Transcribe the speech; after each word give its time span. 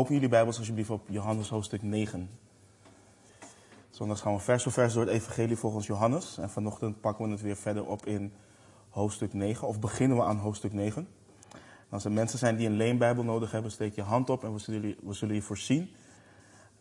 Open 0.00 0.14
jullie 0.14 0.28
Bijbels 0.28 0.58
alsjeblieft 0.58 0.90
op 0.90 1.08
Johannes 1.08 1.48
hoofdstuk 1.48 1.82
9. 1.82 2.30
Zondags 3.90 4.20
gaan 4.20 4.34
we 4.34 4.38
vers 4.38 4.62
voor 4.62 4.72
vers 4.72 4.92
door 4.94 5.02
het 5.02 5.12
evangelie 5.12 5.56
volgens 5.56 5.86
Johannes. 5.86 6.38
En 6.38 6.50
vanochtend 6.50 7.00
pakken 7.00 7.24
we 7.24 7.30
het 7.30 7.40
weer 7.40 7.56
verder 7.56 7.86
op 7.86 8.06
in 8.06 8.32
hoofdstuk 8.88 9.32
9. 9.32 9.68
Of 9.68 9.80
beginnen 9.80 10.16
we 10.16 10.22
aan 10.22 10.36
hoofdstuk 10.36 10.72
9. 10.72 11.08
als 11.88 12.04
er 12.04 12.12
mensen 12.12 12.38
zijn 12.38 12.56
die 12.56 12.66
een 12.66 12.76
leenbijbel 12.76 13.24
nodig 13.24 13.50
hebben, 13.50 13.70
steek 13.70 13.94
je 13.94 14.02
hand 14.02 14.30
op 14.30 14.44
en 14.44 14.52
we 14.52 14.58
zullen, 14.58 14.96
we 15.02 15.12
zullen 15.12 15.34
je 15.34 15.42
voorzien. 15.42 15.90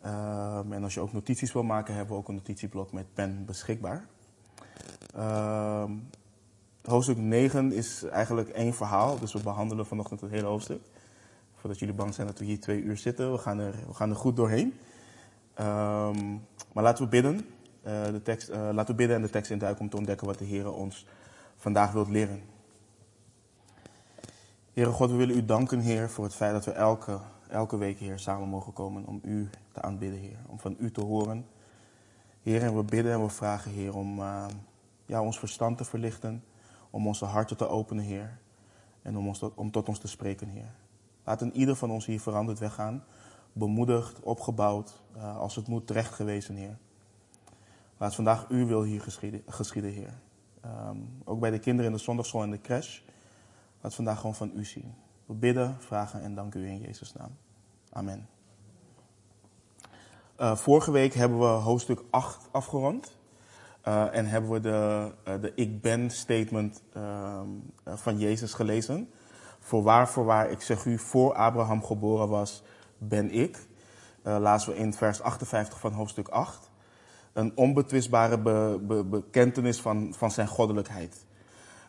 Ehm, 0.01 0.73
en 0.73 0.83
als 0.83 0.93
je 0.93 0.99
ook 0.99 1.13
notities 1.13 1.53
wil 1.53 1.63
maken, 1.63 1.93
hebben 1.93 2.13
we 2.13 2.19
ook 2.21 2.27
een 2.27 2.35
notitieblok 2.35 2.91
met 2.91 3.13
pen 3.13 3.45
beschikbaar. 3.45 4.05
Ehm, 5.15 5.91
hoofdstuk 6.83 7.17
9 7.17 7.71
is 7.71 8.03
eigenlijk 8.03 8.49
één 8.49 8.73
verhaal, 8.73 9.19
dus 9.19 9.33
we 9.33 9.43
behandelen 9.43 9.85
vanochtend 9.85 10.21
het 10.21 10.31
hele 10.31 10.47
hoofdstuk. 10.47 10.81
Voordat 11.59 11.79
jullie 11.79 11.95
bang 11.95 12.13
zijn 12.13 12.27
dat 12.27 12.39
we 12.39 12.45
hier 12.45 12.59
twee 12.59 12.81
uur 12.81 12.97
zitten, 12.97 13.31
we 13.31 13.37
gaan 13.37 13.59
er, 13.59 13.73
we 13.87 13.93
gaan 13.93 14.09
er 14.09 14.15
goed 14.15 14.35
doorheen. 14.35 14.73
Ehm, 15.53 16.31
maar 16.73 16.83
laten 16.83 17.03
we 17.03 17.09
bidden. 17.09 17.45
Uh, 17.87 18.05
de 18.05 18.21
tekst, 18.21 18.49
uh, 18.49 18.55
laten 18.55 18.91
we 18.91 18.93
bidden 18.93 19.15
en 19.15 19.21
de 19.21 19.29
tekst 19.29 19.51
induiken 19.51 19.81
om 19.81 19.89
te 19.89 19.97
ontdekken 19.97 20.27
wat 20.27 20.37
de 20.37 20.45
Heer 20.45 20.73
ons 20.73 21.05
vandaag 21.55 21.91
wilt 21.91 22.09
leren. 22.09 22.41
Heere 24.73 24.91
God, 24.91 25.09
we 25.09 25.15
willen 25.15 25.35
u 25.35 25.45
danken, 25.45 25.79
Heer, 25.79 26.09
voor 26.09 26.23
het 26.23 26.35
feit 26.35 26.51
dat 26.51 26.65
we 26.65 26.71
elke, 26.71 27.19
elke 27.49 27.77
week, 27.77 27.99
Heer, 27.99 28.19
samen 28.19 28.47
mogen 28.47 28.73
komen 28.73 29.05
om 29.05 29.19
u 29.23 29.49
te 29.71 29.81
aanbidden, 29.81 30.19
Heer. 30.19 30.39
Om 30.47 30.59
van 30.59 30.75
u 30.79 30.91
te 30.91 31.01
horen. 31.01 31.45
Heer, 32.41 32.61
en 32.61 32.75
we 32.75 32.83
bidden 32.83 33.11
en 33.11 33.23
we 33.23 33.29
vragen, 33.29 33.71
Heer, 33.71 33.95
om 33.95 34.19
uh, 34.19 34.45
ja, 35.05 35.21
ons 35.21 35.39
verstand 35.39 35.77
te 35.77 35.85
verlichten. 35.85 36.43
Om 36.89 37.07
onze 37.07 37.25
harten 37.25 37.57
te 37.57 37.67
openen, 37.67 38.03
Heer. 38.03 38.37
En 39.01 39.17
om, 39.17 39.27
ons 39.27 39.39
tot, 39.39 39.53
om 39.55 39.71
tot 39.71 39.87
ons 39.87 39.99
te 39.99 40.07
spreken, 40.07 40.47
Heer. 40.47 40.71
Laat 41.29 41.41
een 41.41 41.55
ieder 41.55 41.75
van 41.75 41.91
ons 41.91 42.05
hier 42.05 42.19
veranderd 42.19 42.59
weggaan. 42.59 43.03
Bemoedigd, 43.53 44.19
opgebouwd, 44.19 45.01
uh, 45.17 45.37
als 45.37 45.55
het 45.55 45.67
moet 45.67 45.87
terecht 45.87 46.13
gewezen, 46.13 46.55
Heer. 46.55 46.77
Laat 47.97 48.15
vandaag 48.15 48.47
uw 48.47 48.65
wil 48.65 48.83
hier 48.83 49.01
geschieden, 49.01 49.43
geschieden 49.47 49.91
Heer. 49.91 50.13
Um, 50.65 51.21
ook 51.23 51.39
bij 51.39 51.51
de 51.51 51.59
kinderen 51.59 51.91
in 51.91 51.97
de 51.97 52.03
zondagschool 52.03 52.41
en 52.41 52.51
de 52.51 52.61
crash. 52.61 52.99
Laat 53.81 53.95
vandaag 53.95 54.19
gewoon 54.19 54.35
van 54.35 54.51
u 54.55 54.65
zien. 54.65 54.93
We 55.25 55.33
bidden, 55.33 55.75
vragen 55.79 56.21
en 56.21 56.35
danken 56.35 56.61
u 56.61 56.67
in 56.67 56.79
Jezus' 56.79 57.13
naam. 57.13 57.37
Amen. 57.89 58.27
Uh, 60.39 60.55
vorige 60.55 60.91
week 60.91 61.13
hebben 61.13 61.39
we 61.39 61.45
hoofdstuk 61.45 62.03
8 62.09 62.47
afgerond. 62.51 63.17
Uh, 63.87 64.15
en 64.15 64.25
hebben 64.25 64.51
we 64.51 64.59
de, 64.59 65.11
de 65.23 65.51
ik 65.55 65.81
ben 65.81 66.09
statement 66.09 66.83
van 67.85 68.19
Jezus 68.19 68.53
gelezen. 68.53 69.09
Voorwaar, 69.69 70.09
voorwaar, 70.09 70.51
ik 70.51 70.61
zeg 70.61 70.85
u, 70.85 70.97
voor 70.97 71.33
Abraham 71.33 71.83
geboren 71.83 72.29
was, 72.29 72.63
ben 72.97 73.31
ik. 73.31 73.67
lazen 74.23 74.73
we 74.73 74.77
in 74.77 74.93
vers 74.93 75.21
58 75.21 75.79
van 75.79 75.91
hoofdstuk 75.91 76.27
8. 76.27 76.69
Een 77.33 77.51
onbetwistbare 77.55 78.39
be, 78.39 78.79
be, 78.81 79.03
bekentenis 79.03 79.81
van, 79.81 80.13
van 80.17 80.31
zijn 80.31 80.47
goddelijkheid. 80.47 81.25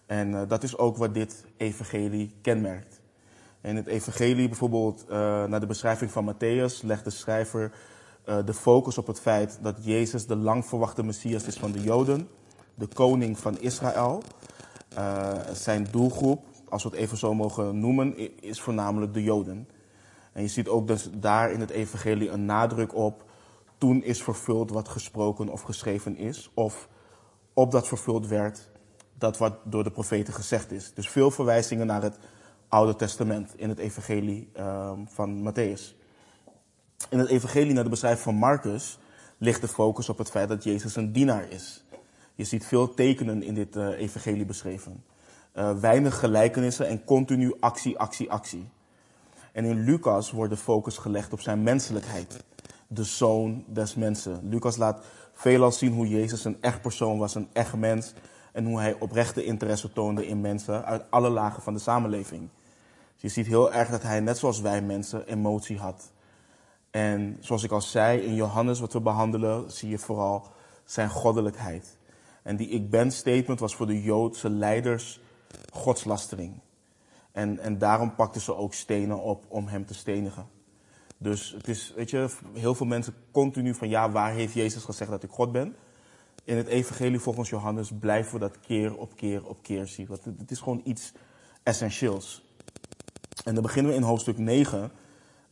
En 0.07 0.31
uh, 0.31 0.41
dat 0.49 0.63
is 0.63 0.79
ook 0.79 0.97
wat 0.97 1.15
dit 1.15 1.45
evangelie 1.57 2.35
kenmerkt. 2.43 3.01
In 3.61 3.77
het 3.77 3.87
evangelie 3.87 4.49
bijvoorbeeld, 4.49 5.05
uh, 5.05 5.45
naar 5.45 5.61
de 5.61 5.67
beschrijving 5.67 6.11
van 6.11 6.35
Matthäus, 6.35 6.83
legt 6.83 7.05
de 7.05 7.11
schrijver 7.11 7.73
uh, 8.29 8.37
de 8.45 8.55
focus 8.55 8.99
op 8.99 9.07
het 9.07 9.21
feit 9.21 9.59
dat 9.63 9.85
Jezus 9.85 10.27
de 10.27 10.37
lang 10.37 10.67
verwachte 10.67 11.03
Messias 11.03 11.45
is 11.45 11.57
van 11.57 11.73
de 11.73 11.83
Joden, 11.83 12.29
de 12.75 12.87
koning 12.87 13.39
van 13.39 13.61
Israël. 13.61 14.23
zijn 15.53 15.87
doelgroep, 15.91 16.50
als 16.71 16.83
we 16.83 16.89
het 16.89 16.99
even 16.99 17.17
zo 17.17 17.35
mogen 17.35 17.81
noemen, 17.81 18.41
is 18.43 18.61
voornamelijk 18.61 19.15
de 19.15 19.23
Joden. 19.23 19.69
En 20.33 20.43
je 20.43 20.49
ziet 20.49 20.69
ook 20.69 20.87
dus 20.87 21.11
daar 21.13 21.53
in 21.53 21.61
het 21.61 21.71
evangelie 21.71 22.31
een 22.31 22.45
nadruk 22.45 22.95
op, 22.95 23.25
toen 23.79 24.03
is 24.03 24.23
vervuld 24.23 24.71
wat 24.71 24.89
gesproken 24.89 25.49
of 25.49 25.61
geschreven 25.61 26.17
is, 26.17 26.51
of 26.55 26.89
opdat 27.53 27.89
vervuld 27.89 28.27
werd 28.27 28.71
dat 29.19 29.39
wat 29.39 29.57
door 29.65 29.85
de 29.85 29.91
profeten 29.91 30.35
gezegd 30.35 30.73
is. 30.73 30.93
Dus 30.95 31.09
veel 31.09 31.31
verwijzingen 31.31 31.87
naar 31.87 32.03
het 32.03 32.19
Oude 32.69 32.97
Testament 32.97 33.53
in 33.57 33.69
het 33.69 33.79
evangelie 33.79 34.51
uh, 34.57 34.93
van 35.05 35.51
Matthäus. 35.51 35.97
In 37.09 37.19
het 37.19 37.29
evangelie 37.29 37.73
naar 37.73 37.85
de 37.85 37.91
beschrijving 37.91 38.23
van 38.23 38.35
Marcus 38.35 38.99
ligt 39.39 39.61
de 39.61 39.69
focus 39.69 40.09
op 40.09 40.19
het 40.19 40.31
feit 40.31 40.49
dat 40.49 40.65
Jezus 40.65 40.97
een 40.97 41.13
dienaar 41.13 41.49
is. 41.49 41.85
Je 42.35 42.45
ziet 42.45 42.67
veel 42.67 42.95
tekenen 42.95 43.43
in 43.43 43.55
dit 43.55 43.77
uh, 43.77 43.99
evangelie 43.99 44.45
beschreven. 44.45 45.05
Uh, 45.61 45.73
weinig 45.73 46.19
gelijkenissen 46.19 46.87
en 46.87 47.05
continu 47.05 47.55
actie, 47.61 47.99
actie, 47.99 48.31
actie. 48.31 48.69
En 49.53 49.65
in 49.65 49.85
Lucas 49.85 50.31
wordt 50.31 50.53
de 50.53 50.59
focus 50.59 50.97
gelegd 50.97 51.33
op 51.33 51.41
zijn 51.41 51.63
menselijkheid. 51.63 52.45
De 52.87 53.05
zoon 53.05 53.65
des 53.67 53.95
mensen. 53.95 54.49
Lucas 54.49 54.77
laat 54.77 55.05
veelal 55.33 55.73
zien 55.73 55.93
hoe 55.93 56.09
Jezus 56.09 56.45
een 56.45 56.57
echt 56.61 56.81
persoon 56.81 57.19
was, 57.19 57.35
een 57.35 57.49
echt 57.53 57.75
mens 57.75 58.13
en 58.53 58.65
hoe 58.65 58.81
hij 58.81 58.97
oprechte 58.99 59.45
interesse 59.45 59.93
toonde 59.93 60.27
in 60.27 60.41
mensen 60.41 60.85
uit 60.85 61.05
alle 61.11 61.31
lagen 61.31 61.63
van 61.63 61.75
de 61.75 61.81
samenleving. 61.81 62.49
Dus 63.13 63.23
je 63.23 63.29
ziet 63.29 63.47
heel 63.47 63.73
erg 63.73 63.89
dat 63.89 64.03
hij, 64.03 64.21
net 64.21 64.39
zoals 64.39 64.61
wij 64.61 64.83
mensen, 64.83 65.27
emotie 65.27 65.79
had. 65.79 66.13
En 66.91 67.37
zoals 67.41 67.63
ik 67.63 67.71
al 67.71 67.81
zei, 67.81 68.21
in 68.21 68.35
Johannes, 68.35 68.81
wat 68.81 68.93
we 68.93 69.01
behandelen, 69.01 69.71
zie 69.71 69.89
je 69.89 69.99
vooral 69.99 70.47
zijn 70.85 71.09
goddelijkheid. 71.09 71.97
En 72.43 72.57
die 72.57 72.69
ik 72.69 72.91
ben 72.91 73.11
statement 73.11 73.61
was 73.61 73.75
voor 73.75 73.87
de 73.87 74.03
Joodse 74.03 74.51
leiders 74.51 75.21
godslastering. 75.73 76.61
En, 77.33 77.59
en 77.59 77.79
daarom 77.79 78.15
pakten 78.15 78.41
ze 78.41 78.57
ook 78.57 78.75
stenen 78.75 79.23
op 79.23 79.45
om 79.49 79.67
hem 79.67 79.87
te 79.87 79.95
stenigen. 79.95 80.47
Dus 81.19 81.51
het 81.57 81.69
is, 81.69 81.93
weet 81.97 82.11
je, 82.11 82.31
heel 82.53 82.75
veel 82.75 82.87
mensen 82.87 83.15
continu 83.31 83.75
van 83.75 83.89
ja, 83.89 84.11
waar 84.11 84.33
heeft 84.33 84.55
Jezus 84.55 84.85
gezegd 84.85 85.11
dat 85.11 85.23
ik 85.23 85.31
God 85.31 85.53
ben? 85.53 85.77
in 86.45 86.57
het 86.57 86.67
evangelie 86.67 87.19
volgens 87.19 87.49
Johannes 87.49 87.91
blijven 88.01 88.33
we 88.33 88.39
dat 88.39 88.61
keer 88.61 88.97
op 88.97 89.17
keer 89.17 89.47
op 89.47 89.63
keer 89.63 89.87
zien. 89.87 90.07
Want 90.07 90.25
het 90.25 90.51
is 90.51 90.59
gewoon 90.59 90.81
iets 90.85 91.13
essentieels. 91.63 92.45
En 93.45 93.55
dan 93.55 93.63
beginnen 93.63 93.93
we 93.93 93.99
in 93.99 94.05
hoofdstuk 94.05 94.39
9, 94.39 94.93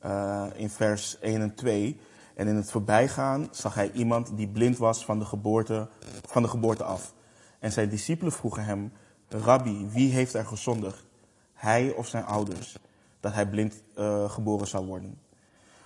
uh, 0.04 0.46
in 0.54 0.70
vers 0.70 1.18
1 1.18 1.40
en 1.40 1.54
2. 1.54 2.00
En 2.34 2.48
in 2.48 2.56
het 2.56 2.70
voorbijgaan 2.70 3.48
zag 3.50 3.74
hij 3.74 3.90
iemand 3.92 4.36
die 4.36 4.48
blind 4.48 4.78
was 4.78 5.04
van 5.04 5.18
de 5.18 5.24
geboorte, 5.24 5.88
van 6.26 6.42
de 6.42 6.48
geboorte 6.48 6.84
af. 6.84 7.14
En 7.58 7.72
zijn 7.72 7.88
discipelen 7.88 8.32
vroegen 8.32 8.64
hem, 8.64 8.92
Rabbi, 9.28 9.88
wie 9.92 10.12
heeft 10.12 10.34
er 10.34 10.46
gezondigd? 10.46 11.04
Hij 11.54 11.92
of 11.92 12.06
zijn 12.06 12.24
ouders? 12.24 12.76
Dat 13.20 13.34
hij 13.34 13.48
blind 13.48 13.82
uh, 13.98 14.30
geboren 14.30 14.66
zou 14.66 14.86
worden. 14.86 15.18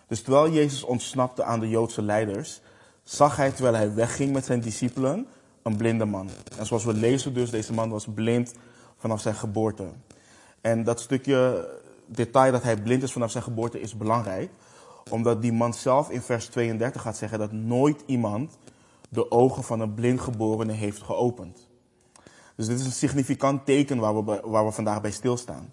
Dus 0.06 0.22
terwijl 0.22 0.52
Jezus 0.52 0.82
ontsnapte 0.82 1.44
aan 1.44 1.60
de 1.60 1.68
Joodse 1.68 2.02
leiders, 2.02 2.60
zag 3.02 3.36
hij 3.36 3.50
terwijl 3.50 3.74
hij 3.74 3.94
wegging 3.94 4.32
met 4.32 4.44
zijn 4.44 4.60
discipelen 4.60 5.26
een 5.62 5.76
blinde 5.76 6.04
man. 6.04 6.28
En 6.58 6.66
zoals 6.66 6.84
we 6.84 6.94
lezen 6.94 7.34
dus, 7.34 7.50
deze 7.50 7.72
man 7.72 7.90
was 7.90 8.06
blind 8.14 8.54
vanaf 8.96 9.20
zijn 9.20 9.34
geboorte. 9.34 9.86
En 10.60 10.84
dat 10.84 11.00
stukje 11.00 11.68
detail 12.06 12.52
dat 12.52 12.62
hij 12.62 12.76
blind 12.76 13.02
is 13.02 13.12
vanaf 13.12 13.30
zijn 13.30 13.44
geboorte 13.44 13.80
is 13.80 13.96
belangrijk. 13.96 14.50
Omdat 15.10 15.42
die 15.42 15.52
man 15.52 15.74
zelf 15.74 16.10
in 16.10 16.22
vers 16.22 16.46
32 16.46 17.02
gaat 17.02 17.16
zeggen 17.16 17.38
dat 17.38 17.52
nooit 17.52 18.02
iemand 18.06 18.58
de 19.08 19.30
ogen 19.30 19.62
van 19.62 19.80
een 19.80 19.94
blindgeborene 19.94 20.72
heeft 20.72 21.02
geopend. 21.02 21.68
Dus 22.56 22.66
dit 22.66 22.80
is 22.80 22.86
een 22.86 22.92
significant 22.92 23.64
teken 23.64 23.98
waar 23.98 24.24
we, 24.24 24.40
waar 24.44 24.64
we 24.64 24.72
vandaag 24.72 25.00
bij 25.00 25.10
stilstaan. 25.10 25.72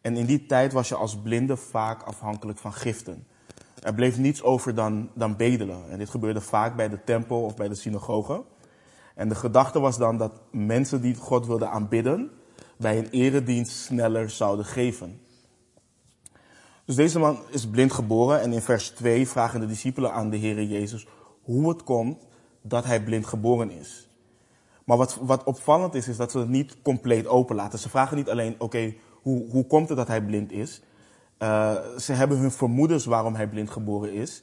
En 0.00 0.16
in 0.16 0.26
die 0.26 0.46
tijd 0.46 0.72
was 0.72 0.88
je 0.88 0.94
als 0.94 1.16
blinde 1.16 1.56
vaak 1.56 2.02
afhankelijk 2.02 2.58
van 2.58 2.72
giften. 2.72 3.26
Er 3.82 3.94
bleef 3.94 4.18
niets 4.18 4.42
over 4.42 4.74
dan, 4.74 5.10
dan 5.14 5.36
bedelen. 5.36 5.90
En 5.90 5.98
dit 5.98 6.10
gebeurde 6.10 6.40
vaak 6.40 6.76
bij 6.76 6.88
de 6.88 7.04
tempel 7.04 7.44
of 7.44 7.56
bij 7.56 7.68
de 7.68 7.74
synagoge. 7.74 8.44
En 9.14 9.28
de 9.28 9.34
gedachte 9.34 9.80
was 9.80 9.98
dan 9.98 10.18
dat 10.18 10.32
mensen 10.50 11.00
die 11.00 11.14
God 11.14 11.46
wilden 11.46 11.70
aanbidden, 11.70 12.30
bij 12.76 12.98
een 12.98 13.10
eredienst 13.10 13.72
sneller 13.72 14.30
zouden 14.30 14.64
geven. 14.64 15.20
Dus 16.84 16.94
deze 16.94 17.18
man 17.18 17.38
is 17.50 17.68
blind 17.68 17.92
geboren 17.92 18.40
en 18.40 18.52
in 18.52 18.62
vers 18.62 18.88
2 18.90 19.28
vragen 19.28 19.60
de 19.60 19.66
discipelen 19.66 20.12
aan 20.12 20.30
de 20.30 20.36
Heer 20.36 20.62
Jezus 20.62 21.06
hoe 21.42 21.68
het 21.68 21.82
komt 21.82 22.26
dat 22.62 22.84
hij 22.84 23.02
blind 23.02 23.26
geboren 23.26 23.70
is. 23.70 24.05
Maar 24.86 24.96
wat, 24.96 25.18
wat 25.20 25.44
opvallend 25.44 25.94
is, 25.94 26.08
is 26.08 26.16
dat 26.16 26.30
ze 26.30 26.38
het 26.38 26.48
niet 26.48 26.82
compleet 26.82 27.26
openlaten. 27.26 27.78
Ze 27.78 27.88
vragen 27.88 28.16
niet 28.16 28.30
alleen, 28.30 28.54
oké, 28.58 28.94
hoe, 29.22 29.50
hoe 29.50 29.66
komt 29.66 29.88
het 29.88 29.98
dat 29.98 30.08
hij 30.08 30.22
blind 30.22 30.52
is? 30.52 30.82
Uh, 31.38 31.74
ze 31.98 32.12
hebben 32.12 32.38
hun 32.38 32.50
vermoedens 32.50 33.04
waarom 33.04 33.34
hij 33.34 33.48
blind 33.48 33.70
geboren 33.70 34.12
is. 34.12 34.42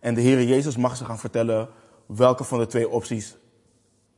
En 0.00 0.14
de 0.14 0.20
Heer 0.20 0.42
Jezus 0.42 0.76
mag 0.76 0.96
ze 0.96 1.04
gaan 1.04 1.18
vertellen 1.18 1.68
welke 2.06 2.44
van 2.44 2.58
de 2.58 2.66
twee 2.66 2.88
opties 2.88 3.36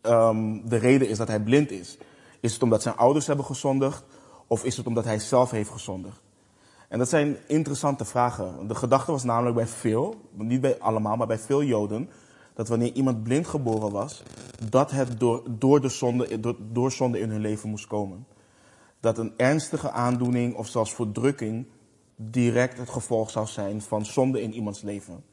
um, 0.02 0.68
de 0.68 0.76
reden 0.76 1.08
is 1.08 1.18
dat 1.18 1.28
hij 1.28 1.40
blind 1.40 1.70
is. 1.70 1.98
Is 2.40 2.52
het 2.52 2.62
omdat 2.62 2.82
zijn 2.82 2.96
ouders 2.96 3.26
hebben 3.26 3.44
gezondigd 3.44 4.04
of 4.46 4.64
is 4.64 4.76
het 4.76 4.86
omdat 4.86 5.04
hij 5.04 5.18
zelf 5.18 5.50
heeft 5.50 5.70
gezondigd? 5.70 6.20
En 6.88 6.98
dat 6.98 7.08
zijn 7.08 7.36
interessante 7.46 8.04
vragen. 8.04 8.68
De 8.68 8.74
gedachte 8.74 9.10
was 9.12 9.24
namelijk 9.24 9.56
bij 9.56 9.66
veel, 9.66 10.14
niet 10.32 10.60
bij 10.60 10.78
allemaal, 10.78 11.16
maar 11.16 11.26
bij 11.26 11.38
veel 11.38 11.62
Joden, 11.62 12.10
dat 12.56 12.68
wanneer 12.68 12.92
iemand 12.92 13.22
blind 13.22 13.46
geboren 13.46 13.90
was, 13.90 14.22
dat 14.70 14.90
het 14.90 15.20
door, 15.20 15.42
door, 15.48 15.80
de 15.80 15.88
zonde, 15.88 16.40
door, 16.40 16.56
door 16.72 16.92
zonde 16.92 17.20
in 17.20 17.30
hun 17.30 17.40
leven 17.40 17.68
moest 17.68 17.86
komen. 17.86 18.26
Dat 19.00 19.18
een 19.18 19.32
ernstige 19.36 19.90
aandoening 19.90 20.54
of 20.54 20.68
zelfs 20.68 20.94
verdrukking 20.94 21.66
direct 22.16 22.78
het 22.78 22.90
gevolg 22.90 23.30
zou 23.30 23.46
zijn 23.46 23.82
van 23.82 24.04
zonde 24.04 24.42
in 24.42 24.52
iemands 24.52 24.82
leven. 24.82 25.24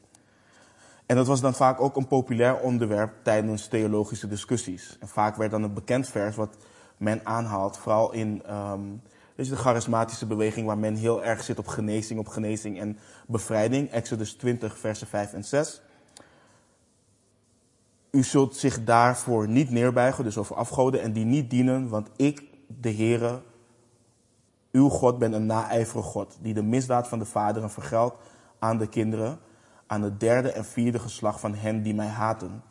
En 1.06 1.16
dat 1.16 1.26
was 1.26 1.40
dan 1.40 1.54
vaak 1.54 1.80
ook 1.80 1.96
een 1.96 2.06
populair 2.06 2.60
onderwerp 2.60 3.12
tijdens 3.22 3.68
theologische 3.68 4.28
discussies. 4.28 4.96
En 5.00 5.08
vaak 5.08 5.36
werd 5.36 5.50
dan 5.50 5.62
een 5.62 5.74
bekend 5.74 6.08
vers 6.08 6.36
wat 6.36 6.56
men 6.96 7.20
aanhaalt, 7.26 7.78
vooral 7.78 8.12
in 8.12 8.42
um, 8.50 9.02
de 9.36 9.56
charismatische 9.56 10.26
beweging 10.26 10.66
waar 10.66 10.78
men 10.78 10.94
heel 10.94 11.24
erg 11.24 11.42
zit 11.42 11.58
op 11.58 11.66
genezing, 11.66 12.20
op 12.20 12.28
genezing 12.28 12.80
en 12.80 12.98
bevrijding. 13.26 13.90
Exodus 13.90 14.32
20, 14.32 14.78
versen 14.78 15.06
5 15.06 15.32
en 15.32 15.44
6. 15.44 15.82
U 18.14 18.22
zult 18.22 18.56
zich 18.56 18.84
daarvoor 18.84 19.48
niet 19.48 19.70
neerbuigen, 19.70 20.24
dus 20.24 20.38
over 20.38 20.56
afgoden, 20.56 21.02
en 21.02 21.12
die 21.12 21.24
niet 21.24 21.50
dienen, 21.50 21.88
want 21.88 22.10
ik, 22.16 22.42
de 22.66 22.92
Heere, 22.92 23.42
uw 24.72 24.88
God, 24.88 25.18
ben 25.18 25.32
een 25.32 25.46
naijverige 25.46 26.08
God, 26.08 26.38
die 26.40 26.54
de 26.54 26.62
misdaad 26.62 27.08
van 27.08 27.18
de 27.18 27.24
vaderen 27.24 27.70
vergeldt 27.70 28.16
aan 28.58 28.78
de 28.78 28.88
kinderen, 28.88 29.38
aan 29.86 30.02
het 30.02 30.20
derde 30.20 30.52
en 30.52 30.64
vierde 30.64 30.98
geslacht 30.98 31.40
van 31.40 31.54
hen 31.54 31.82
die 31.82 31.94
mij 31.94 32.06
haten. 32.06 32.62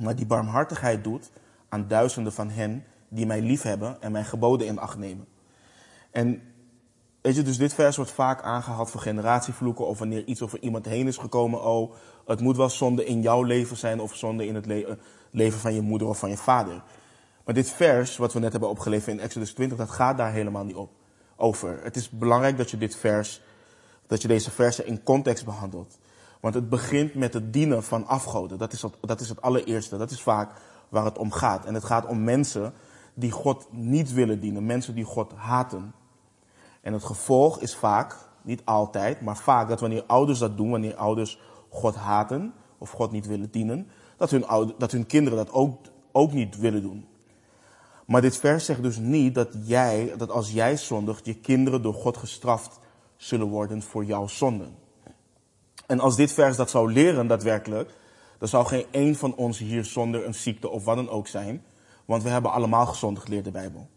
Maar 0.00 0.16
die 0.16 0.26
barmhartigheid 0.26 1.04
doet 1.04 1.30
aan 1.68 1.88
duizenden 1.88 2.32
van 2.32 2.50
hen 2.50 2.84
die 3.08 3.26
mij 3.26 3.42
liefhebben 3.42 4.02
en 4.02 4.12
mijn 4.12 4.24
geboden 4.24 4.66
in 4.66 4.78
acht 4.78 4.98
nemen. 4.98 5.26
En 6.10 6.42
weet 7.20 7.36
je, 7.36 7.42
dus 7.42 7.56
dit 7.56 7.74
vers 7.74 7.96
wordt 7.96 8.10
vaak 8.10 8.42
aangehaald 8.42 8.90
voor 8.90 9.00
generatievloeken 9.00 9.86
of 9.86 9.98
wanneer 9.98 10.24
iets 10.24 10.42
over 10.42 10.60
iemand 10.60 10.84
heen 10.84 11.06
is 11.06 11.16
gekomen. 11.16 11.64
Oh, 11.64 11.92
het 12.26 12.40
moet 12.40 12.56
wel 12.56 12.70
zonde 12.70 13.04
in 13.04 13.22
jouw 13.22 13.42
leven 13.42 13.76
zijn 13.76 14.00
of 14.00 14.14
zonde 14.14 14.46
in 14.46 14.54
het 14.54 14.66
leven 15.30 15.58
van 15.58 15.74
je 15.74 15.80
moeder 15.80 16.08
of 16.08 16.18
van 16.18 16.30
je 16.30 16.36
vader. 16.36 16.82
Maar 17.44 17.54
dit 17.54 17.70
vers, 17.70 18.16
wat 18.16 18.32
we 18.32 18.38
net 18.38 18.50
hebben 18.50 18.70
opgeleverd 18.70 19.16
in 19.16 19.20
Exodus 19.20 19.52
20, 19.52 19.78
dat 19.78 19.90
gaat 19.90 20.16
daar 20.16 20.32
helemaal 20.32 20.64
niet 20.64 20.76
op, 20.76 20.90
over. 21.36 21.78
Het 21.82 21.96
is 21.96 22.10
belangrijk 22.10 22.56
dat 22.56 22.70
je 22.70 22.78
dit 22.78 22.96
vers, 22.96 23.42
dat 24.06 24.22
je 24.22 24.28
deze 24.28 24.50
versen 24.50 24.86
in 24.86 25.02
context 25.02 25.44
behandelt. 25.44 25.98
Want 26.40 26.54
het 26.54 26.68
begint 26.68 27.14
met 27.14 27.34
het 27.34 27.52
dienen 27.52 27.82
van 27.82 28.06
afgoden. 28.06 28.58
Dat 28.58 28.72
is 28.72 28.84
dat 29.00 29.20
is 29.20 29.28
het 29.28 29.42
allereerste. 29.42 29.96
Dat 29.96 30.10
is 30.10 30.22
vaak 30.22 30.50
waar 30.88 31.04
het 31.04 31.18
om 31.18 31.32
gaat. 31.32 31.64
En 31.64 31.74
het 31.74 31.84
gaat 31.84 32.06
om 32.06 32.24
mensen 32.24 32.72
die 33.14 33.30
God 33.30 33.66
niet 33.70 34.12
willen 34.12 34.40
dienen. 34.40 34.66
Mensen 34.66 34.94
die 34.94 35.04
God 35.04 35.32
haten. 35.36 35.94
En 36.80 36.92
het 36.92 37.04
gevolg 37.04 37.60
is 37.60 37.74
vaak, 37.74 38.16
niet 38.42 38.62
altijd, 38.64 39.20
maar 39.20 39.36
vaak 39.36 39.68
dat 39.68 39.80
wanneer 39.80 40.04
ouders 40.06 40.38
dat 40.38 40.56
doen, 40.56 40.70
wanneer 40.70 40.94
ouders 40.94 41.38
God 41.68 41.94
haten 41.94 42.52
of 42.78 42.90
God 42.90 43.12
niet 43.12 43.26
willen 43.26 43.50
dienen, 43.50 43.88
dat 44.16 44.30
hun, 44.30 44.74
dat 44.78 44.92
hun 44.92 45.06
kinderen 45.06 45.38
dat 45.38 45.52
ook, 45.52 45.78
ook 46.12 46.32
niet 46.32 46.58
willen 46.58 46.82
doen. 46.82 47.08
Maar 48.06 48.20
dit 48.20 48.36
vers 48.36 48.64
zegt 48.64 48.82
dus 48.82 48.96
niet 48.96 49.34
dat 49.34 49.48
jij, 49.64 50.14
dat 50.16 50.30
als 50.30 50.50
jij 50.50 50.76
zondigt, 50.76 51.26
je 51.26 51.34
kinderen 51.34 51.82
door 51.82 51.94
God 51.94 52.16
gestraft 52.16 52.78
zullen 53.16 53.46
worden 53.46 53.82
voor 53.82 54.04
jouw 54.04 54.26
zonden. 54.26 54.74
En 55.86 56.00
als 56.00 56.16
dit 56.16 56.32
vers 56.32 56.56
dat 56.56 56.70
zou 56.70 56.92
leren 56.92 57.26
daadwerkelijk, 57.26 57.90
dan 58.38 58.48
zou 58.48 58.66
geen 58.66 58.86
één 58.90 59.14
van 59.14 59.34
ons 59.34 59.58
hier 59.58 59.84
zonder 59.84 60.26
een 60.26 60.34
ziekte 60.34 60.68
of 60.68 60.84
wat 60.84 60.96
dan 60.96 61.08
ook 61.08 61.26
zijn. 61.26 61.64
Want 62.04 62.22
we 62.22 62.28
hebben 62.28 62.52
allemaal 62.52 62.86
gezondigd, 62.86 63.28
leert 63.28 63.44
de 63.44 63.50
Bijbel. 63.50 63.88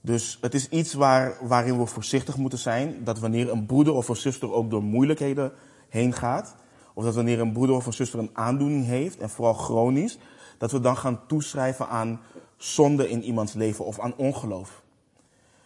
Dus 0.00 0.38
het 0.40 0.54
is 0.54 0.68
iets 0.68 0.94
waar, 0.94 1.36
waarin 1.40 1.78
we 1.78 1.86
voorzichtig 1.86 2.36
moeten 2.36 2.58
zijn. 2.58 3.04
Dat 3.04 3.18
wanneer 3.18 3.50
een 3.50 3.66
broeder 3.66 3.94
of 3.94 4.08
een 4.08 4.16
zuster 4.16 4.52
ook 4.52 4.70
door 4.70 4.82
moeilijkheden 4.82 5.52
heen 5.88 6.12
gaat. 6.12 6.54
Of 6.94 7.04
dat 7.04 7.14
wanneer 7.14 7.40
een 7.40 7.52
broeder 7.52 7.76
of 7.76 7.86
een 7.86 7.92
zuster 7.92 8.18
een 8.18 8.30
aandoening 8.32 8.86
heeft, 8.86 9.18
en 9.18 9.30
vooral 9.30 9.54
chronisch. 9.54 10.18
Dat 10.58 10.72
we 10.72 10.80
dan 10.80 10.96
gaan 10.96 11.20
toeschrijven 11.26 11.88
aan 11.88 12.20
zonde 12.56 13.10
in 13.10 13.22
iemands 13.22 13.52
leven 13.52 13.84
of 13.84 14.00
aan 14.00 14.14
ongeloof. 14.16 14.82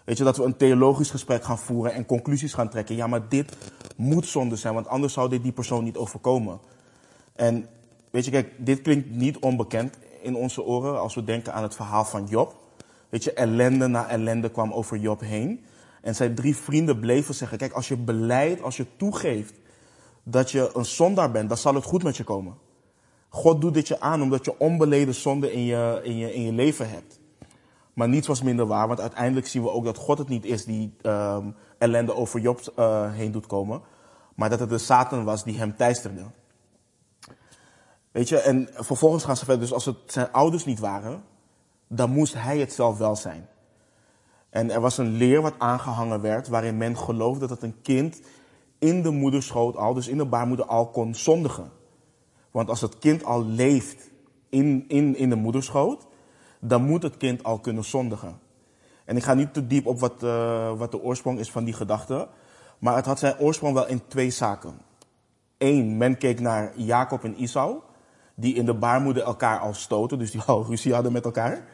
Weet 0.05 0.19
je, 0.19 0.25
dat 0.25 0.37
we 0.37 0.45
een 0.45 0.57
theologisch 0.57 1.11
gesprek 1.11 1.45
gaan 1.45 1.59
voeren 1.59 1.93
en 1.93 2.07
conclusies 2.07 2.55
gaan 2.55 2.69
trekken. 2.69 2.97
Ja, 2.97 3.07
maar 3.07 3.29
dit 3.29 3.57
moet 3.97 4.27
zonde 4.27 4.57
zijn, 4.57 4.75
want 4.75 4.89
anders 4.89 5.13
zou 5.13 5.29
dit 5.29 5.43
die 5.43 5.53
persoon 5.53 5.85
niet 5.85 5.97
overkomen. 5.97 6.61
En 7.33 7.69
weet 8.11 8.25
je, 8.25 8.31
kijk, 8.31 8.53
dit 8.59 8.83
klinkt 8.83 9.11
niet 9.11 9.39
onbekend 9.39 9.99
in 10.23 10.37
onze 10.37 10.63
oren 10.63 11.01
als 11.01 11.15
we 11.15 11.25
denken 11.25 11.55
aan 11.55 11.63
het 11.63 11.75
verhaal 11.75 12.05
van 12.05 12.27
Job. 12.27 12.62
Weet 13.13 13.25
je, 13.25 13.33
ellende 13.33 13.87
na 13.87 14.09
ellende 14.09 14.51
kwam 14.51 14.73
over 14.73 14.99
Job 14.99 15.21
heen. 15.21 15.65
En 16.01 16.15
zijn 16.15 16.35
drie 16.35 16.57
vrienden 16.57 17.01
bleven 17.01 17.35
zeggen, 17.35 17.59
kijk, 17.59 17.73
als 17.73 17.89
je 17.89 17.97
beleidt, 17.97 18.63
als 18.63 18.77
je 18.77 18.87
toegeeft 18.97 19.55
dat 20.23 20.51
je 20.51 20.71
een 20.75 20.85
zondaar 20.85 21.31
bent, 21.31 21.49
dan 21.49 21.59
zal 21.59 21.75
het 21.75 21.85
goed 21.85 22.03
met 22.03 22.17
je 22.17 22.25
komen. 22.25 22.55
God 23.29 23.61
doet 23.61 23.75
dit 23.75 23.89
je 23.89 24.01
aan 24.01 24.23
omdat 24.23 24.45
je 24.45 24.59
onbeleden 24.59 25.15
zonde 25.15 25.53
in 25.53 25.65
je, 25.65 26.01
in 26.03 26.17
je, 26.17 26.35
in 26.35 26.43
je 26.43 26.53
leven 26.53 26.91
hebt. 26.91 27.21
Maar 27.93 28.09
niets 28.09 28.27
was 28.27 28.43
minder 28.43 28.67
waar, 28.67 28.89
want 28.89 29.01
uiteindelijk 29.01 29.47
zien 29.47 29.63
we 29.63 29.71
ook 29.71 29.85
dat 29.85 29.97
God 29.97 30.19
het 30.19 30.29
niet 30.29 30.45
is 30.45 30.65
die 30.65 30.97
um, 31.03 31.55
ellende 31.79 32.15
over 32.15 32.41
Job 32.41 32.73
uh, 32.79 33.13
heen 33.13 33.33
doet 33.33 33.47
komen. 33.47 33.83
Maar 34.35 34.51
dat 34.51 34.61
het 34.61 34.69
de 34.69 34.79
Satan 34.79 35.25
was 35.25 35.45
die 35.45 35.59
hem 35.59 35.77
teisterde. 35.77 36.23
Weet 38.11 38.29
je, 38.29 38.39
en 38.39 38.69
vervolgens 38.73 39.25
gaan 39.25 39.37
ze 39.37 39.45
verder. 39.45 39.63
Dus 39.63 39.73
als 39.73 39.85
het 39.85 39.97
zijn 40.07 40.33
ouders 40.33 40.65
niet 40.65 40.79
waren, 40.79 41.31
dan 41.95 42.11
moest 42.11 42.35
hij 42.35 42.59
het 42.59 42.73
zelf 42.73 42.99
wel 42.99 43.17
zijn. 43.17 43.49
En 44.51 44.71
er 44.71 44.81
was 44.81 44.99
een 44.99 45.13
leer 45.13 45.43
wat 45.43 45.55
aangehangen 45.59 46.21
werd, 46.21 46.49
waarin 46.49 46.77
men 46.77 46.99
geloofde 46.99 47.47
dat 47.47 47.63
een 47.63 47.81
kind 47.83 48.21
in 48.79 49.03
de 49.03 49.11
moederschoot 49.11 49.77
al, 49.77 49.95
dus 49.95 50.09
in 50.09 50.17
de 50.17 50.25
baarmoeder 50.25 50.67
al, 50.67 50.89
kon 50.89 51.15
zondigen. 51.15 51.71
Want 52.51 52.69
als 52.69 52.81
het 52.81 52.99
kind 52.99 53.25
al 53.25 53.45
leeft 53.45 54.11
in, 54.49 54.85
in, 54.89 55.17
in 55.17 55.29
de 55.29 55.37
moederschoot, 55.37 56.07
dan 56.61 56.83
moet 56.83 57.03
het 57.03 57.17
kind 57.17 57.43
al 57.45 57.59
kunnen 57.59 57.85
zondigen. 57.85 58.39
En 59.05 59.17
ik 59.17 59.23
ga 59.23 59.35
niet 59.35 59.55
te 59.55 59.67
diep 59.67 59.87
op 59.87 60.01
wat, 60.01 60.23
uh, 60.23 60.73
wat 60.79 60.91
de 60.91 61.03
oorsprong 61.03 61.39
is 61.39 61.51
van 61.51 61.65
die 61.65 61.75
gedachte, 61.75 62.29
maar 62.79 62.97
het 62.97 63.07
had 63.07 63.19
zijn 63.19 63.39
oorsprong 63.39 63.75
wel 63.75 63.87
in 63.87 64.03
twee 64.07 64.31
zaken. 64.31 64.81
Eén, 65.59 65.97
men 65.97 66.19
keek 66.19 66.41
naar 66.41 66.73
Jacob 66.77 67.25
en 67.25 67.41
Isau 67.41 67.81
die 68.35 68.55
in 68.55 68.65
de 68.65 68.75
baarmoeder 68.75 69.23
elkaar 69.23 69.59
al 69.59 69.75
stoten, 69.75 70.19
dus 70.19 70.31
die 70.31 70.41
al 70.41 70.65
ruzie 70.71 70.95
hadden 70.95 71.13
met 71.13 71.25
elkaar. 71.25 71.65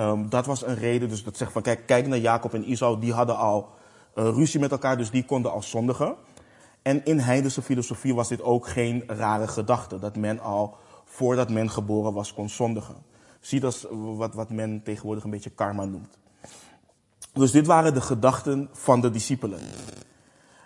Um, 0.00 0.28
dat 0.28 0.46
was 0.46 0.66
een 0.66 0.74
reden, 0.74 1.08
dus 1.08 1.24
dat 1.24 1.36
zegt 1.36 1.52
van 1.52 1.62
kijk, 1.62 1.86
kijk 1.86 2.06
naar 2.06 2.18
Jacob 2.18 2.54
en 2.54 2.70
Isau, 2.70 3.00
die 3.00 3.12
hadden 3.12 3.36
al 3.36 3.68
uh, 4.14 4.24
ruzie 4.24 4.60
met 4.60 4.70
elkaar, 4.70 4.96
dus 4.96 5.10
die 5.10 5.24
konden 5.24 5.52
al 5.52 5.62
zondigen. 5.62 6.14
En 6.82 7.04
in 7.04 7.18
heidense 7.18 7.62
filosofie 7.62 8.14
was 8.14 8.28
dit 8.28 8.42
ook 8.42 8.68
geen 8.68 9.02
rare 9.06 9.48
gedachte, 9.48 9.98
dat 9.98 10.16
men 10.16 10.40
al 10.40 10.76
voordat 11.04 11.50
men 11.50 11.70
geboren 11.70 12.12
was 12.12 12.34
kon 12.34 12.48
zondigen. 12.48 12.94
Zie 13.40 13.60
dat 13.60 13.88
wat, 13.90 14.34
wat 14.34 14.50
men 14.50 14.82
tegenwoordig 14.82 15.24
een 15.24 15.30
beetje 15.30 15.50
karma 15.50 15.84
noemt. 15.84 16.18
Dus 17.32 17.50
dit 17.50 17.66
waren 17.66 17.94
de 17.94 18.00
gedachten 18.00 18.68
van 18.72 19.00
de 19.00 19.10
discipelen. 19.10 19.60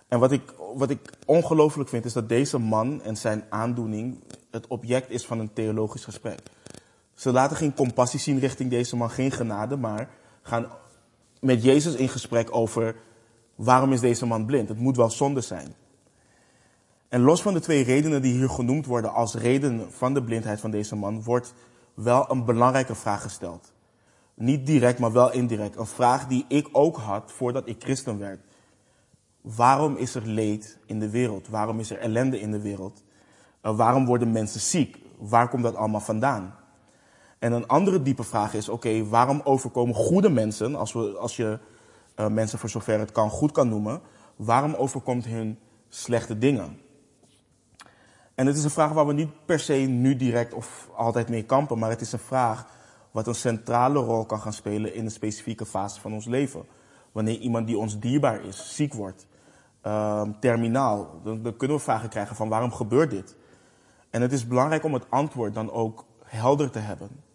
En 0.09 0.19
wat 0.19 0.33
ik, 0.33 0.55
wat 0.75 0.91
ik 0.91 1.13
ongelooflijk 1.27 1.89
vind 1.89 2.05
is 2.05 2.13
dat 2.13 2.29
deze 2.29 2.59
man 2.59 3.03
en 3.03 3.17
zijn 3.17 3.45
aandoening 3.49 4.19
het 4.51 4.67
object 4.67 5.11
is 5.11 5.27
van 5.27 5.39
een 5.39 5.53
theologisch 5.53 6.05
gesprek. 6.05 6.41
Ze 7.23 7.33
laten 7.33 7.57
geen 7.57 7.75
compassie 7.75 8.21
zien 8.21 8.39
richting 8.39 8.71
deze 8.71 8.97
man, 8.97 9.11
geen 9.11 9.31
genade, 9.31 9.77
maar 9.77 10.09
gaan 10.43 10.67
met 11.41 11.63
Jezus 11.63 11.95
in 11.95 12.09
gesprek 12.09 12.57
over 12.57 12.97
waarom 13.55 13.93
is 13.93 14.01
deze 14.01 14.27
man 14.27 14.47
blind. 14.47 14.69
Het 14.69 14.79
moet 14.79 14.97
wel 14.97 15.11
zonde 15.11 15.41
zijn. 15.41 15.75
En 17.09 17.21
los 17.21 17.43
van 17.43 17.55
de 17.55 17.61
twee 17.61 17.85
redenen 17.85 18.23
die 18.23 18.33
hier 18.33 18.49
genoemd 18.49 18.87
worden 18.87 19.13
als 19.13 19.35
reden 19.35 19.93
van 19.93 20.15
de 20.15 20.23
blindheid 20.23 20.61
van 20.61 20.71
deze 20.71 20.97
man, 20.97 21.23
wordt 21.23 21.55
wel 21.95 22.31
een 22.31 22.45
belangrijke 22.45 22.95
vraag 22.95 23.23
gesteld. 23.23 23.73
Niet 24.35 24.67
direct, 24.67 24.99
maar 24.99 25.13
wel 25.13 25.33
indirect. 25.33 25.77
Een 25.77 25.87
vraag 25.87 26.27
die 26.27 26.45
ik 26.49 26.69
ook 26.73 26.97
had 26.97 27.33
voordat 27.33 27.69
ik 27.69 27.83
christen 27.83 28.19
werd. 28.19 28.41
Waarom 29.41 29.97
is 29.97 30.15
er 30.15 30.27
leed 30.27 30.79
in 30.87 30.99
de 30.99 31.11
wereld? 31.11 31.49
Waarom 31.49 31.79
is 31.79 31.91
er 31.91 31.99
ellende 31.99 32.41
in 32.41 32.51
de 32.51 32.61
wereld? 32.61 33.03
Waarom 33.61 34.07
worden 34.07 34.33
mensen 34.33 34.61
ziek? 34.61 34.99
Waar 35.19 35.49
komt 35.49 35.63
dat 35.63 35.75
allemaal 35.75 36.01
vandaan? 36.01 36.61
En 37.43 37.53
een 37.53 37.67
andere 37.67 38.03
diepe 38.03 38.23
vraag 38.23 38.55
is, 38.55 38.69
oké, 38.69 39.09
waarom 39.09 39.41
overkomen 39.45 39.95
goede 39.95 40.29
mensen, 40.29 40.75
als, 40.75 40.93
we, 40.93 41.17
als 41.19 41.37
je 41.37 41.59
uh, 42.17 42.27
mensen 42.27 42.59
voor 42.59 42.69
zover 42.69 42.99
het 42.99 43.13
kan 43.13 43.31
goed 43.31 43.53
kan 43.53 43.69
noemen, 43.69 44.01
waarom 44.37 44.75
overkomt 44.75 45.25
hun 45.25 45.59
slechte 45.89 46.39
dingen? 46.39 46.79
En 48.35 48.47
het 48.47 48.57
is 48.57 48.65
een 48.65 48.71
vraag 48.71 48.93
waar 48.93 49.07
we 49.07 49.13
niet 49.13 49.45
per 49.45 49.61
se 49.61 49.73
nu 49.73 50.17
direct 50.17 50.55
of 50.55 50.91
altijd 50.97 51.29
mee 51.29 51.45
kampen, 51.45 51.79
maar 51.79 51.91
het 51.91 52.01
is 52.01 52.13
een 52.13 52.19
vraag 52.19 52.67
wat 53.11 53.27
een 53.27 53.35
centrale 53.35 53.99
rol 53.99 54.25
kan 54.25 54.41
gaan 54.41 54.53
spelen 54.53 54.95
in 54.95 55.05
een 55.05 55.11
specifieke 55.11 55.67
fase 55.67 56.01
van 56.01 56.13
ons 56.13 56.27
leven. 56.27 56.65
Wanneer 57.13 57.39
iemand 57.39 57.67
die 57.67 57.79
ons 57.79 57.99
dierbaar 57.99 58.45
is, 58.45 58.75
ziek 58.75 58.95
wordt, 58.95 59.27
uh, 59.87 60.23
terminaal, 60.41 61.21
dan, 61.25 61.43
dan 61.43 61.57
kunnen 61.57 61.77
we 61.77 61.83
vragen 61.83 62.09
krijgen 62.09 62.37
van 62.37 62.49
waarom 62.49 62.73
gebeurt 62.73 63.11
dit? 63.11 63.37
En 64.11 64.23
het 64.23 64.33
is 64.33 64.47
belangrijk 64.47 64.85
om 64.85 64.95
het 64.95 65.11
antwoord 65.11 65.55
dan 65.55 65.71
ook 65.71 66.05
helder 66.25 66.71
te 66.71 66.79
hebben. 66.79 67.31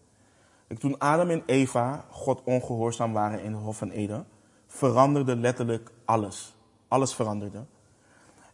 Toen 0.80 0.98
Adam 0.98 1.30
en 1.30 1.44
Eva 1.46 2.06
God 2.10 2.44
ongehoorzaam 2.44 3.14
waren 3.14 3.44
in 3.44 3.52
de 3.52 3.58
Hof 3.58 3.78
van 3.78 3.90
Eden, 3.90 4.28
veranderde 4.68 5.36
letterlijk 5.36 5.92
alles. 6.06 6.56
Alles 6.88 7.14
veranderde. 7.14 7.66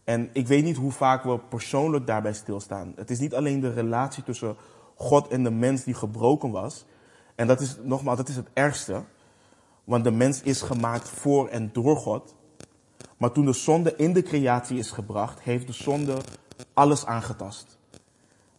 En 0.03 0.29
ik 0.33 0.47
weet 0.47 0.63
niet 0.63 0.77
hoe 0.77 0.91
vaak 0.91 1.23
we 1.23 1.39
persoonlijk 1.39 2.07
daarbij 2.07 2.33
stilstaan. 2.33 2.93
Het 2.95 3.09
is 3.09 3.19
niet 3.19 3.35
alleen 3.35 3.59
de 3.59 3.73
relatie 3.73 4.23
tussen 4.23 4.55
God 4.95 5.27
en 5.27 5.43
de 5.43 5.51
mens 5.51 5.83
die 5.83 5.93
gebroken 5.93 6.51
was. 6.51 6.85
En 7.35 7.47
dat 7.47 7.61
is 7.61 7.77
nogmaals, 7.81 8.17
dat 8.17 8.29
is 8.29 8.35
het 8.35 8.49
ergste. 8.53 9.03
Want 9.83 10.03
de 10.03 10.11
mens 10.11 10.41
is 10.41 10.61
gemaakt 10.61 11.09
voor 11.09 11.47
en 11.47 11.69
door 11.73 11.97
God. 11.97 12.35
Maar 13.17 13.31
toen 13.31 13.45
de 13.45 13.53
zonde 13.53 13.95
in 13.95 14.13
de 14.13 14.23
creatie 14.23 14.77
is 14.77 14.91
gebracht, 14.91 15.41
heeft 15.41 15.67
de 15.67 15.73
zonde 15.73 16.17
alles 16.73 17.05
aangetast. 17.05 17.77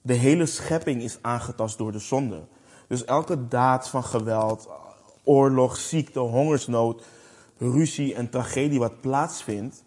De 0.03 0.13
hele 0.13 0.47
schepping 0.47 1.03
is 1.03 1.19
aangetast 1.21 1.79
door 1.79 1.93
de 1.93 1.99
zonde. 1.99 2.47
Dus 2.89 3.05
elke 3.05 3.49
daad 3.49 3.89
van 3.89 4.05
geweld, 4.05 4.69
oorlog, 5.25 5.77
ziekte, 5.77 6.19
hongersnood, 6.19 7.05
ruzie 7.59 8.15
en 8.15 8.31
tragedie 8.31 8.79
wat 8.79 9.01
plaatsvindt, 9.01 9.85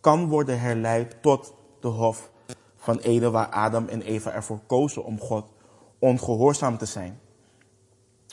kan 0.00 0.28
worden 0.28 0.60
herleid 0.60 1.16
tot 1.22 1.54
de 1.80 1.88
hof 1.88 2.30
van 2.76 2.98
Eden 2.98 3.32
waar 3.32 3.48
Adam 3.48 3.88
en 3.88 4.02
Eva 4.02 4.30
ervoor 4.30 4.60
kozen 4.66 5.04
om 5.04 5.20
God 5.20 5.44
ongehoorzaam 5.98 6.78
te 6.78 6.86
zijn. 6.86 7.20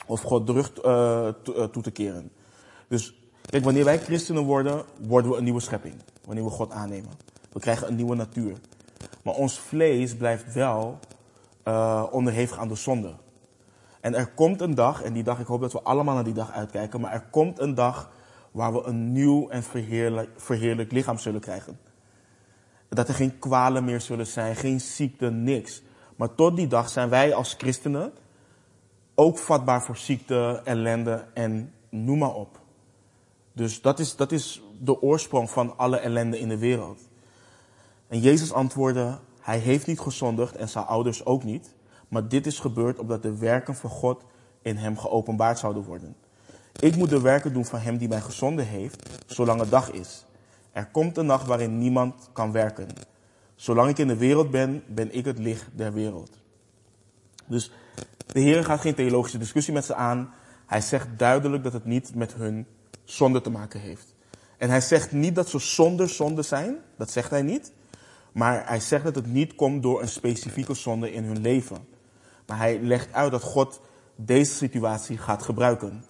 Of 0.06 0.20
God 0.20 0.46
terug 0.46 0.84
uh, 0.84 1.28
toe 1.70 1.82
te 1.82 1.90
keren. 1.90 2.30
Dus 2.88 3.28
kijk, 3.46 3.64
wanneer 3.64 3.84
wij 3.84 3.98
christenen 3.98 4.44
worden, 4.44 4.84
worden 5.00 5.30
we 5.30 5.36
een 5.36 5.44
nieuwe 5.44 5.60
schepping. 5.60 5.94
Wanneer 6.24 6.44
we 6.44 6.50
God 6.50 6.70
aannemen. 6.70 7.10
We 7.52 7.60
krijgen 7.60 7.88
een 7.88 7.96
nieuwe 7.96 8.14
natuur. 8.14 8.56
Maar 9.22 9.34
ons 9.34 9.58
vlees 9.58 10.16
blijft 10.16 10.52
wel 10.52 10.98
uh, 11.64 12.04
onderhevig 12.10 12.58
aan 12.58 12.68
de 12.68 12.74
zonde. 12.74 13.14
En 14.04 14.14
er 14.14 14.26
komt 14.26 14.60
een 14.60 14.74
dag, 14.74 15.02
en 15.02 15.12
die 15.12 15.22
dag, 15.22 15.40
ik 15.40 15.46
hoop 15.46 15.60
dat 15.60 15.72
we 15.72 15.82
allemaal 15.82 16.14
naar 16.14 16.24
die 16.24 16.34
dag 16.34 16.52
uitkijken, 16.52 17.00
maar 17.00 17.12
er 17.12 17.26
komt 17.30 17.58
een 17.58 17.74
dag 17.74 18.10
waar 18.50 18.72
we 18.72 18.82
een 18.82 19.12
nieuw 19.12 19.48
en 19.48 19.62
verheerlijk, 19.62 20.30
verheerlijk 20.36 20.92
lichaam 20.92 21.18
zullen 21.18 21.40
krijgen. 21.40 21.78
Dat 22.88 23.08
er 23.08 23.14
geen 23.14 23.38
kwalen 23.38 23.84
meer 23.84 24.00
zullen 24.00 24.26
zijn, 24.26 24.56
geen 24.56 24.80
ziekte, 24.80 25.30
niks. 25.30 25.82
Maar 26.16 26.34
tot 26.34 26.56
die 26.56 26.66
dag 26.66 26.88
zijn 26.88 27.08
wij 27.08 27.34
als 27.34 27.54
christenen 27.58 28.12
ook 29.14 29.38
vatbaar 29.38 29.82
voor 29.82 29.96
ziekte, 29.96 30.60
ellende 30.64 31.26
en 31.34 31.72
noem 31.88 32.18
maar 32.18 32.34
op. 32.34 32.60
Dus 33.52 33.80
dat 33.80 33.98
is, 33.98 34.16
dat 34.16 34.32
is 34.32 34.62
de 34.80 35.02
oorsprong 35.02 35.50
van 35.50 35.78
alle 35.78 35.96
ellende 35.96 36.38
in 36.38 36.48
de 36.48 36.58
wereld. 36.58 37.08
En 38.08 38.20
Jezus 38.20 38.52
antwoordde, 38.52 39.18
hij 39.40 39.58
heeft 39.58 39.86
niet 39.86 40.00
gezondigd 40.00 40.56
en 40.56 40.68
zijn 40.68 40.86
ouders 40.86 41.24
ook 41.24 41.44
niet. 41.44 41.74
Maar 42.08 42.28
dit 42.28 42.46
is 42.46 42.58
gebeurd 42.58 42.98
omdat 42.98 43.22
de 43.22 43.38
werken 43.38 43.74
van 43.74 43.90
God 43.90 44.24
in 44.62 44.76
hem 44.76 44.98
geopenbaard 44.98 45.58
zouden 45.58 45.82
worden. 45.82 46.16
Ik 46.80 46.96
moet 46.96 47.10
de 47.10 47.20
werken 47.20 47.52
doen 47.52 47.64
van 47.64 47.78
hem 47.78 47.96
die 47.96 48.08
mij 48.08 48.20
gezonden 48.20 48.66
heeft, 48.66 49.08
zolang 49.26 49.60
het 49.60 49.70
dag 49.70 49.90
is. 49.90 50.26
Er 50.72 50.86
komt 50.86 51.16
een 51.16 51.26
nacht 51.26 51.46
waarin 51.46 51.78
niemand 51.78 52.28
kan 52.32 52.52
werken. 52.52 52.88
Zolang 53.54 53.90
ik 53.90 53.98
in 53.98 54.06
de 54.06 54.16
wereld 54.16 54.50
ben, 54.50 54.82
ben 54.86 55.14
ik 55.14 55.24
het 55.24 55.38
licht 55.38 55.68
der 55.72 55.92
wereld. 55.92 56.38
Dus 57.46 57.72
de 58.26 58.40
Heer 58.40 58.64
gaat 58.64 58.80
geen 58.80 58.94
theologische 58.94 59.38
discussie 59.38 59.74
met 59.74 59.84
ze 59.84 59.94
aan. 59.94 60.32
Hij 60.66 60.80
zegt 60.80 61.08
duidelijk 61.16 61.62
dat 61.62 61.72
het 61.72 61.84
niet 61.84 62.14
met 62.14 62.34
hun 62.34 62.66
zonde 63.04 63.40
te 63.40 63.50
maken 63.50 63.80
heeft. 63.80 64.14
En 64.58 64.68
hij 64.68 64.80
zegt 64.80 65.12
niet 65.12 65.34
dat 65.34 65.48
ze 65.48 65.58
zonder 65.58 66.08
zonde 66.08 66.42
zijn. 66.42 66.76
Dat 66.96 67.10
zegt 67.10 67.30
hij 67.30 67.42
niet. 67.42 67.72
Maar 68.32 68.68
hij 68.68 68.80
zegt 68.80 69.04
dat 69.04 69.14
het 69.14 69.26
niet 69.26 69.54
komt 69.54 69.82
door 69.82 70.02
een 70.02 70.08
specifieke 70.08 70.74
zonde 70.74 71.12
in 71.12 71.24
hun 71.24 71.40
leven. 71.40 71.86
Maar 72.46 72.58
hij 72.58 72.80
legt 72.80 73.12
uit 73.12 73.30
dat 73.30 73.42
God 73.42 73.80
deze 74.16 74.52
situatie 74.52 75.18
gaat 75.18 75.42
gebruiken. 75.42 76.04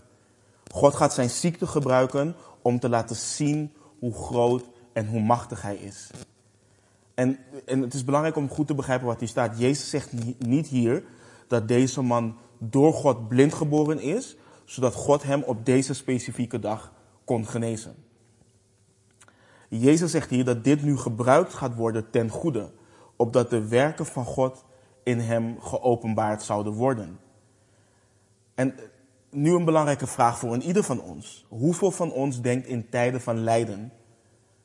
God 0.70 0.94
gaat 0.94 1.14
zijn 1.14 1.30
ziekte 1.30 1.66
gebruiken 1.66 2.34
om 2.62 2.80
te 2.80 2.88
laten 2.88 3.16
zien 3.16 3.72
hoe 3.98 4.14
groot 4.14 4.64
en 4.92 5.06
hoe 5.06 5.20
machtig 5.20 5.62
hij 5.62 5.76
is. 5.76 6.10
En, 7.14 7.38
en 7.66 7.80
het 7.80 7.94
is 7.94 8.04
belangrijk 8.04 8.36
om 8.36 8.48
goed 8.48 8.66
te 8.66 8.74
begrijpen 8.74 9.06
wat 9.06 9.20
hier 9.20 9.28
staat. 9.28 9.58
Jezus 9.58 9.90
zegt 9.90 10.12
niet 10.38 10.66
hier 10.66 11.04
dat 11.48 11.68
deze 11.68 12.02
man 12.02 12.36
door 12.58 12.92
God 12.92 13.28
blind 13.28 13.54
geboren 13.54 14.00
is, 14.00 14.36
zodat 14.64 14.94
God 14.94 15.22
hem 15.22 15.42
op 15.42 15.66
deze 15.66 15.94
specifieke 15.94 16.58
dag 16.58 16.92
kon 17.24 17.46
genezen. 17.46 17.94
Jezus 19.68 20.10
zegt 20.10 20.30
hier 20.30 20.44
dat 20.44 20.64
dit 20.64 20.82
nu 20.82 20.96
gebruikt 20.96 21.54
gaat 21.54 21.74
worden 21.74 22.10
ten 22.10 22.28
goede, 22.28 22.70
opdat 23.16 23.50
de 23.50 23.68
werken 23.68 24.06
van 24.06 24.24
God 24.24 24.64
in 25.04 25.18
hem 25.18 25.60
geopenbaard 25.60 26.42
zouden 26.42 26.72
worden. 26.72 27.18
En 28.54 28.74
nu 29.30 29.54
een 29.54 29.64
belangrijke 29.64 30.06
vraag 30.06 30.38
voor 30.38 30.52
een 30.52 30.62
ieder 30.62 30.82
van 30.82 31.00
ons. 31.00 31.46
Hoeveel 31.48 31.90
van 31.90 32.12
ons 32.12 32.40
denkt 32.40 32.66
in 32.66 32.88
tijden 32.88 33.20
van 33.20 33.38
lijden 33.38 33.92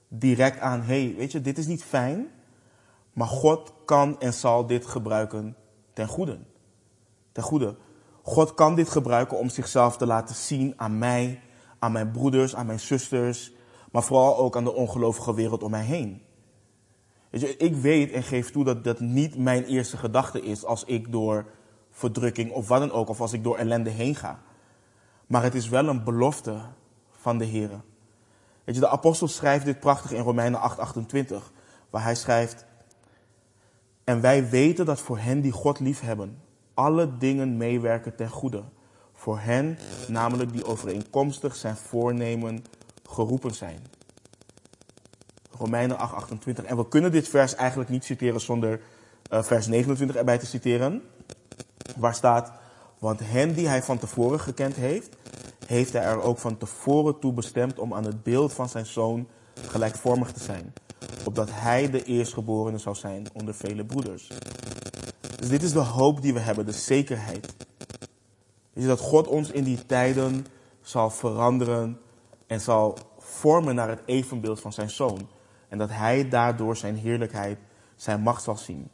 direct 0.08 0.60
aan, 0.60 0.82
hey, 0.82 1.14
weet 1.18 1.32
je, 1.32 1.42
dit 1.42 1.58
is 1.58 1.68
niet 1.68 1.84
fijn, 1.84 2.28
maar 3.14 3.28
God 3.28 3.74
kan 3.86 4.20
en 4.20 4.34
zal 4.34 4.66
dit 4.66 4.86
gebruiken 4.86 5.56
ten 5.94 6.08
goede. 6.08 6.40
Ten 7.32 7.44
goede. 7.44 7.76
God 8.22 8.54
kan 8.54 8.76
dit 8.76 8.90
gebruiken 8.90 9.38
om 9.38 9.50
zichzelf 9.50 9.98
te 9.98 10.06
laten 10.06 10.36
zien 10.36 10.74
aan 10.76 10.98
mij, 10.98 11.42
aan 11.80 11.92
mijn 11.92 12.12
broeders, 12.12 12.56
aan 12.56 12.66
mijn 12.66 12.80
zusters, 12.80 13.52
maar 13.92 14.04
vooral 14.04 14.38
ook 14.38 14.56
aan 14.56 14.64
de 14.64 14.74
ongelovige 14.74 15.34
wereld 15.34 15.64
om 15.64 15.72
mij 15.72 15.84
heen. 15.84 16.22
Weet 17.30 17.42
je, 17.42 17.58
ik 17.58 17.76
weet 17.76 18.12
en 18.12 18.24
geef 18.24 18.52
toe 18.52 18.64
dat 18.64 18.84
dat 18.84 19.00
niet 19.00 19.38
mijn 19.38 19.64
eerste 19.64 19.98
gedachte 19.98 20.42
is 20.42 20.66
als 20.66 20.84
ik 20.84 21.12
door 21.12 21.46
verdrukking 21.92 22.52
of 22.52 22.68
wat 22.68 22.80
dan 22.80 22.92
ook, 22.92 23.10
of 23.10 23.22
als 23.22 23.34
ik 23.34 23.44
door 23.44 23.58
ellende 23.58 23.90
heen 23.90 24.16
ga. 24.16 24.40
Maar 25.28 25.44
het 25.44 25.56
is 25.56 25.70
wel 25.70 25.88
een 25.88 26.04
belofte 26.04 26.62
van 27.12 27.38
de 27.38 27.46
Heer. 27.46 27.70
Weet 28.64 28.76
je, 28.76 28.82
de 28.82 28.90
apostel 28.90 29.28
schrijft 29.28 29.66
dit 29.66 29.80
prachtig 29.80 30.12
in 30.12 30.22
Romeinen 30.22 30.60
8:28, 30.60 31.52
waar 31.90 32.04
hij 32.04 32.16
schrijft: 32.16 32.66
En 34.04 34.22
wij 34.22 34.50
weten 34.50 34.86
dat 34.86 35.00
voor 35.00 35.18
hen 35.18 35.42
die 35.42 35.52
God 35.52 35.80
liefhebben, 35.80 36.42
alle 36.74 37.18
dingen 37.18 37.58
meewerken 37.58 38.16
ten 38.16 38.30
goede. 38.30 38.64
Voor 39.14 39.40
hen, 39.40 39.78
namelijk 40.08 40.52
die 40.52 40.66
overeenkomstig 40.66 41.56
zijn 41.56 41.76
voornemen 41.76 42.66
geroepen 43.10 43.54
zijn. 43.54 43.80
Romeinen 45.60 45.98
8:28. 45.98 46.66
En 46.66 46.78
we 46.78 46.88
kunnen 46.88 47.12
dit 47.12 47.28
vers 47.28 47.56
eigenlijk 47.56 47.90
niet 47.90 48.06
citeren 48.06 48.42
zonder 48.42 48.82
uh, 49.32 49.44
vers 49.44 49.68
29 49.68 50.16
erbij 50.18 50.38
te 50.38 50.46
citeren. 50.46 51.02
Waar 51.98 52.16
staat, 52.16 52.52
want 53.00 53.20
hen 53.24 53.54
die 53.54 53.68
hij 53.68 53.84
van 53.84 53.98
tevoren 53.98 54.40
gekend 54.40 54.76
heeft, 54.76 55.16
heeft 55.66 55.94
hij 55.94 56.02
er 56.02 56.22
ook 56.22 56.38
van 56.38 56.58
tevoren 56.58 57.20
toe 57.20 57.34
bestemd 57.34 57.80
om 57.80 57.94
aan 57.94 58.06
het 58.06 58.24
beeld 58.24 58.54
van 58.54 58.70
zijn 58.70 58.86
zoon 58.86 59.28
gelijkvormig 59.68 60.32
te 60.32 60.44
zijn. 60.44 60.74
Opdat 61.26 61.50
hij 61.52 61.90
de 61.90 62.04
eerstgeborene 62.04 62.78
zou 62.78 62.96
zijn 62.96 63.28
onder 63.34 63.54
vele 63.54 63.86
broeders. 63.86 64.28
Dus 65.36 65.50
dit 65.50 65.64
is 65.64 65.72
de 65.72 65.80
hoop 65.80 66.22
die 66.22 66.34
we 66.34 66.40
hebben, 66.40 66.66
de 66.66 66.72
zekerheid. 66.72 67.56
Is 68.74 68.86
dat 68.86 69.00
God 69.00 69.28
ons 69.28 69.52
in 69.52 69.64
die 69.64 69.86
tijden 69.86 70.46
zal 70.82 71.10
veranderen 71.10 72.00
en 72.48 72.62
zal 72.62 72.98
vormen 73.18 73.76
naar 73.76 73.90
het 73.90 74.02
evenbeeld 74.06 74.60
van 74.60 74.74
zijn 74.74 74.90
zoon. 74.90 75.30
En 75.70 75.78
dat 75.78 75.90
hij 75.90 76.30
daardoor 76.30 76.76
zijn 76.76 76.96
heerlijkheid, 76.96 77.58
zijn 77.96 78.22
macht 78.22 78.44
zal 78.44 78.58
zien. 78.58 78.90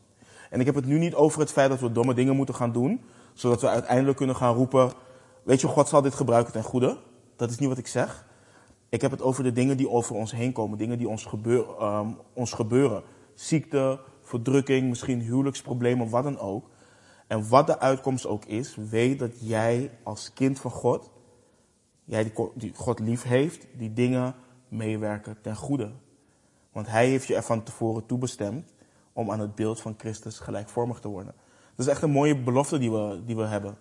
En 0.49 0.59
ik 0.59 0.65
heb 0.65 0.75
het 0.75 0.85
nu 0.85 0.97
niet 0.97 1.15
over 1.15 1.39
het 1.39 1.51
feit 1.51 1.69
dat 1.69 1.79
we 1.79 1.91
domme 1.91 2.13
dingen 2.13 2.35
moeten 2.35 2.55
gaan 2.55 2.71
doen, 2.71 3.01
zodat 3.33 3.61
we 3.61 3.67
uiteindelijk 3.67 4.17
kunnen 4.17 4.35
gaan 4.35 4.55
roepen, 4.55 4.91
weet 5.43 5.61
je, 5.61 5.67
God 5.67 5.87
zal 5.87 6.01
dit 6.01 6.15
gebruiken 6.15 6.53
ten 6.53 6.63
goede. 6.63 6.97
Dat 7.35 7.49
is 7.49 7.57
niet 7.57 7.69
wat 7.69 7.77
ik 7.77 7.87
zeg. 7.87 8.25
Ik 8.89 9.01
heb 9.01 9.11
het 9.11 9.21
over 9.21 9.43
de 9.43 9.51
dingen 9.51 9.77
die 9.77 9.89
over 9.89 10.15
ons 10.15 10.31
heen 10.31 10.51
komen, 10.51 10.77
dingen 10.77 10.97
die 10.97 11.09
ons, 11.09 11.25
gebeur, 11.25 11.81
um, 11.81 12.17
ons 12.33 12.53
gebeuren. 12.53 13.03
Ziekte, 13.33 13.99
verdrukking, 14.21 14.89
misschien 14.89 15.21
huwelijksproblemen, 15.21 16.09
wat 16.09 16.23
dan 16.23 16.39
ook. 16.39 16.69
En 17.27 17.49
wat 17.49 17.67
de 17.67 17.79
uitkomst 17.79 18.25
ook 18.25 18.45
is, 18.45 18.75
weet 18.75 19.19
dat 19.19 19.31
jij 19.39 19.91
als 20.03 20.33
kind 20.33 20.59
van 20.59 20.71
God, 20.71 21.11
jij 22.03 22.31
die 22.55 22.73
God 22.73 22.99
lief 22.99 23.23
heeft, 23.23 23.67
die 23.77 23.93
dingen 23.93 24.35
meewerken 24.67 25.37
ten 25.41 25.55
goede. 25.55 25.91
Want 26.75 26.87
hij 26.87 27.07
heeft 27.07 27.27
je 27.27 27.35
er 27.35 27.43
van 27.43 27.63
tevoren 27.63 28.05
toebestemd 28.05 28.73
om 29.13 29.31
aan 29.31 29.39
het 29.39 29.55
beeld 29.55 29.81
van 29.81 29.95
Christus 29.97 30.39
gelijkvormig 30.39 30.99
te 30.99 31.07
worden. 31.07 31.33
Dat 31.75 31.85
is 31.85 31.91
echt 31.91 32.01
een 32.01 32.11
mooie 32.11 32.37
belofte 32.37 32.77
die 32.77 32.91
we, 32.91 33.21
die 33.25 33.35
we 33.35 33.43
hebben. 33.43 33.77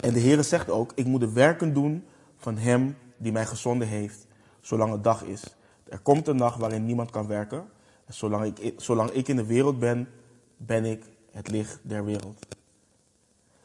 En 0.00 0.12
de 0.12 0.18
Heer 0.18 0.44
zegt 0.44 0.70
ook, 0.70 0.92
ik 0.94 1.06
moet 1.06 1.20
de 1.20 1.32
werken 1.32 1.74
doen 1.74 2.04
van 2.36 2.56
hem 2.56 2.96
die 3.16 3.32
mij 3.32 3.46
gezonden 3.46 3.88
heeft, 3.88 4.26
zolang 4.60 4.92
het 4.92 5.04
dag 5.04 5.22
is. 5.22 5.56
Er 5.88 5.98
komt 5.98 6.28
een 6.28 6.36
dag 6.36 6.56
waarin 6.56 6.84
niemand 6.84 7.10
kan 7.10 7.26
werken. 7.26 7.64
En 8.06 8.14
zolang 8.14 8.58
ik, 8.58 8.74
zolang 8.76 9.10
ik 9.10 9.28
in 9.28 9.36
de 9.36 9.46
wereld 9.46 9.78
ben, 9.78 10.08
ben 10.56 10.84
ik 10.84 11.04
het 11.30 11.48
licht 11.48 11.78
der 11.82 12.04
wereld. 12.04 12.46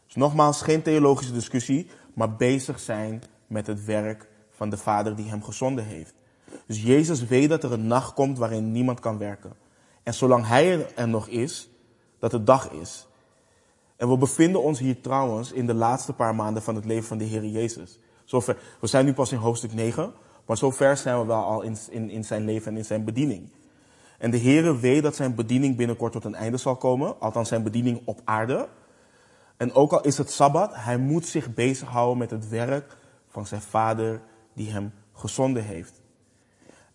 Dus 0.05 0.15
nogmaals, 0.15 0.61
geen 0.61 0.81
theologische 0.81 1.33
discussie, 1.33 1.89
maar 2.13 2.35
bezig 2.35 2.79
zijn 2.79 3.23
met 3.47 3.67
het 3.67 3.85
werk 3.85 4.29
van 4.49 4.69
de 4.69 4.77
Vader 4.77 5.15
die 5.15 5.29
hem 5.29 5.43
gezonden 5.43 5.85
heeft. 5.85 6.15
Dus 6.65 6.83
Jezus 6.83 7.25
weet 7.25 7.49
dat 7.49 7.63
er 7.63 7.71
een 7.71 7.87
nacht 7.87 8.13
komt 8.13 8.37
waarin 8.37 8.71
niemand 8.71 8.99
kan 8.99 9.17
werken. 9.17 9.53
En 10.03 10.13
zolang 10.13 10.47
Hij 10.47 10.95
er 10.95 11.07
nog 11.07 11.27
is, 11.27 11.69
dat 12.19 12.31
het 12.31 12.45
dag 12.45 12.71
is. 12.71 13.07
En 13.95 14.09
we 14.09 14.17
bevinden 14.17 14.63
ons 14.63 14.79
hier 14.79 15.01
trouwens 15.01 15.51
in 15.51 15.65
de 15.65 15.73
laatste 15.73 16.13
paar 16.13 16.35
maanden 16.35 16.63
van 16.63 16.75
het 16.75 16.85
leven 16.85 17.07
van 17.07 17.17
de 17.17 17.23
Heer 17.23 17.45
Jezus. 17.45 17.99
Zover, 18.25 18.57
we 18.79 18.87
zijn 18.87 19.05
nu 19.05 19.13
pas 19.13 19.31
in 19.31 19.37
hoofdstuk 19.37 19.73
9, 19.73 20.13
maar 20.45 20.57
zover 20.57 20.97
zijn 20.97 21.19
we 21.19 21.25
wel 21.25 21.43
al 21.43 21.61
in, 21.61 21.77
in, 21.89 22.09
in 22.09 22.23
zijn 22.23 22.45
leven 22.45 22.71
en 22.71 22.77
in 22.77 22.85
zijn 22.85 23.03
bediening. 23.03 23.49
En 24.17 24.31
de 24.31 24.37
Heer 24.37 24.79
weet 24.79 25.03
dat 25.03 25.15
zijn 25.15 25.35
bediening 25.35 25.75
binnenkort 25.75 26.11
tot 26.11 26.25
een 26.25 26.35
einde 26.35 26.57
zal 26.57 26.75
komen, 26.75 27.19
althans 27.19 27.47
zijn 27.47 27.63
bediening 27.63 28.01
op 28.05 28.21
aarde. 28.23 28.67
En 29.57 29.73
ook 29.73 29.91
al 29.91 30.01
is 30.01 30.17
het 30.17 30.31
Sabbat, 30.31 30.75
hij 30.75 30.97
moet 30.97 31.25
zich 31.25 31.53
bezighouden 31.53 32.17
met 32.17 32.31
het 32.31 32.49
werk 32.49 32.97
van 33.27 33.45
zijn 33.45 33.61
Vader 33.61 34.21
die 34.53 34.71
hem 34.71 34.93
gezonden 35.13 35.63
heeft. 35.63 36.01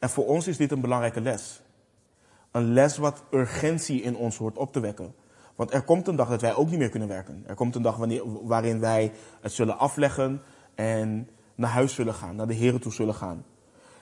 En 0.02 0.10
voor 0.10 0.26
ons 0.26 0.46
is 0.46 0.56
dit 0.56 0.70
een 0.72 0.80
belangrijke 0.80 1.20
les. 1.20 1.62
Een 2.50 2.72
les 2.72 2.96
wat 2.96 3.22
urgentie 3.30 4.02
in 4.02 4.16
ons 4.16 4.36
hoort 4.36 4.58
op 4.58 4.72
te 4.72 4.80
wekken. 4.80 5.14
Want 5.54 5.72
er 5.72 5.82
komt 5.82 6.08
een 6.08 6.16
dag 6.16 6.28
dat 6.28 6.40
wij 6.40 6.54
ook 6.54 6.70
niet 6.70 6.78
meer 6.78 6.88
kunnen 6.88 7.08
werken. 7.08 7.44
Er 7.46 7.54
komt 7.54 7.74
een 7.74 7.82
dag 7.82 7.96
wanneer, 7.96 8.46
waarin 8.46 8.80
wij 8.80 9.12
het 9.40 9.52
zullen 9.52 9.78
afleggen 9.78 10.42
en 10.74 11.28
naar 11.54 11.70
huis 11.70 11.94
zullen 11.94 12.14
gaan, 12.14 12.36
naar 12.36 12.46
de 12.46 12.54
Heer 12.54 12.80
toe 12.80 12.92
zullen 12.92 13.14
gaan. 13.14 13.44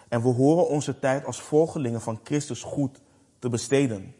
En 0.08 0.22
we 0.22 0.28
horen 0.28 0.68
onze 0.68 0.98
tijd 0.98 1.24
als 1.24 1.40
volgelingen 1.40 2.00
van 2.00 2.20
Christus 2.22 2.62
goed 2.62 3.00
te 3.38 3.48
besteden. 3.48 4.14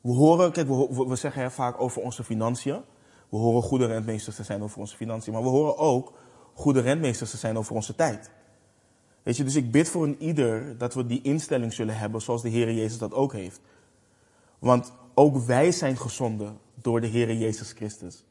We 0.00 0.12
horen, 0.12 0.52
kijk, 0.52 0.68
we, 0.68 1.04
we 1.08 1.16
zeggen 1.16 1.52
vaak 1.52 1.80
over 1.80 2.02
onze 2.02 2.24
financiën. 2.24 2.80
We 3.28 3.36
horen 3.36 3.62
goede 3.62 3.86
rentmeesters 3.86 4.36
te 4.36 4.44
zijn 4.44 4.62
over 4.62 4.78
onze 4.78 4.96
financiën. 4.96 5.32
Maar 5.32 5.42
we 5.42 5.48
horen 5.48 5.78
ook 5.78 6.12
goede 6.54 6.80
rentmeesters 6.80 7.30
te 7.30 7.36
zijn 7.36 7.58
over 7.58 7.74
onze 7.74 7.94
tijd. 7.94 8.30
Weet 9.24 9.36
je, 9.36 9.44
dus 9.44 9.54
ik 9.54 9.70
bid 9.70 9.88
voor 9.88 10.04
een 10.04 10.22
ieder 10.22 10.78
dat 10.78 10.94
we 10.94 11.06
die 11.06 11.22
instelling 11.22 11.72
zullen 11.72 11.98
hebben 11.98 12.20
zoals 12.22 12.42
de 12.42 12.48
Heer 12.48 12.72
Jezus 12.72 12.98
dat 12.98 13.12
ook 13.12 13.32
heeft. 13.32 13.60
Want 14.58 14.92
ook 15.14 15.36
wij 15.36 15.72
zijn 15.72 15.96
gezonden 15.96 16.58
door 16.74 17.00
de 17.00 17.06
Heer 17.06 17.34
Jezus 17.34 17.72
Christus. 17.72 18.24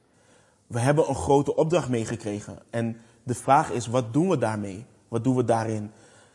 We 0.67 0.79
hebben 0.79 1.09
een 1.09 1.15
grote 1.15 1.55
opdracht 1.55 1.89
meegekregen. 1.89 2.59
En 2.69 2.97
de 3.23 3.33
vraag 3.33 3.71
is, 3.71 3.88
wat 3.88 4.13
doen 4.13 4.29
we 4.29 4.38
daarmee? 4.38 4.85
Wat 5.07 5.23
doen 5.23 5.35
we 5.35 5.45
daarin? 5.45 5.91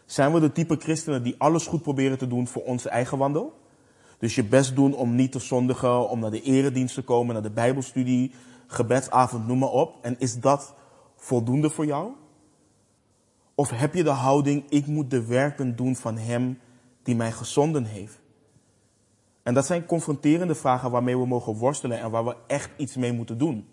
Zijn 0.06 0.32
we 0.32 0.40
de 0.40 0.52
type 0.52 0.76
christenen 0.76 1.22
die 1.22 1.34
alles 1.38 1.66
goed 1.66 1.82
proberen 1.82 2.18
te 2.18 2.26
doen 2.26 2.46
voor 2.46 2.62
onze 2.62 2.88
eigen 2.88 3.18
wandel? 3.18 3.58
Dus 4.18 4.34
je 4.34 4.44
best 4.44 4.74
doen 4.74 4.94
om 4.94 5.14
niet 5.14 5.32
te 5.32 5.38
zondigen, 5.38 6.08
om 6.08 6.20
naar 6.20 6.30
de 6.30 6.42
eredienst 6.42 6.94
te 6.94 7.02
komen, 7.02 7.32
naar 7.32 7.42
de 7.42 7.50
bijbelstudie, 7.50 8.32
gebedsavond, 8.66 9.46
noem 9.46 9.58
maar 9.58 9.68
op. 9.68 9.94
En 10.02 10.16
is 10.18 10.40
dat 10.40 10.74
voldoende 11.16 11.70
voor 11.70 11.86
jou? 11.86 12.10
Of 13.58 13.70
heb 13.70 13.94
je 13.94 14.04
de 14.04 14.10
houding, 14.10 14.64
ik 14.68 14.86
moet 14.86 15.10
de 15.10 15.26
werken 15.26 15.76
doen 15.76 15.96
van 15.96 16.18
Hem 16.18 16.58
die 17.02 17.16
mij 17.16 17.32
gezonden 17.32 17.84
heeft? 17.84 18.20
En 19.42 19.54
dat 19.54 19.66
zijn 19.66 19.86
confronterende 19.86 20.54
vragen 20.54 20.90
waarmee 20.90 21.18
we 21.18 21.26
mogen 21.26 21.54
worstelen 21.54 22.00
en 22.00 22.10
waar 22.10 22.24
we 22.24 22.36
echt 22.46 22.70
iets 22.76 22.96
mee 22.96 23.12
moeten 23.12 23.38
doen. 23.38 23.68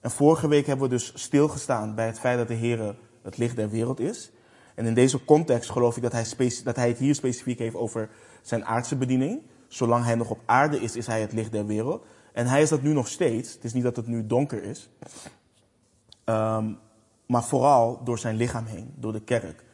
En 0.00 0.10
vorige 0.10 0.48
week 0.48 0.66
hebben 0.66 0.88
we 0.88 0.94
dus 0.94 1.12
stilgestaan 1.14 1.94
bij 1.94 2.06
het 2.06 2.20
feit 2.20 2.38
dat 2.38 2.48
de 2.48 2.54
Heer 2.54 2.96
het 3.22 3.36
licht 3.36 3.56
der 3.56 3.70
wereld 3.70 4.00
is. 4.00 4.30
En 4.74 4.86
in 4.86 4.94
deze 4.94 5.24
context 5.24 5.70
geloof 5.70 5.96
ik 5.96 6.02
dat 6.02 6.12
hij, 6.12 6.24
dat 6.64 6.76
hij 6.76 6.88
het 6.88 6.98
hier 6.98 7.14
specifiek 7.14 7.58
heeft 7.58 7.76
over 7.76 8.08
zijn 8.42 8.64
aardse 8.64 8.96
bediening. 8.96 9.42
Zolang 9.68 10.04
hij 10.04 10.14
nog 10.14 10.30
op 10.30 10.40
aarde 10.44 10.80
is, 10.80 10.96
is 10.96 11.06
hij 11.06 11.20
het 11.20 11.32
licht 11.32 11.52
der 11.52 11.66
wereld. 11.66 12.04
En 12.32 12.46
hij 12.46 12.62
is 12.62 12.68
dat 12.68 12.82
nu 12.82 12.92
nog 12.92 13.08
steeds. 13.08 13.52
Het 13.52 13.64
is 13.64 13.72
niet 13.72 13.82
dat 13.82 13.96
het 13.96 14.06
nu 14.06 14.26
donker 14.26 14.62
is. 14.62 14.90
Ehm, 16.24 16.72
maar 17.26 17.44
vooral 17.44 18.04
door 18.04 18.18
zijn 18.18 18.36
lichaam 18.36 18.64
heen, 18.64 18.94
door 18.96 19.12
de 19.12 19.20
kerk. 19.20 19.64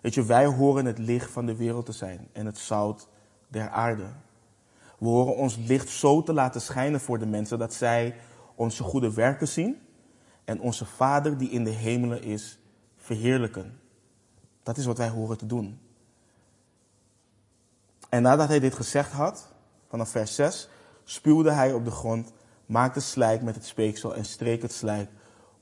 Weet 0.00 0.14
je, 0.14 0.24
wij 0.24 0.46
horen 0.46 0.84
het 0.84 0.98
licht 0.98 1.30
van 1.30 1.46
de 1.46 1.56
wereld 1.56 1.86
te 1.86 1.92
zijn 1.92 2.28
en 2.32 2.46
het 2.46 2.58
zout 2.58 3.08
der 3.48 3.68
aarde. 3.68 4.06
We 4.98 5.06
horen 5.06 5.36
ons 5.36 5.56
licht 5.56 5.88
zo 5.88 6.22
te 6.22 6.32
laten 6.32 6.60
schijnen 6.60 7.00
voor 7.00 7.18
de 7.18 7.26
mensen 7.26 7.58
dat 7.58 7.74
zij 7.74 8.14
onze 8.54 8.82
goede 8.82 9.14
werken 9.14 9.48
zien 9.48 9.78
en 10.44 10.60
onze 10.60 10.84
Vader 10.84 11.38
die 11.38 11.50
in 11.50 11.64
de 11.64 11.70
hemelen 11.70 12.22
is 12.22 12.58
verheerlijken. 12.96 13.80
Dat 14.62 14.76
is 14.76 14.84
wat 14.84 14.98
wij 14.98 15.08
horen 15.08 15.38
te 15.38 15.46
doen. 15.46 15.80
En 18.08 18.22
nadat 18.22 18.48
hij 18.48 18.60
dit 18.60 18.74
gezegd 18.74 19.12
had, 19.12 19.52
vanaf 19.88 20.10
vers 20.10 20.34
6, 20.34 20.68
spuwde 21.04 21.50
hij 21.50 21.72
op 21.72 21.84
de 21.84 21.90
grond, 21.90 22.32
maakte 22.66 23.00
slijk 23.00 23.42
met 23.42 23.54
het 23.54 23.64
speeksel 23.64 24.14
en 24.14 24.24
streek 24.24 24.62
het 24.62 24.72
slijk 24.72 25.10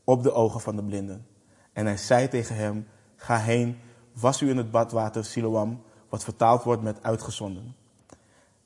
op 0.08 0.22
de 0.22 0.32
ogen 0.32 0.60
van 0.60 0.76
de 0.76 0.82
blinden. 0.82 1.26
En 1.72 1.86
hij 1.86 1.96
zei 1.96 2.28
tegen 2.28 2.56
hem, 2.56 2.86
ga 3.16 3.38
heen, 3.38 3.76
was 4.12 4.40
u 4.40 4.48
in 4.48 4.56
het 4.56 4.70
badwater 4.70 5.24
Siloam, 5.24 5.82
wat 6.08 6.24
vertaald 6.24 6.62
wordt 6.62 6.82
met 6.82 7.02
uitgezonden. 7.02 7.74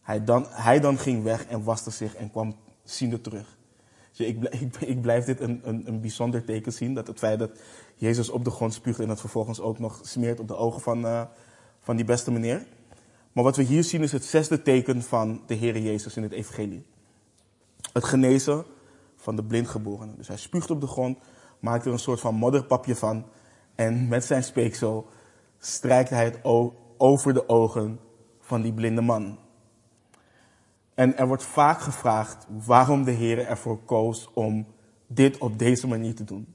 Hij 0.03 0.25
dan, 0.25 0.47
hij 0.49 0.81
dan 0.81 0.99
ging 0.99 1.23
weg 1.23 1.47
en 1.47 1.65
waste 1.65 1.91
zich 1.91 2.15
en 2.15 2.31
kwam 2.31 2.57
ziende 2.85 3.21
terug. 3.21 3.59
Ik, 4.81 5.01
blijf 5.01 5.25
dit 5.25 5.41
een, 5.41 5.61
een, 5.65 5.89
een, 5.89 6.01
bijzonder 6.01 6.45
teken 6.45 6.73
zien. 6.73 6.95
Dat 6.95 7.07
het 7.07 7.19
feit 7.19 7.39
dat 7.39 7.51
Jezus 7.97 8.29
op 8.29 8.45
de 8.45 8.51
grond 8.51 8.75
spuugt 8.75 9.01
en 9.01 9.09
het 9.09 9.21
vervolgens 9.21 9.61
ook 9.61 9.79
nog 9.79 10.01
smeert 10.03 10.41
op 10.41 10.49
de 10.49 10.57
ogen 10.57 10.81
van, 10.81 11.05
uh, 11.05 11.23
van 11.81 11.97
die 11.97 12.05
beste 12.05 12.31
meneer. 12.31 12.67
Maar 13.33 13.45
wat 13.45 13.57
we 13.57 13.63
hier 13.63 13.85
zien 13.85 14.03
is 14.03 14.13
het 14.13 14.25
zesde 14.25 14.63
teken 14.63 15.03
van 15.03 15.43
de 15.47 15.55
Heer 15.55 15.79
Jezus 15.79 16.17
in 16.17 16.23
het 16.23 16.33
evangelie. 16.33 16.87
Het 17.93 18.05
genezen 18.05 18.65
van 19.23 19.37
de 19.37 19.45
blindgeborene. 19.45 20.17
Dus 20.17 20.29
hij 20.29 20.37
spuugt 20.37 20.71
op 20.71 20.81
de 20.81 20.87
grond, 20.87 21.19
maakt 21.59 21.85
er 21.87 21.93
een 21.93 21.99
soort 21.99 22.21
van 22.21 22.35
modderpapje 22.35 22.97
van. 22.97 23.27
En 23.75 24.09
met 24.09 24.25
zijn 24.25 24.43
speeksel 24.43 25.07
strijkt 25.59 26.11
hij 26.11 26.25
het 26.25 26.39
over 26.97 27.35
de 27.35 27.49
ogen 27.49 28.01
van 28.41 28.63
die 28.63 28.73
blinde 28.73 29.01
man. 29.01 29.39
En 30.95 31.17
er 31.17 31.27
wordt 31.27 31.45
vaak 31.45 31.81
gevraagd 31.81 32.47
waarom 32.65 33.05
de 33.05 33.11
Heer 33.11 33.47
ervoor 33.47 33.79
koos 33.79 34.31
om 34.35 34.67
dit 35.07 35.39
op 35.39 35.59
deze 35.59 35.87
manier 35.87 36.15
te 36.15 36.25
doen. 36.25 36.55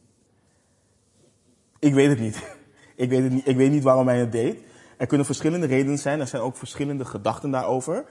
Ik 1.80 1.93
weet 1.93 2.10
het 2.10 2.19
niet. 2.19 2.36
Ik 2.95 3.10
weet, 3.10 3.23
het 3.23 3.32
niet. 3.32 3.47
ik 3.47 3.56
weet 3.56 3.71
niet 3.71 3.84
waarom 3.84 4.08
hij 4.08 4.19
het 4.19 4.32
deed. 4.32 4.60
Er 4.97 5.08
kunnen 5.08 5.25
verschillende 5.25 5.65
redenen 5.65 5.97
zijn. 5.97 6.19
Er 6.19 6.27
zijn 6.27 6.41
ook 6.41 6.58
verschillende 6.58 7.06
gedachten 7.06 7.51
daarover. 7.51 8.06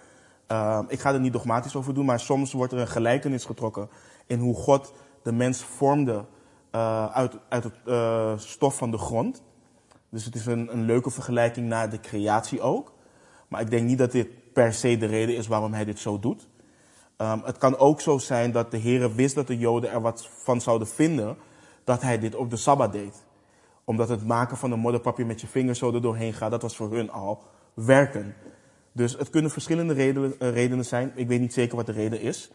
Uh, 0.52 0.80
ik 0.88 1.00
ga 1.00 1.12
er 1.12 1.20
niet 1.20 1.32
dogmatisch 1.32 1.76
over 1.76 1.94
doen, 1.94 2.04
maar 2.04 2.20
soms 2.20 2.52
wordt 2.52 2.72
er 2.72 2.78
een 2.78 2.88
gelijkenis 2.88 3.44
getrokken 3.44 3.88
in 4.26 4.38
hoe 4.38 4.54
God 4.54 4.92
de 5.22 5.32
mens 5.32 5.62
vormde 5.62 6.24
uh, 6.72 7.06
uit, 7.06 7.38
uit 7.48 7.64
het 7.64 7.74
uh, 7.86 8.32
stof 8.38 8.76
van 8.76 8.90
de 8.90 8.98
grond. 8.98 9.42
Dus 10.08 10.24
het 10.24 10.34
is 10.34 10.46
een, 10.46 10.72
een 10.72 10.84
leuke 10.84 11.10
vergelijking 11.10 11.68
naar 11.68 11.90
de 11.90 12.00
creatie 12.00 12.60
ook. 12.60 12.92
Maar 13.48 13.60
ik 13.60 13.70
denk 13.70 13.86
niet 13.86 13.98
dat 13.98 14.12
dit 14.12 14.52
per 14.52 14.72
se 14.72 14.96
de 14.96 15.06
reden 15.06 15.36
is 15.36 15.46
waarom 15.46 15.72
hij 15.72 15.84
dit 15.84 15.98
zo 15.98 16.18
doet. 16.18 16.48
Um, 17.18 17.40
het 17.44 17.58
kan 17.58 17.78
ook 17.78 18.00
zo 18.00 18.18
zijn 18.18 18.52
dat 18.52 18.70
de 18.70 18.76
Heer 18.76 19.14
wist 19.14 19.34
dat 19.34 19.46
de 19.46 19.58
Joden 19.58 19.90
er 19.90 20.00
wat 20.00 20.28
van 20.42 20.60
zouden 20.60 20.88
vinden 20.88 21.36
dat 21.84 22.02
hij 22.02 22.18
dit 22.18 22.34
op 22.34 22.50
de 22.50 22.56
Sabbat 22.56 22.92
deed. 22.92 23.24
Omdat 23.84 24.08
het 24.08 24.26
maken 24.26 24.56
van 24.56 24.72
een 24.72 24.78
modderpapje 24.78 25.24
met 25.24 25.40
je 25.40 25.46
vingers 25.46 25.78
zo 25.78 25.94
er 25.94 26.02
doorheen 26.02 26.32
gaat, 26.32 26.50
dat 26.50 26.62
was 26.62 26.76
voor 26.76 26.92
hun 26.92 27.10
al 27.10 27.42
werken. 27.74 28.34
Dus 28.92 29.16
het 29.18 29.30
kunnen 29.30 29.50
verschillende 29.50 29.94
redenen, 29.94 30.34
eh, 30.38 30.50
redenen 30.50 30.84
zijn. 30.84 31.12
Ik 31.14 31.28
weet 31.28 31.40
niet 31.40 31.52
zeker 31.52 31.76
wat 31.76 31.86
de 31.86 31.92
reden 31.92 32.20
is. 32.20 32.50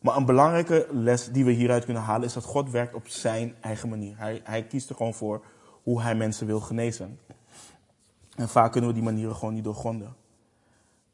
Maar 0.00 0.16
een 0.16 0.24
belangrijke 0.24 0.86
les 0.90 1.28
die 1.32 1.44
we 1.44 1.50
hieruit 1.50 1.84
kunnen 1.84 2.02
halen 2.02 2.26
is 2.26 2.32
dat 2.32 2.44
God 2.44 2.70
werkt 2.70 2.94
op 2.94 3.08
zijn 3.08 3.54
eigen 3.60 3.88
manier. 3.88 4.18
Hij, 4.18 4.40
hij 4.44 4.66
kiest 4.66 4.88
er 4.88 4.94
gewoon 4.94 5.14
voor 5.14 5.44
hoe 5.82 6.02
hij 6.02 6.14
mensen 6.14 6.46
wil 6.46 6.60
genezen. 6.60 7.18
En 8.36 8.48
vaak 8.48 8.72
kunnen 8.72 8.90
we 8.90 8.96
die 8.96 9.04
manieren 9.04 9.34
gewoon 9.34 9.54
niet 9.54 9.64
doorgronden. 9.64 10.16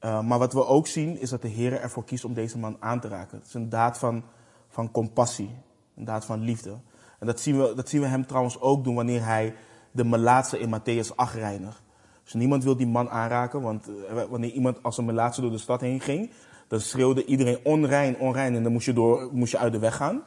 Uh, 0.00 0.22
maar 0.22 0.38
wat 0.38 0.52
we 0.52 0.66
ook 0.66 0.86
zien 0.86 1.20
is 1.20 1.30
dat 1.30 1.42
de 1.42 1.48
Heer 1.48 1.80
ervoor 1.80 2.04
kiest 2.04 2.24
om 2.24 2.34
deze 2.34 2.58
man 2.58 2.76
aan 2.80 3.00
te 3.00 3.08
raken. 3.08 3.38
Het 3.38 3.46
is 3.46 3.54
een 3.54 3.68
daad 3.68 3.98
van, 3.98 4.24
van 4.68 4.90
compassie, 4.90 5.50
een 5.96 6.04
daad 6.04 6.24
van 6.24 6.40
liefde. 6.40 6.78
En 7.18 7.26
dat 7.26 7.40
zien, 7.40 7.58
we, 7.58 7.72
dat 7.74 7.88
zien 7.88 8.00
we 8.00 8.06
hem 8.06 8.26
trouwens 8.26 8.60
ook 8.60 8.84
doen 8.84 8.94
wanneer 8.94 9.24
hij 9.24 9.54
de 9.90 10.04
melaatse 10.04 10.58
in 10.58 10.80
Matthäus 10.80 11.14
8 11.14 11.34
reinigt. 11.34 11.82
Dus 12.22 12.32
niemand 12.32 12.64
wil 12.64 12.76
die 12.76 12.86
man 12.86 13.10
aanraken, 13.10 13.62
want 13.62 13.88
uh, 13.88 14.22
wanneer 14.22 14.50
iemand 14.50 14.82
als 14.82 14.98
een 14.98 15.04
melaatse 15.04 15.40
door 15.40 15.50
de 15.50 15.58
stad 15.58 15.80
heen 15.80 16.00
ging, 16.00 16.30
dan 16.68 16.80
schreeuwde 16.80 17.24
iedereen 17.24 17.58
onrein, 17.62 18.18
onrein 18.18 18.54
en 18.54 18.62
dan 18.62 18.72
moest 18.72 18.86
je, 18.86 18.92
door, 18.92 19.28
moest 19.32 19.52
je 19.52 19.58
uit 19.58 19.72
de 19.72 19.78
weg 19.78 19.96
gaan. 19.96 20.22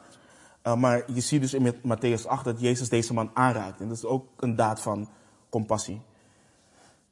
Uh, 0.66 0.74
maar 0.74 1.12
je 1.12 1.20
ziet 1.20 1.40
dus 1.40 1.54
in 1.54 1.74
Matthäus 1.74 2.26
8 2.26 2.44
dat 2.44 2.60
Jezus 2.60 2.88
deze 2.88 3.14
man 3.14 3.30
aanraakt. 3.34 3.80
En 3.80 3.88
dat 3.88 3.96
is 3.96 4.04
ook 4.04 4.26
een 4.36 4.56
daad 4.56 4.80
van 4.80 5.08
compassie. 5.48 6.00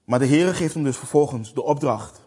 Maar 0.04 0.18
de 0.18 0.26
Heer 0.26 0.54
geeft 0.54 0.74
hem 0.74 0.84
dus 0.84 0.96
vervolgens 0.96 1.54
de 1.54 1.62
opdracht 1.62 2.26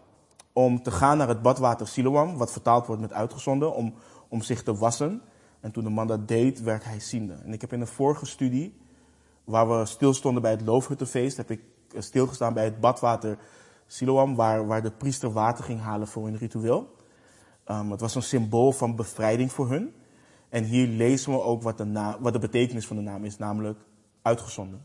om 0.52 0.82
te 0.82 0.90
gaan 0.90 1.18
naar 1.18 1.28
het 1.28 1.42
badwater 1.42 1.88
Siloam, 1.88 2.36
wat 2.36 2.52
vertaald 2.52 2.86
wordt 2.86 3.02
met 3.02 3.12
uitgezonden, 3.12 3.74
om, 3.74 3.94
om 4.28 4.42
zich 4.42 4.62
te 4.62 4.74
wassen. 4.74 5.22
En 5.60 5.70
toen 5.70 5.84
de 5.84 5.90
man 5.90 6.06
dat 6.06 6.28
deed, 6.28 6.62
werd 6.62 6.84
hij 6.84 7.00
ziende. 7.00 7.34
En 7.44 7.52
ik 7.52 7.60
heb 7.60 7.72
in 7.72 7.80
een 7.80 7.86
vorige 7.86 8.26
studie, 8.26 8.76
waar 9.44 9.78
we 9.78 9.86
stilstonden 9.86 10.42
bij 10.42 10.50
het 10.50 10.60
Loofhuttenfeest, 10.60 11.36
heb 11.36 11.50
ik 11.50 11.60
stilgestaan 11.98 12.54
bij 12.54 12.64
het 12.64 12.80
badwater 12.80 13.38
Siloam, 13.86 14.34
waar, 14.34 14.66
waar 14.66 14.82
de 14.82 14.90
priester 14.90 15.32
water 15.32 15.64
ging 15.64 15.80
halen 15.80 16.06
voor 16.08 16.24
hun 16.24 16.36
ritueel. 16.36 16.96
Um, 17.66 17.90
het 17.90 18.00
was 18.00 18.14
een 18.14 18.22
symbool 18.22 18.72
van 18.72 18.96
bevrijding 18.96 19.52
voor 19.52 19.70
hun. 19.70 19.94
En 20.48 20.64
hier 20.64 20.86
lezen 20.86 21.32
we 21.32 21.42
ook 21.42 21.62
wat 21.62 21.78
de, 21.78 21.84
naam, 21.84 22.22
wat 22.22 22.32
de 22.32 22.38
betekenis 22.38 22.86
van 22.86 22.96
de 22.96 23.02
naam 23.02 23.24
is, 23.24 23.38
namelijk 23.38 23.78
uitgezonden. 24.22 24.84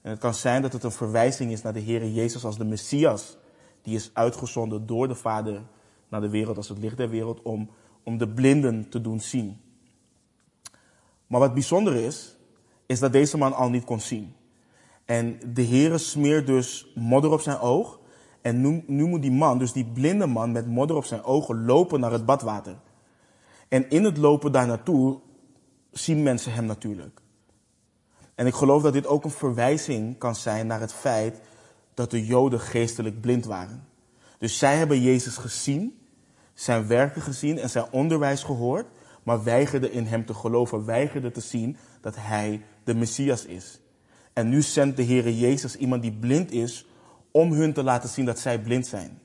En 0.00 0.10
het 0.10 0.20
kan 0.20 0.34
zijn 0.34 0.62
dat 0.62 0.72
het 0.72 0.82
een 0.82 0.90
verwijzing 0.90 1.52
is 1.52 1.62
naar 1.62 1.72
de 1.72 1.80
Heer 1.80 2.08
Jezus 2.08 2.44
als 2.44 2.58
de 2.58 2.64
Messias, 2.64 3.36
die 3.82 3.94
is 3.94 4.10
uitgezonden 4.12 4.86
door 4.86 5.08
de 5.08 5.14
Vader 5.14 5.62
naar 6.08 6.20
de 6.20 6.30
wereld 6.30 6.56
als 6.56 6.68
het 6.68 6.78
licht 6.78 6.96
der 6.96 7.08
wereld 7.08 7.42
om, 7.42 7.70
om 8.02 8.18
de 8.18 8.28
blinden 8.28 8.88
te 8.88 9.00
doen 9.00 9.20
zien. 9.20 9.60
Maar 11.26 11.40
wat 11.40 11.54
bijzonder 11.54 11.94
is, 11.94 12.36
is 12.86 12.98
dat 12.98 13.12
deze 13.12 13.38
man 13.38 13.52
al 13.52 13.70
niet 13.70 13.84
kon 13.84 14.00
zien. 14.00 14.34
En 15.04 15.40
de 15.52 15.64
Heere 15.64 15.98
smeert 15.98 16.46
dus 16.46 16.92
modder 16.94 17.30
op 17.30 17.40
zijn 17.40 17.58
oog. 17.58 17.97
En 18.48 18.60
nu, 18.60 18.84
nu 18.86 19.04
moet 19.04 19.22
die 19.22 19.32
man, 19.32 19.58
dus 19.58 19.72
die 19.72 19.84
blinde 19.84 20.26
man 20.26 20.52
met 20.52 20.66
modder 20.66 20.96
op 20.96 21.04
zijn 21.04 21.22
ogen, 21.22 21.64
lopen 21.64 22.00
naar 22.00 22.12
het 22.12 22.26
badwater. 22.26 22.76
En 23.68 23.90
in 23.90 24.04
het 24.04 24.16
lopen 24.16 24.52
daar 24.52 24.66
naartoe 24.66 25.18
zien 25.90 26.22
mensen 26.22 26.52
hem 26.52 26.64
natuurlijk. 26.64 27.20
En 28.34 28.46
ik 28.46 28.54
geloof 28.54 28.82
dat 28.82 28.92
dit 28.92 29.06
ook 29.06 29.24
een 29.24 29.30
verwijzing 29.30 30.18
kan 30.18 30.34
zijn 30.34 30.66
naar 30.66 30.80
het 30.80 30.92
feit 30.92 31.40
dat 31.94 32.10
de 32.10 32.26
Joden 32.26 32.60
geestelijk 32.60 33.20
blind 33.20 33.44
waren. 33.44 33.84
Dus 34.38 34.58
zij 34.58 34.76
hebben 34.76 35.00
Jezus 35.00 35.36
gezien, 35.36 35.98
zijn 36.54 36.86
werken 36.86 37.22
gezien 37.22 37.58
en 37.58 37.70
zijn 37.70 37.86
onderwijs 37.90 38.42
gehoord, 38.42 38.86
maar 39.22 39.44
weigerden 39.44 39.92
in 39.92 40.04
hem 40.04 40.26
te 40.26 40.34
geloven, 40.34 40.84
weigerden 40.84 41.32
te 41.32 41.40
zien 41.40 41.76
dat 42.00 42.14
hij 42.18 42.62
de 42.84 42.94
Messias 42.94 43.44
is. 43.44 43.80
En 44.32 44.48
nu 44.48 44.62
zendt 44.62 44.96
de 44.96 45.04
Heere 45.04 45.38
Jezus 45.38 45.76
iemand 45.76 46.02
die 46.02 46.12
blind 46.12 46.50
is 46.50 46.86
om 47.30 47.52
hun 47.52 47.72
te 47.72 47.82
laten 47.82 48.08
zien 48.08 48.24
dat 48.24 48.38
zij 48.38 48.60
blind 48.60 48.86
zijn. 48.86 49.18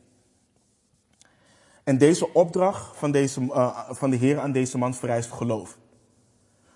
En 1.84 1.98
deze 1.98 2.34
opdracht 2.34 2.98
van, 2.98 3.12
deze, 3.12 3.42
uh, 3.42 3.80
van 3.90 4.10
de 4.10 4.16
Heer 4.16 4.40
aan 4.40 4.52
deze 4.52 4.78
man 4.78 4.94
vereist 4.94 5.32
geloof. 5.32 5.78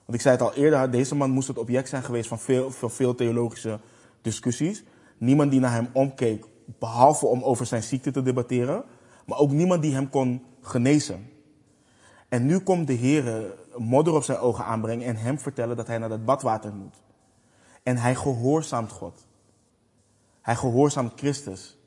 Want 0.05 0.17
ik 0.17 0.21
zei 0.21 0.35
het 0.35 0.43
al 0.43 0.53
eerder, 0.53 0.91
deze 0.91 1.15
man 1.15 1.29
moest 1.29 1.47
het 1.47 1.57
object 1.57 1.89
zijn 1.89 2.03
geweest 2.03 2.27
van 2.27 2.39
veel, 2.39 2.71
van 2.71 2.91
veel 2.91 3.15
theologische 3.15 3.79
discussies. 4.21 4.83
Niemand 5.17 5.51
die 5.51 5.59
naar 5.59 5.71
hem 5.71 5.89
omkeek, 5.93 6.45
behalve 6.65 7.25
om 7.25 7.43
over 7.43 7.65
zijn 7.65 7.83
ziekte 7.83 8.11
te 8.11 8.21
debatteren, 8.21 8.83
maar 9.25 9.37
ook 9.37 9.51
niemand 9.51 9.81
die 9.81 9.93
hem 9.93 10.09
kon 10.09 10.45
genezen. 10.61 11.29
En 12.29 12.45
nu 12.45 12.59
komt 12.59 12.87
de 12.87 12.93
Heer 12.93 13.53
modder 13.77 14.13
op 14.13 14.23
zijn 14.23 14.37
ogen 14.37 14.65
aanbrengen 14.65 15.07
en 15.07 15.15
hem 15.15 15.39
vertellen 15.39 15.75
dat 15.75 15.87
hij 15.87 15.97
naar 15.97 16.09
dat 16.09 16.25
badwater 16.25 16.73
moet. 16.73 17.01
En 17.83 17.97
hij 17.97 18.15
gehoorzaamt 18.15 18.91
God. 18.91 19.26
Hij 20.47 20.55
gehoorzaamt 20.55 21.13
Christus. 21.15 21.77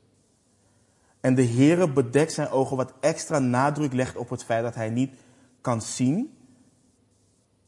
En 1.20 1.35
de 1.35 1.44
Heere 1.44 1.92
bedekt 1.92 2.33
zijn 2.33 2.49
ogen 2.49 2.77
wat 2.77 2.92
extra 3.01 3.38
nadruk 3.38 3.92
legt 3.92 4.16
op 4.16 4.31
het 4.31 4.44
feit 4.44 4.62
dat 4.62 4.75
hij 4.75 4.90
niet 4.90 5.14
kan 5.61 5.83
zien. 5.83 6.37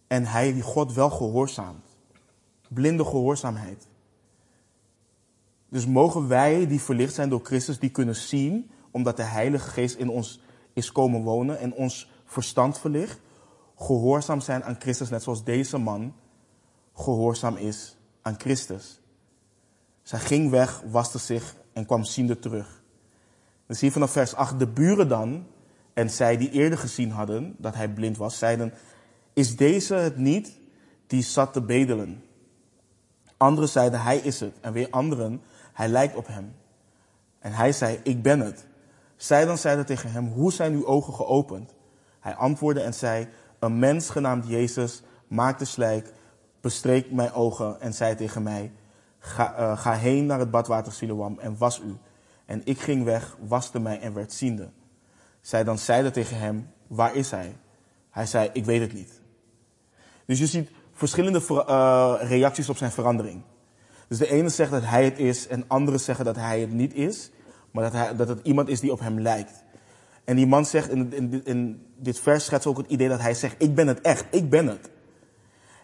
En 0.06 0.24
hij 0.26 0.60
God 0.60 0.92
wel 0.92 1.10
gehoorzaamt. 1.10 1.86
Blinde 2.68 3.04
gehoorzaamheid. 3.04 3.88
Dus 5.68 5.86
mogen 5.86 6.28
wij 6.28 6.66
die 6.66 6.80
verlicht 6.80 7.14
zijn 7.14 7.28
door 7.28 7.44
Christus, 7.44 7.78
die 7.78 7.90
kunnen 7.90 8.16
zien, 8.16 8.70
omdat 8.90 9.16
de 9.16 9.22
Heilige 9.22 9.68
Geest 9.68 9.96
in 9.96 10.08
ons 10.08 10.40
is 10.72 10.92
komen 10.92 11.22
wonen 11.22 11.58
en 11.58 11.74
ons 11.74 12.10
verstand 12.24 12.78
verlicht, 12.78 13.20
gehoorzaam 13.76 14.40
zijn 14.40 14.64
aan 14.64 14.76
Christus, 14.78 15.10
net 15.10 15.22
zoals 15.22 15.44
deze 15.44 15.78
man 15.78 16.14
gehoorzaam 16.94 17.56
is 17.56 17.96
aan 18.22 18.34
Christus. 18.38 19.01
Zij 20.02 20.18
ging 20.18 20.50
weg, 20.50 20.82
waste 20.90 21.18
zich 21.18 21.54
en 21.72 21.86
kwam 21.86 22.04
ziende 22.04 22.38
terug. 22.38 22.82
Dan 23.66 23.76
zie 23.76 23.92
vanaf 23.92 24.10
vers 24.10 24.34
8, 24.34 24.58
de 24.58 24.66
buren 24.66 25.08
dan, 25.08 25.46
en 25.94 26.10
zij 26.10 26.36
die 26.36 26.50
eerder 26.50 26.78
gezien 26.78 27.10
hadden 27.10 27.54
dat 27.58 27.74
hij 27.74 27.88
blind 27.88 28.16
was, 28.16 28.38
zeiden, 28.38 28.72
is 29.32 29.56
deze 29.56 29.94
het 29.94 30.16
niet 30.16 30.60
die 31.06 31.22
zat 31.22 31.52
te 31.52 31.62
bedelen? 31.62 32.24
Anderen 33.36 33.68
zeiden, 33.68 34.02
hij 34.02 34.18
is 34.18 34.40
het. 34.40 34.54
En 34.60 34.72
weer 34.72 34.90
anderen, 34.90 35.42
hij 35.72 35.88
lijkt 35.88 36.16
op 36.16 36.26
hem. 36.26 36.54
En 37.38 37.52
hij 37.52 37.72
zei, 37.72 38.00
ik 38.02 38.22
ben 38.22 38.40
het. 38.40 38.66
Zij 39.16 39.44
dan 39.44 39.58
zeiden 39.58 39.86
tegen 39.86 40.12
hem, 40.12 40.26
hoe 40.26 40.52
zijn 40.52 40.72
uw 40.72 40.86
ogen 40.86 41.14
geopend? 41.14 41.74
Hij 42.20 42.34
antwoordde 42.34 42.82
en 42.82 42.94
zei, 42.94 43.28
een 43.58 43.78
mens 43.78 44.10
genaamd 44.10 44.46
Jezus 44.46 45.02
maakte 45.28 45.64
slijk, 45.64 46.12
bestreek 46.60 47.12
mijn 47.12 47.32
ogen 47.32 47.80
en 47.80 47.94
zei 47.94 48.14
tegen 48.14 48.42
mij, 48.42 48.72
ga, 49.22 49.58
uh, 49.58 49.78
ga 49.78 49.92
heen 49.92 50.26
naar 50.26 50.38
het 50.38 50.50
badwater 50.50 50.92
Siloam 50.92 51.38
en 51.38 51.56
was 51.58 51.80
u. 51.80 51.96
En 52.46 52.60
ik 52.64 52.80
ging 52.80 53.04
weg, 53.04 53.36
waste 53.46 53.80
mij 53.80 54.00
en 54.00 54.14
werd 54.14 54.32
ziende. 54.32 54.70
Zij 55.40 55.64
dan 55.64 55.78
zeiden 55.78 56.12
tegen 56.12 56.38
hem, 56.38 56.70
waar 56.86 57.14
is 57.14 57.30
hij? 57.30 57.56
Hij 58.10 58.26
zei, 58.26 58.50
ik 58.52 58.64
weet 58.64 58.80
het 58.80 58.92
niet. 58.92 59.20
Dus 60.26 60.38
je 60.38 60.46
ziet 60.46 60.70
verschillende 60.92 61.42
uh, 61.50 62.14
reacties 62.20 62.68
op 62.68 62.76
zijn 62.76 62.90
verandering. 62.90 63.42
Dus 64.08 64.18
de 64.18 64.30
ene 64.30 64.48
zegt 64.48 64.70
dat 64.70 64.84
hij 64.84 65.04
het 65.04 65.18
is 65.18 65.46
en 65.46 65.64
anderen 65.66 66.00
zeggen 66.00 66.24
dat 66.24 66.36
hij 66.36 66.60
het 66.60 66.72
niet 66.72 66.94
is, 66.94 67.30
maar 67.70 67.82
dat, 67.82 67.92
hij, 67.92 68.16
dat 68.16 68.28
het 68.28 68.40
iemand 68.42 68.68
is 68.68 68.80
die 68.80 68.92
op 68.92 69.00
hem 69.00 69.20
lijkt. 69.20 69.64
En 70.24 70.36
die 70.36 70.46
man 70.46 70.66
zegt, 70.66 70.90
in, 70.90 71.12
in, 71.12 71.44
in 71.44 71.86
dit 71.96 72.20
vers 72.20 72.44
schetst 72.44 72.66
ook 72.66 72.76
het 72.76 72.90
idee 72.90 73.08
dat 73.08 73.20
hij 73.20 73.34
zegt, 73.34 73.54
ik 73.58 73.74
ben 73.74 73.86
het 73.86 74.00
echt, 74.00 74.24
ik 74.30 74.50
ben 74.50 74.66
het. 74.66 74.90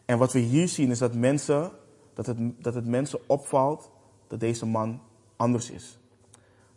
En 0.05 0.18
wat 0.18 0.33
we 0.33 0.38
hier 0.38 0.68
zien 0.68 0.90
is 0.90 0.98
dat 0.98 1.14
mensen, 1.14 1.70
dat 2.18 2.26
het, 2.26 2.62
dat 2.62 2.74
het 2.74 2.87
mensen 2.87 3.18
opvalt 3.26 3.90
dat 4.26 4.40
deze 4.40 4.66
man 4.66 5.00
anders 5.37 5.70
is. 5.70 5.98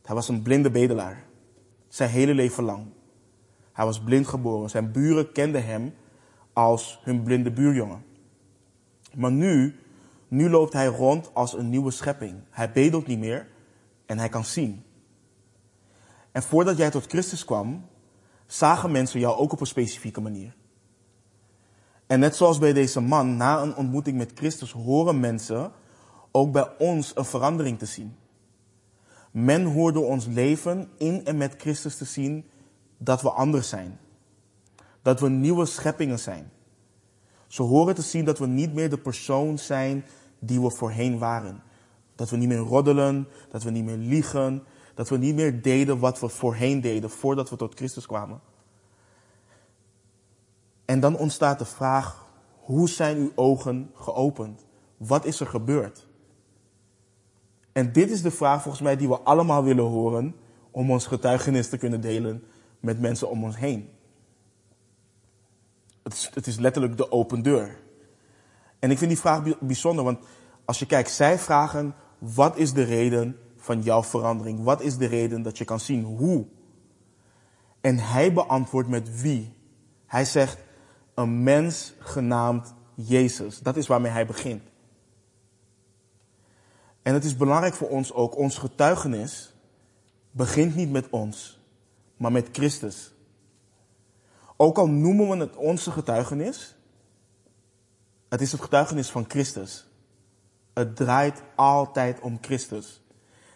Hij 0.04 0.16
was 0.16 0.28
een 0.28 0.42
blinde 0.42 0.72
bedelaar. 0.72 1.24
Zijn 1.88 2.10
hele 2.10 2.34
leven 2.34 2.64
lang. 2.64 2.86
Hij 3.72 3.86
was 3.86 4.02
blind 4.02 4.28
geboren. 4.28 4.70
Zijn 4.70 4.92
buren 4.92 5.32
kenden 5.32 5.66
hem 5.66 5.94
als 6.54 7.00
hun 7.04 7.24
blinde 7.24 7.52
buurjongen. 7.52 8.04
Maar 9.16 9.32
nu, 9.32 9.76
nu 10.28 10.50
loopt 10.50 10.74
hij 10.74 10.88
rond 10.88 11.34
als 11.34 11.54
een 11.54 11.70
nieuwe 11.70 11.92
schepping. 11.92 12.36
Hij 12.50 12.72
bedelt 12.72 13.08
niet 13.08 13.20
meer 13.20 13.48
en 14.06 14.18
hij 14.18 14.30
kan 14.30 14.46
zien. 14.46 14.84
En 16.32 16.44
voordat 16.44 16.78
jij 16.78 16.90
tot 16.90 17.06
Christus 17.06 17.46
kwam, 17.46 17.86
zagen 18.46 18.92
mensen 18.92 19.20
jou 19.20 19.38
ook 19.38 19.52
op 19.52 19.60
een 19.60 19.66
specifieke 19.68 20.22
manier. 20.22 20.56
En 22.12 22.20
net 22.20 22.36
zoals 22.36 22.58
bij 22.58 22.74
deze 22.74 23.00
man, 23.00 23.38
na 23.38 23.62
een 23.62 23.76
ontmoeting 23.76 24.18
met 24.18 24.32
Christus, 24.36 24.72
horen 24.72 25.20
mensen 25.20 25.72
ook 26.32 26.52
bij 26.52 26.70
ons 26.78 27.12
een 27.16 27.26
verandering 27.26 27.80
te 27.80 27.86
zien. 27.86 28.16
Men 29.32 29.66
hoort 29.66 29.94
door 29.94 30.08
ons 30.08 30.26
leven 30.26 30.90
in 30.98 31.26
en 31.26 31.38
met 31.38 31.56
Christus 31.58 31.96
te 31.98 32.06
zien 32.06 32.46
dat 32.98 33.22
we 33.22 33.30
anders 33.30 33.70
zijn. 33.70 34.00
Dat 35.02 35.20
we 35.20 35.30
nieuwe 35.30 35.66
scheppingen 35.66 36.20
zijn. 36.20 36.52
Ze 37.48 37.62
horen 37.62 37.96
te 37.96 38.02
zien 38.02 38.26
dat 38.26 38.40
we 38.40 38.48
niet 38.48 38.74
meer 38.74 38.90
de 38.90 38.98
persoon 38.98 39.58
zijn 39.58 40.06
die 40.40 40.62
we 40.62 40.72
voorheen 40.72 41.18
waren. 41.18 41.64
Dat 42.16 42.30
we 42.30 42.38
niet 42.38 42.48
meer 42.48 42.58
roddelen, 42.58 43.28
dat 43.52 43.64
we 43.64 43.70
niet 43.70 43.86
meer 43.86 43.98
liegen, 43.98 44.64
dat 44.96 45.10
we 45.10 45.18
niet 45.18 45.36
meer 45.36 45.62
deden 45.62 46.00
wat 46.00 46.20
we 46.20 46.30
voorheen 46.30 46.82
deden 46.82 47.10
voordat 47.10 47.50
we 47.50 47.56
tot 47.56 47.76
Christus 47.76 48.06
kwamen. 48.06 48.42
En 50.92 51.00
dan 51.00 51.18
ontstaat 51.18 51.60
de 51.60 51.66
vraag, 51.66 52.26
hoe 52.60 52.90
zijn 52.90 53.18
uw 53.18 53.32
ogen 53.36 53.92
geopend? 53.94 54.66
Wat 54.98 55.26
is 55.26 55.40
er 55.40 55.48
gebeurd? 55.48 56.08
En 57.72 57.92
dit 57.92 58.10
is 58.10 58.22
de 58.22 58.32
vraag 58.32 58.62
volgens 58.62 58.84
mij 58.84 58.96
die 58.96 59.08
we 59.08 59.20
allemaal 59.20 59.64
willen 59.64 59.84
horen 59.84 60.36
om 60.72 60.92
ons 60.92 61.08
getuigenis 61.08 61.70
te 61.70 61.78
kunnen 61.78 62.02
delen 62.02 62.44
met 62.80 63.00
mensen 63.00 63.30
om 63.30 63.44
ons 63.44 63.58
heen. 63.58 63.90
Het 66.04 66.14
is, 66.14 66.32
het 66.34 66.48
is 66.48 66.58
letterlijk 66.58 66.98
de 66.98 67.12
open 67.12 67.42
deur. 67.42 67.80
En 68.80 68.92
ik 68.92 68.98
vind 68.98 69.10
die 69.10 69.20
vraag 69.20 69.60
bijzonder, 69.60 70.04
want 70.04 70.20
als 70.66 70.80
je 70.80 70.86
kijkt, 70.86 71.12
zij 71.12 71.40
vragen, 71.40 71.96
wat 72.18 72.58
is 72.58 72.74
de 72.74 72.84
reden 72.84 73.38
van 73.58 73.82
jouw 73.82 74.04
verandering? 74.04 74.64
Wat 74.64 74.82
is 74.82 74.98
de 74.98 75.08
reden 75.08 75.42
dat 75.42 75.58
je 75.58 75.66
kan 75.66 75.80
zien 75.80 76.04
hoe? 76.04 76.46
En 77.82 77.98
hij 77.98 78.34
beantwoordt 78.34 78.90
met 78.90 79.22
wie. 79.22 79.54
Hij 80.06 80.26
zegt, 80.26 80.70
een 81.14 81.44
mens 81.44 81.94
genaamd 82.00 82.74
Jezus. 82.96 83.60
Dat 83.60 83.78
is 83.78 83.88
waarmee 83.88 84.12
hij 84.12 84.26
begint. 84.26 84.64
En 87.02 87.14
het 87.14 87.24
is 87.24 87.38
belangrijk 87.38 87.74
voor 87.74 87.90
ons 87.90 88.14
ook, 88.14 88.38
ons 88.38 88.58
getuigenis 88.58 89.54
begint 90.32 90.76
niet 90.76 90.92
met 90.92 91.10
ons, 91.10 91.60
maar 92.18 92.32
met 92.32 92.50
Christus. 92.52 93.14
Ook 94.58 94.78
al 94.78 94.88
noemen 94.88 95.30
we 95.30 95.38
het 95.38 95.56
onze 95.56 95.92
getuigenis, 95.92 96.76
het 98.30 98.42
is 98.42 98.52
het 98.52 98.62
getuigenis 98.62 99.10
van 99.10 99.26
Christus. 99.28 99.88
Het 100.74 100.96
draait 100.96 101.44
altijd 101.56 102.20
om 102.20 102.38
Christus. 102.42 103.02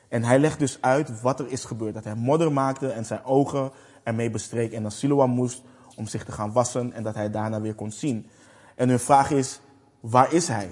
En 0.09 0.23
hij 0.23 0.39
legt 0.39 0.59
dus 0.59 0.81
uit 0.81 1.21
wat 1.21 1.39
er 1.39 1.47
is 1.47 1.65
gebeurd. 1.65 1.93
Dat 1.93 2.03
hij 2.03 2.15
modder 2.15 2.51
maakte 2.51 2.87
en 2.87 3.05
zijn 3.05 3.23
ogen 3.23 3.71
ermee 4.03 4.29
bestreek 4.29 4.71
en 4.71 4.81
naar 4.81 4.91
Siloam 4.91 5.29
moest 5.31 5.61
om 5.95 6.07
zich 6.07 6.23
te 6.23 6.31
gaan 6.31 6.51
wassen 6.51 6.93
en 6.93 7.03
dat 7.03 7.15
hij 7.15 7.29
daarna 7.29 7.61
weer 7.61 7.75
kon 7.75 7.91
zien. 7.91 8.29
En 8.75 8.89
hun 8.89 8.99
vraag 8.99 9.31
is, 9.31 9.59
waar 9.99 10.33
is 10.33 10.47
hij? 10.47 10.67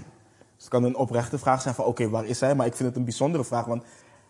Dus 0.56 0.64
het 0.64 0.68
kan 0.68 0.84
een 0.84 0.96
oprechte 0.96 1.38
vraag 1.38 1.62
zijn 1.62 1.76
van, 1.76 1.86
oké, 1.86 2.10
waar 2.10 2.26
is 2.26 2.40
hij? 2.40 2.56
Maar 2.56 2.66
ik 2.66 2.76
vind 2.76 2.90
het 2.90 2.98
een 2.98 3.04
bijzondere 3.04 3.44
vraag, 3.44 3.66
want 3.66 3.84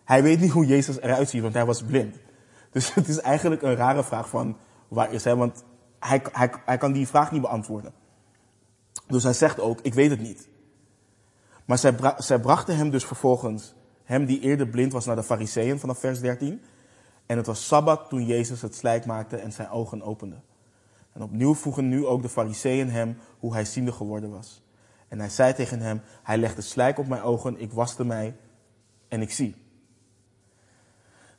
hij 0.04 0.22
weet 0.22 0.40
niet 0.40 0.50
hoe 0.50 0.66
Jezus 0.66 1.00
eruit 1.00 1.28
ziet, 1.28 1.42
want 1.42 1.54
hij 1.54 1.66
was 1.66 1.82
blind. 1.82 2.16
Dus 2.72 2.94
het 2.94 3.08
is 3.08 3.18
eigenlijk 3.18 3.62
een 3.62 3.74
rare 3.74 4.04
vraag 4.04 4.28
van, 4.28 4.56
waar 4.88 5.12
is 5.12 5.24
hij? 5.24 5.36
Want 5.36 5.64
hij, 5.98 6.22
hij, 6.64 6.78
kan 6.78 6.92
die 6.92 7.08
vraag 7.08 7.32
niet 7.32 7.40
beantwoorden. 7.40 7.92
Dus 9.06 9.22
hij 9.22 9.32
zegt 9.32 9.60
ook, 9.60 9.80
ik 9.82 9.94
weet 9.94 10.10
het 10.10 10.20
niet. 10.20 10.48
Maar 11.64 11.78
zij, 11.78 11.94
zij 12.16 12.40
brachten 12.40 12.76
hem 12.76 12.90
dus 12.90 13.04
vervolgens, 13.04 13.74
hem 14.04 14.24
die 14.24 14.40
eerder 14.40 14.66
blind 14.66 14.92
was, 14.92 15.04
naar 15.04 15.16
de 15.16 15.22
fariseeën 15.22 15.78
vanaf 15.78 15.98
vers 15.98 16.20
13. 16.20 16.62
En 17.26 17.36
het 17.36 17.46
was 17.46 17.66
Sabbat 17.66 18.08
toen 18.08 18.26
Jezus 18.26 18.62
het 18.62 18.74
slijk 18.74 19.06
maakte 19.06 19.36
en 19.36 19.52
zijn 19.52 19.70
ogen 19.70 20.02
opende. 20.02 20.36
En 21.14 21.22
opnieuw 21.22 21.54
vroegen 21.54 21.88
nu 21.88 22.06
ook 22.06 22.22
de 22.22 22.28
fariseeën 22.28 22.90
hem 22.90 23.16
hoe 23.38 23.52
hij 23.52 23.64
ziende 23.64 23.92
geworden 23.92 24.30
was. 24.30 24.62
En 25.08 25.18
hij 25.18 25.28
zei 25.28 25.54
tegen 25.54 25.80
hem, 25.80 26.00
hij 26.22 26.38
legde 26.38 26.62
slijk 26.62 26.98
op 26.98 27.06
mijn 27.06 27.22
ogen, 27.22 27.60
ik 27.60 27.72
waste 27.72 28.04
mij 28.04 28.36
en 29.08 29.20
ik 29.20 29.30
zie. 29.30 29.54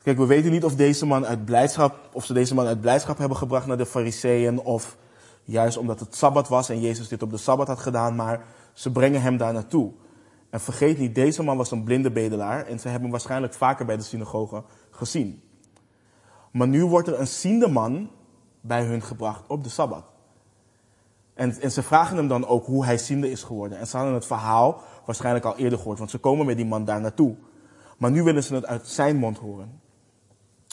Kijk, 0.03 0.17
we 0.17 0.25
weten 0.25 0.51
niet 0.51 0.63
of 0.63 0.75
deze 0.75 1.05
man 1.05 1.25
uit 1.25 1.45
blijdschap, 1.45 2.09
of 2.13 2.25
ze 2.25 2.33
deze 2.33 2.53
man 2.53 2.67
uit 2.67 2.81
blijdschap 2.81 3.17
hebben 3.17 3.37
gebracht 3.37 3.67
naar 3.67 3.77
de 3.77 3.85
fariseeën, 3.85 4.59
of 4.59 4.97
juist 5.43 5.77
omdat 5.77 5.99
het 5.99 6.15
Sabbat 6.15 6.47
was 6.47 6.69
en 6.69 6.79
Jezus 6.79 7.07
dit 7.07 7.21
op 7.21 7.29
de 7.31 7.37
Sabbat 7.37 7.67
had 7.67 7.79
gedaan, 7.79 8.15
maar 8.15 8.45
ze 8.73 8.91
brengen 8.91 9.21
hem 9.21 9.37
daar 9.37 9.53
naartoe. 9.53 9.91
En 10.49 10.59
vergeet 10.61 10.97
niet, 10.97 11.15
deze 11.15 11.43
man 11.43 11.57
was 11.57 11.71
een 11.71 11.83
blinde 11.83 12.11
bedelaar 12.11 12.65
en 12.65 12.79
ze 12.79 12.83
hebben 12.83 13.01
hem 13.01 13.11
waarschijnlijk 13.11 13.53
vaker 13.53 13.85
bij 13.85 13.97
de 13.97 14.03
synagoge 14.03 14.63
gezien. 14.89 15.43
Maar 16.51 16.67
nu 16.67 16.85
wordt 16.85 17.07
er 17.07 17.19
een 17.19 17.27
ziende 17.27 17.67
man 17.67 18.09
bij 18.67 18.83
hun 18.83 19.01
gebracht 19.01 19.47
op 19.47 19.63
de 19.63 19.69
Sabbat. 19.69 20.03
En, 21.33 21.61
en 21.61 21.71
ze 21.71 21.83
vragen 21.83 22.17
hem 22.17 22.27
dan 22.27 22.47
ook 22.47 22.65
hoe 22.65 22.85
hij 22.85 22.97
ziende 22.97 23.31
is 23.31 23.43
geworden. 23.43 23.77
En 23.77 23.87
ze 23.87 23.97
hadden 23.97 24.15
het 24.15 24.25
verhaal 24.25 24.81
waarschijnlijk 25.05 25.45
al 25.45 25.57
eerder 25.57 25.77
gehoord, 25.77 25.97
want 25.97 26.09
ze 26.11 26.17
komen 26.17 26.45
met 26.45 26.55
die 26.55 26.65
man 26.65 26.85
daar 26.85 27.01
naartoe. 27.01 27.35
Maar 27.97 28.11
nu 28.11 28.23
willen 28.23 28.43
ze 28.43 28.55
het 28.55 28.65
uit 28.65 28.87
zijn 28.87 29.15
mond 29.15 29.37
horen. 29.37 29.81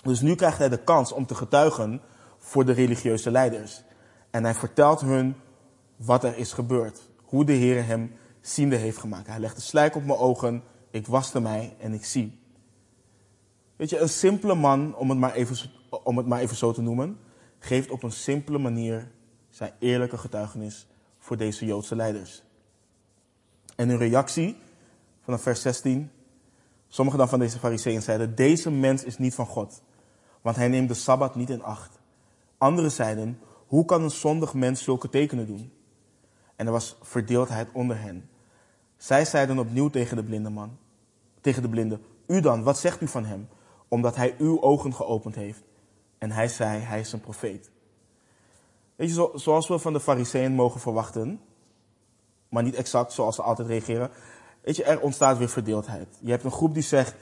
Dus 0.03 0.21
nu 0.21 0.35
krijgt 0.35 0.59
hij 0.59 0.69
de 0.69 0.85
kans 0.85 1.13
om 1.13 1.27
te 1.27 1.35
getuigen 1.35 2.01
voor 2.39 2.65
de 2.65 2.73
religieuze 2.73 3.31
leiders. 3.31 3.83
En 4.31 4.45
hij 4.45 4.55
vertelt 4.55 5.01
hun 5.01 5.37
wat 5.97 6.25
er 6.25 6.37
is 6.37 6.53
gebeurd. 6.53 7.11
Hoe 7.23 7.45
de 7.45 7.53
Heer 7.53 7.87
hem 7.87 8.13
ziende 8.41 8.77
heeft 8.77 8.99
gemaakt. 8.99 9.27
Hij 9.27 9.39
legde 9.39 9.61
slijk 9.61 9.95
op 9.95 10.05
mijn 10.05 10.19
ogen, 10.19 10.63
ik 10.91 11.07
waste 11.07 11.41
mij 11.41 11.77
en 11.79 11.93
ik 11.93 12.05
zie. 12.05 12.41
Weet 13.77 13.91
je, 13.91 13.99
een 13.99 14.09
simpele 14.09 14.55
man, 14.55 14.95
om 14.97 15.11
het 15.11 15.19
maar 15.19 15.33
even, 15.33 15.71
om 16.05 16.17
het 16.17 16.27
maar 16.27 16.41
even 16.41 16.57
zo 16.57 16.73
te 16.73 16.83
noemen, 16.83 17.19
geeft 17.65 17.91
op 17.91 18.03
een 18.03 18.13
simpele 18.13 18.59
manier 18.59 19.11
zijn 19.49 19.73
eerlijke 19.79 20.19
getuigenis 20.19 20.87
voor 21.19 21.37
deze 21.37 21.67
Joodse 21.67 21.97
leiders. 21.97 22.43
En 23.77 23.91
in 23.91 23.97
reactie, 23.97 24.57
vanaf 25.21 25.43
vers 25.43 25.63
16, 25.63 26.11
sommigen 26.89 27.19
dan 27.19 27.29
van 27.29 27.39
deze 27.39 27.59
fariseeën 27.59 28.03
zeiden, 28.03 28.35
deze 28.35 28.71
mens 28.71 29.05
is 29.05 29.19
niet 29.19 29.35
van 29.35 29.47
God, 29.47 29.83
want 30.41 30.57
hij 30.57 30.69
neemt 30.69 30.89
de 30.89 30.95
Sabbat 30.95 31.35
niet 31.35 31.51
in 31.51 31.63
acht. 31.63 31.99
Anderen 32.59 32.91
zeiden, 32.91 33.39
hoe 33.67 33.85
kan 33.85 34.03
een 34.03 34.11
zondig 34.11 34.55
mens 34.55 34.83
zulke 34.83 35.09
tekenen 35.09 35.47
doen? 35.47 35.73
En 36.57 36.67
er 36.67 36.73
was 36.73 36.97
verdeeldheid 37.01 37.69
onder 37.73 38.01
hen. 38.01 38.29
Zij 38.97 39.25
zeiden 39.25 39.59
opnieuw 39.59 39.89
tegen 39.89 40.17
de 40.17 40.25
blinde 40.25 40.51
man, 40.51 40.79
tegen 41.41 41.63
de 41.63 41.69
blinde, 41.69 42.01
u 42.27 42.41
dan, 42.41 42.63
wat 42.63 42.79
zegt 42.79 43.01
u 43.01 43.09
van 43.09 43.25
hem? 43.25 43.49
Omdat 43.89 44.17
hij 44.17 44.35
uw 44.39 44.63
ogen 44.63 44.95
geopend 44.95 45.35
heeft. 45.35 45.63
En 46.23 46.31
hij 46.31 46.49
zei, 46.49 46.81
hij 46.81 47.01
is 47.01 47.13
een 47.13 47.21
profeet. 47.21 47.71
Weet 48.97 49.15
je, 49.15 49.31
zoals 49.35 49.69
we 49.69 49.79
van 49.79 49.93
de 49.93 50.01
fariseeën 50.01 50.53
mogen 50.53 50.81
verwachten, 50.81 51.41
maar 52.49 52.63
niet 52.63 52.75
exact 52.75 53.13
zoals 53.13 53.35
ze 53.35 53.43
altijd 53.43 53.69
reageren. 53.69 54.11
Weet 54.61 54.77
je, 54.77 54.85
er 54.85 55.01
ontstaat 55.01 55.39
weer 55.39 55.49
verdeeldheid. 55.49 56.19
Je 56.21 56.31
hebt 56.31 56.45
een 56.45 56.51
groep 56.51 56.75
die 56.75 56.83
zegt, 56.83 57.15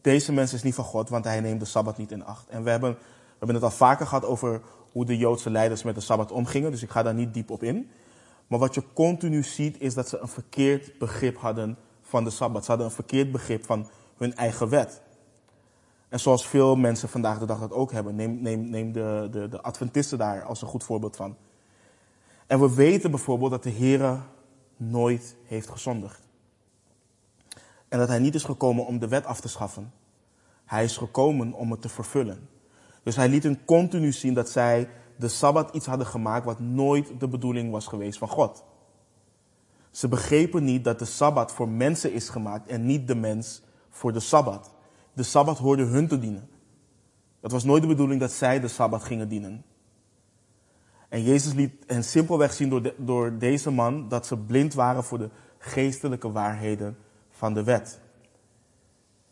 deze 0.00 0.32
mens 0.32 0.52
is 0.52 0.62
niet 0.62 0.74
van 0.74 0.84
God, 0.84 1.08
want 1.08 1.24
hij 1.24 1.40
neemt 1.40 1.60
de 1.60 1.66
Sabbat 1.66 1.96
niet 1.96 2.12
in 2.12 2.24
acht. 2.24 2.48
En 2.48 2.62
we 2.62 2.70
hebben, 2.70 2.92
we 2.92 2.98
hebben 3.38 3.54
het 3.54 3.64
al 3.64 3.70
vaker 3.70 4.06
gehad 4.06 4.24
over 4.24 4.60
hoe 4.92 5.04
de 5.04 5.16
Joodse 5.16 5.50
leiders 5.50 5.82
met 5.82 5.94
de 5.94 6.00
Sabbat 6.00 6.32
omgingen, 6.32 6.70
dus 6.70 6.82
ik 6.82 6.90
ga 6.90 7.02
daar 7.02 7.14
niet 7.14 7.34
diep 7.34 7.50
op 7.50 7.62
in. 7.62 7.90
Maar 8.46 8.58
wat 8.58 8.74
je 8.74 8.82
continu 8.92 9.42
ziet 9.42 9.80
is 9.80 9.94
dat 9.94 10.08
ze 10.08 10.18
een 10.18 10.28
verkeerd 10.28 10.98
begrip 10.98 11.36
hadden 11.36 11.78
van 12.02 12.24
de 12.24 12.30
Sabbat. 12.30 12.62
Ze 12.64 12.68
hadden 12.68 12.86
een 12.86 12.94
verkeerd 12.94 13.32
begrip 13.32 13.64
van 13.64 13.88
hun 14.16 14.34
eigen 14.34 14.68
wet. 14.68 15.02
En 16.08 16.20
zoals 16.20 16.46
veel 16.46 16.76
mensen 16.76 17.08
vandaag 17.08 17.38
de 17.38 17.46
dag 17.46 17.58
dat 17.60 17.72
ook 17.72 17.92
hebben. 17.92 18.14
Neem, 18.14 18.42
neem, 18.42 18.68
neem 18.68 18.92
de, 18.92 19.28
de, 19.30 19.48
de 19.48 19.62
Adventisten 19.62 20.18
daar 20.18 20.42
als 20.42 20.62
een 20.62 20.68
goed 20.68 20.84
voorbeeld 20.84 21.16
van. 21.16 21.36
En 22.46 22.60
we 22.60 22.74
weten 22.74 23.10
bijvoorbeeld 23.10 23.50
dat 23.50 23.62
de 23.62 23.70
Heer 23.70 24.22
nooit 24.76 25.36
heeft 25.44 25.68
gezondigd. 25.68 26.28
En 27.88 27.98
dat 27.98 28.08
hij 28.08 28.18
niet 28.18 28.34
is 28.34 28.44
gekomen 28.44 28.86
om 28.86 28.98
de 28.98 29.08
wet 29.08 29.24
af 29.24 29.40
te 29.40 29.48
schaffen. 29.48 29.92
Hij 30.64 30.84
is 30.84 30.96
gekomen 30.96 31.52
om 31.52 31.70
het 31.70 31.82
te 31.82 31.88
vervullen. 31.88 32.48
Dus 33.02 33.16
hij 33.16 33.28
liet 33.28 33.42
hen 33.42 33.64
continu 33.64 34.12
zien 34.12 34.34
dat 34.34 34.50
zij 34.50 34.88
de 35.16 35.28
Sabbat 35.28 35.74
iets 35.74 35.86
hadden 35.86 36.06
gemaakt 36.06 36.44
wat 36.44 36.58
nooit 36.58 37.20
de 37.20 37.28
bedoeling 37.28 37.70
was 37.70 37.86
geweest 37.86 38.18
van 38.18 38.28
God. 38.28 38.64
Ze 39.90 40.08
begrepen 40.08 40.64
niet 40.64 40.84
dat 40.84 40.98
de 40.98 41.04
Sabbat 41.04 41.52
voor 41.52 41.68
mensen 41.68 42.12
is 42.12 42.28
gemaakt 42.28 42.68
en 42.68 42.86
niet 42.86 43.08
de 43.08 43.14
mens 43.14 43.62
voor 43.90 44.12
de 44.12 44.20
Sabbat. 44.20 44.74
De 45.18 45.24
Sabbat 45.24 45.58
hoorde 45.58 45.84
hun 45.84 46.08
te 46.08 46.18
dienen. 46.18 46.48
Het 47.40 47.52
was 47.52 47.64
nooit 47.64 47.82
de 47.82 47.88
bedoeling 47.88 48.20
dat 48.20 48.32
zij 48.32 48.60
de 48.60 48.68
Sabbat 48.68 49.04
gingen 49.04 49.28
dienen. 49.28 49.64
En 51.08 51.22
Jezus 51.22 51.52
liet 51.52 51.72
hen 51.86 52.04
simpelweg 52.04 52.52
zien 52.52 52.68
door, 52.68 52.94
door 52.96 53.38
deze 53.38 53.70
man 53.70 54.08
dat 54.08 54.26
ze 54.26 54.36
blind 54.36 54.74
waren 54.74 55.04
voor 55.04 55.18
de 55.18 55.30
geestelijke 55.58 56.32
waarheden 56.32 56.96
van 57.30 57.54
de 57.54 57.64
wet. 57.64 58.00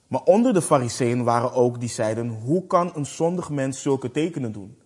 Maar 0.06 0.22
onder 0.22 0.52
de 0.52 0.62
fariseeën 0.62 1.24
waren 1.24 1.52
ook 1.52 1.80
die 1.80 1.88
zeiden, 1.88 2.28
hoe 2.28 2.66
kan 2.66 2.90
een 2.94 3.06
zondig 3.06 3.50
mens 3.50 3.82
zulke 3.82 4.10
tekenen 4.10 4.52
doen? 4.52 4.76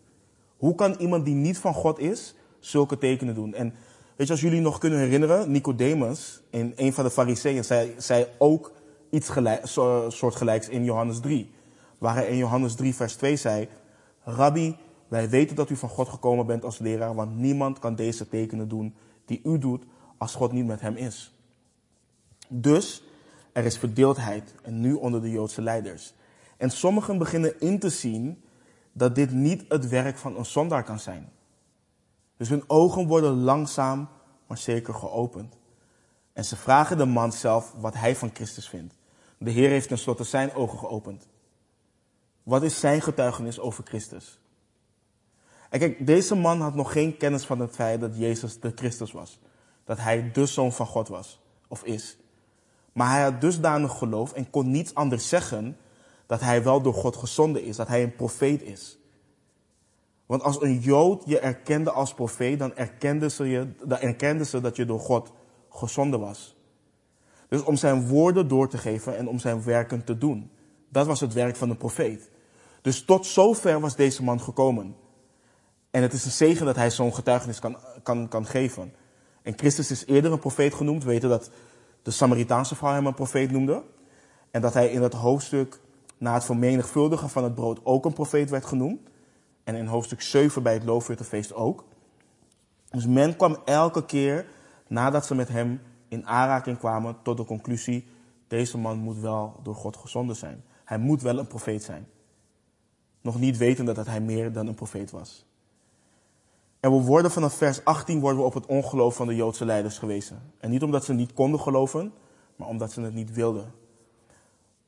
Hoe 0.57 0.75
kan 0.75 0.95
iemand 0.99 1.25
die 1.25 1.35
niet 1.35 1.59
van 1.59 1.75
God 1.75 1.99
is, 1.99 2.35
zulke 2.59 2.99
tekenen 2.99 3.35
doen? 3.35 3.55
En 3.55 3.75
weet 4.17 4.27
je, 4.27 4.33
als 4.33 4.43
jullie 4.43 4.61
nog 4.61 4.79
kunnen 4.79 4.99
herinneren, 4.99 5.51
Nicodemus, 5.51 6.43
een 6.51 6.93
van 6.93 7.05
de 7.05 7.11
fariseeën, 7.11 7.65
zei, 7.65 7.95
zei 7.99 8.27
ook 8.39 8.73
iets 9.11 9.29
gelijk, 9.29 9.67
soortgelijks 10.09 10.69
in 10.69 10.85
Johannes 10.85 11.21
3. 11.21 11.55
Waar 11.99 12.15
hij 12.15 12.27
in 12.29 12.37
Johannes 12.37 12.75
3 12.75 12.95
vers 12.95 13.15
2 13.15 13.37
zei, 13.37 13.69
Rabbi, 14.23 14.77
wij 15.09 15.29
weten 15.29 15.57
dat 15.57 15.71
u 15.71 15.77
van 15.77 15.89
God 15.89 16.09
gekomen 16.09 16.47
bent 16.47 16.65
als 16.65 16.79
leraar, 16.79 17.15
want 17.15 17.37
niemand 17.37 17.79
kan 17.79 17.95
deze 17.95 18.29
tekenen 18.29 18.69
doen 18.69 18.95
die 19.25 19.41
u 19.45 19.59
doet 19.59 19.85
als 20.19 20.35
God 20.35 20.53
niet 20.53 20.67
met 20.67 20.81
hem 20.81 20.97
is. 20.97 21.35
Dus 22.49 23.03
er 23.53 23.65
is 23.65 23.79
verdeeldheid 23.79 24.55
en 24.63 24.81
nu 24.81 24.93
onder 24.93 25.23
de 25.23 25.31
Joodse 25.31 25.63
leiders. 25.63 26.15
En 26.57 26.71
sommigen 26.71 27.19
beginnen 27.19 27.61
in 27.61 27.79
te 27.79 27.91
zien 27.91 28.43
dat 28.93 29.15
dit 29.15 29.31
niet 29.33 29.65
het 29.69 29.89
werk 29.89 30.19
van 30.19 30.37
een 30.37 30.47
zondaar 30.47 30.85
kan 30.85 30.99
zijn. 30.99 31.33
Dus 32.37 32.49
hun 32.49 32.65
ogen 32.67 33.07
worden 33.07 33.43
langzaam 33.43 34.09
maar 34.47 34.59
zeker 34.59 34.95
geopend. 34.95 35.59
En 36.33 36.45
ze 36.45 36.57
vragen 36.57 36.99
de 36.99 37.05
man 37.05 37.33
zelf 37.33 37.75
wat 37.79 37.95
hij 37.95 38.17
van 38.17 38.31
Christus 38.33 38.69
vindt. 38.69 38.95
De 39.43 39.51
Heer 39.51 39.69
heeft 39.69 39.89
tenslotte 39.89 40.25
zijn 40.25 40.55
ogen 40.55 40.79
geopend. 40.79 41.29
Wat 42.43 42.63
is 42.63 42.81
zijn 42.81 43.03
getuigenis 43.03 43.61
over 43.61 43.85
Christus? 43.85 44.39
En 45.71 45.79
kijk, 45.79 46.07
deze 46.07 46.35
man 46.35 46.61
had 46.61 46.75
nog 46.75 46.93
geen 46.93 47.17
kennis 47.17 47.45
van 47.45 47.61
het 47.61 47.75
feit 47.75 48.01
dat 48.01 48.19
Jezus 48.19 48.61
de 48.61 48.73
Christus 48.75 49.13
was. 49.13 49.39
Dat 49.85 49.99
hij 49.99 50.31
de 50.33 50.47
zoon 50.47 50.73
van 50.73 50.87
God 50.87 51.09
was, 51.09 51.41
of 51.69 51.85
is. 51.85 52.17
Maar 52.93 53.11
hij 53.11 53.23
had 53.23 53.41
dusdanig 53.41 53.99
geloof 53.99 54.33
en 54.33 54.51
kon 54.51 54.71
niets 54.71 54.95
anders 54.95 55.29
zeggen 55.29 55.77
dat 56.27 56.41
hij 56.41 56.63
wel 56.63 56.83
door 56.83 56.95
God 56.95 57.17
gezonden 57.17 57.65
is, 57.65 57.77
dat 57.77 57.89
hij 57.89 58.03
een 58.03 58.15
profeet 58.15 58.63
is. 58.63 58.99
Want 60.27 60.43
als 60.43 60.63
een 60.63 60.79
Jood 60.79 61.23
je 61.27 61.39
erkende 61.39 61.91
als 61.91 62.15
profeet, 62.15 62.59
dan 62.59 62.77
erkenden 62.77 63.31
ze, 63.31 63.45
je, 63.45 63.73
dan 63.85 63.99
erkenden 63.99 64.47
ze 64.47 64.61
dat 64.61 64.77
je 64.77 64.85
door 64.85 65.01
God 65.01 65.33
gezonden 65.69 66.21
was. 66.21 66.57
Dus 67.51 67.63
om 67.63 67.77
zijn 67.77 68.07
woorden 68.07 68.49
door 68.49 68.69
te 68.69 68.79
geven 68.79 69.17
en 69.17 69.29
om 69.29 69.39
zijn 69.39 69.65
werken 69.65 70.05
te 70.05 70.19
doen. 70.19 70.51
Dat 70.89 71.07
was 71.07 71.21
het 71.21 71.33
werk 71.33 71.57
van 71.57 71.71
een 71.71 71.77
profeet. 71.77 72.31
Dus 72.83 73.05
tot 73.05 73.27
zover 73.27 73.81
was 73.81 73.97
deze 73.97 74.23
man 74.23 74.41
gekomen. 74.41 74.97
En 75.91 76.03
het 76.03 76.13
is 76.13 76.25
een 76.25 76.31
zegen 76.31 76.67
dat 76.67 76.77
hij 76.77 76.91
zo'n 76.91 77.15
getuigenis 77.15 77.59
kan, 77.59 77.77
kan, 78.03 78.29
kan 78.29 78.47
geven. 78.47 78.95
En 79.43 79.59
Christus 79.59 79.91
is 79.91 80.07
eerder 80.07 80.33
een 80.33 80.39
profeet 80.39 80.75
genoemd. 80.75 81.05
We 81.05 81.11
weten 81.11 81.29
dat 81.29 81.51
de 82.03 82.11
Samaritaanse 82.11 82.75
vrouw 82.75 82.93
hem 82.93 83.07
een 83.07 83.15
profeet 83.15 83.51
noemde. 83.51 83.83
En 84.51 84.61
dat 84.61 84.75
hij 84.75 84.89
in 84.89 85.01
dat 85.01 85.13
hoofdstuk 85.13 85.81
na 86.19 86.35
het 86.35 86.45
vermenigvuldigen 86.45 87.31
van 87.31 87.45
het 87.45 87.55
brood 87.55 87.81
ook 87.83 88.05
een 88.05 88.13
profeet 88.13 88.51
werd 88.51 88.65
genoemd. 88.65 89.01
En 89.65 89.75
in 89.75 89.87
hoofdstuk 89.87 90.21
7 90.21 90.63
bij 90.63 90.73
het 90.73 90.85
Loofhuttenfeest 90.85 91.55
ook. 91.55 91.85
Dus 92.91 93.07
men 93.07 93.37
kwam 93.37 93.57
elke 93.65 94.05
keer 94.05 94.47
nadat 94.87 95.27
ze 95.27 95.35
met 95.35 95.49
hem 95.49 95.81
in 96.11 96.27
aanraking 96.27 96.79
kwamen 96.79 97.17
tot 97.23 97.37
de 97.37 97.45
conclusie, 97.45 98.07
deze 98.49 98.79
man 98.79 98.99
moet 98.99 99.19
wel 99.19 99.61
door 99.63 99.75
God 99.75 99.97
gezonden 99.97 100.37
zijn. 100.37 100.65
Hij 100.85 100.99
moet 100.99 101.23
wel 101.23 101.39
een 101.39 101.47
profeet 101.47 101.83
zijn. 101.83 102.07
Nog 103.21 103.39
niet 103.39 103.57
wetende 103.57 103.93
dat 103.93 104.07
hij 104.07 104.21
meer 104.21 104.53
dan 104.53 104.67
een 104.67 104.75
profeet 104.75 105.11
was. 105.11 105.47
En 106.81 106.91
we 106.91 107.03
worden 107.03 107.31
vanaf 107.31 107.55
vers 107.55 107.85
18 107.85 108.21
worden 108.21 108.41
we 108.41 108.47
op 108.47 108.55
het 108.55 108.67
ongeloof 108.67 109.17
van 109.17 109.27
de 109.27 109.35
Joodse 109.35 109.65
leiders 109.65 109.99
gewezen. 109.99 110.53
En 110.59 110.71
niet 110.71 110.83
omdat 110.83 111.05
ze 111.05 111.13
niet 111.13 111.33
konden 111.33 111.61
geloven, 111.61 112.13
maar 112.57 112.69
omdat 112.69 112.93
ze 112.93 113.01
het 113.01 113.15
niet 113.15 113.33
wilden. 113.33 113.73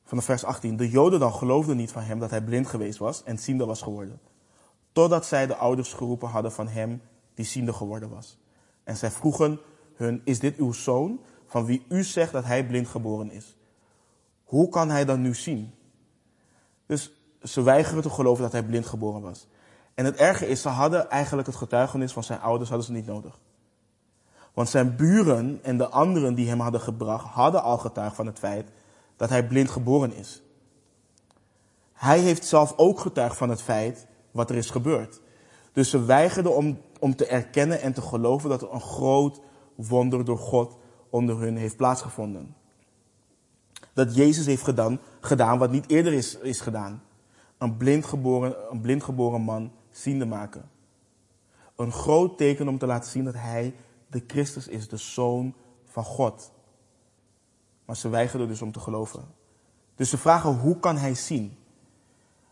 Vanaf 0.03 0.25
vers 0.25 0.43
18. 0.43 0.77
De 0.77 0.89
Joden 0.89 1.19
dan 1.19 1.33
geloofden 1.33 1.77
niet 1.77 1.91
van 1.91 2.01
hem 2.01 2.19
dat 2.19 2.29
hij 2.29 2.43
blind 2.43 2.67
geweest 2.67 2.97
was 2.97 3.23
en 3.23 3.37
ziende 3.37 3.65
was 3.65 3.81
geworden. 3.81 4.19
Totdat 4.91 5.25
zij 5.25 5.47
de 5.47 5.55
ouders 5.55 5.93
geroepen 5.93 6.29
hadden 6.29 6.51
van 6.51 6.67
hem 6.67 7.01
die 7.33 7.45
ziende 7.45 7.73
geworden 7.73 8.09
was. 8.09 8.37
En 8.83 8.97
zij 8.97 9.11
vroegen 9.11 9.59
hun, 9.95 10.21
is 10.23 10.39
dit 10.39 10.57
uw 10.57 10.71
zoon 10.71 11.19
van 11.45 11.65
wie 11.65 11.85
u 11.89 12.03
zegt 12.03 12.31
dat 12.31 12.45
hij 12.45 12.65
blind 12.65 12.87
geboren 12.87 13.31
is? 13.31 13.57
Hoe 14.43 14.69
kan 14.69 14.89
hij 14.89 15.05
dan 15.05 15.21
nu 15.21 15.35
zien? 15.35 15.73
Dus 16.85 17.11
ze 17.43 17.61
weigeren 17.61 18.01
te 18.01 18.09
geloven 18.09 18.43
dat 18.43 18.51
hij 18.51 18.63
blind 18.63 18.85
geboren 18.85 19.21
was. 19.21 19.47
En 19.93 20.05
het 20.05 20.15
erge 20.15 20.47
is, 20.47 20.61
ze 20.61 20.69
hadden 20.69 21.09
eigenlijk 21.09 21.47
het 21.47 21.55
getuigenis 21.55 22.13
van 22.13 22.23
zijn 22.23 22.39
ouders 22.39 22.69
hadden 22.69 22.87
ze 22.87 22.93
niet 22.93 23.05
nodig. 23.05 23.39
Want 24.53 24.69
zijn 24.69 24.95
buren 24.95 25.59
en 25.63 25.77
de 25.77 25.89
anderen 25.89 26.33
die 26.35 26.49
hem 26.49 26.59
hadden 26.59 26.81
gebracht, 26.81 27.25
hadden 27.25 27.63
al 27.63 27.77
getuigd 27.77 28.15
van 28.15 28.25
het 28.25 28.39
feit 28.39 28.69
dat 29.15 29.29
hij 29.29 29.47
blind 29.47 29.69
geboren 29.69 30.13
is. 30.13 30.41
Hij 31.93 32.19
heeft 32.19 32.45
zelf 32.45 32.73
ook 32.77 32.99
getuigd 32.99 33.37
van 33.37 33.49
het 33.49 33.61
feit 33.61 34.07
wat 34.31 34.49
er 34.49 34.55
is 34.55 34.69
gebeurd. 34.69 35.21
Dus 35.71 35.89
ze 35.89 36.05
weigerden 36.05 36.55
om, 36.55 36.81
om 36.99 37.15
te 37.15 37.25
erkennen 37.25 37.81
en 37.81 37.93
te 37.93 38.01
geloven 38.01 38.49
dat 38.49 38.61
er 38.61 38.73
een 38.73 38.81
groot 38.81 39.41
wonder 39.75 40.25
door 40.25 40.37
God 40.37 40.77
onder 41.09 41.39
hun 41.39 41.57
heeft 41.57 41.77
plaatsgevonden. 41.77 42.55
Dat 43.93 44.15
Jezus 44.15 44.45
heeft 44.45 44.63
gedaan, 44.63 44.99
gedaan 45.19 45.57
wat 45.57 45.71
niet 45.71 45.89
eerder 45.89 46.13
is, 46.13 46.37
is 46.37 46.59
gedaan. 46.59 47.03
Een 47.57 47.77
blindgeboren, 47.77 48.55
een 48.71 48.81
blindgeboren 48.81 49.41
man 49.41 49.71
ziende 49.89 50.25
maken. 50.25 50.69
Een 51.75 51.91
groot 51.91 52.37
teken 52.37 52.67
om 52.67 52.77
te 52.77 52.85
laten 52.85 53.11
zien 53.11 53.23
dat 53.23 53.33
hij 53.33 53.75
de 54.07 54.23
Christus 54.27 54.67
is, 54.67 54.87
de 54.87 54.97
Zoon 54.97 55.53
van 55.85 56.03
God. 56.03 56.51
Maar 57.85 57.95
ze 57.95 58.09
weigerden 58.09 58.47
dus 58.47 58.61
om 58.61 58.71
te 58.71 58.79
geloven. 58.79 59.23
Dus 59.95 60.09
ze 60.09 60.17
vragen 60.17 60.59
hoe 60.59 60.79
kan 60.79 60.97
hij 60.97 61.15
zien? 61.15 61.57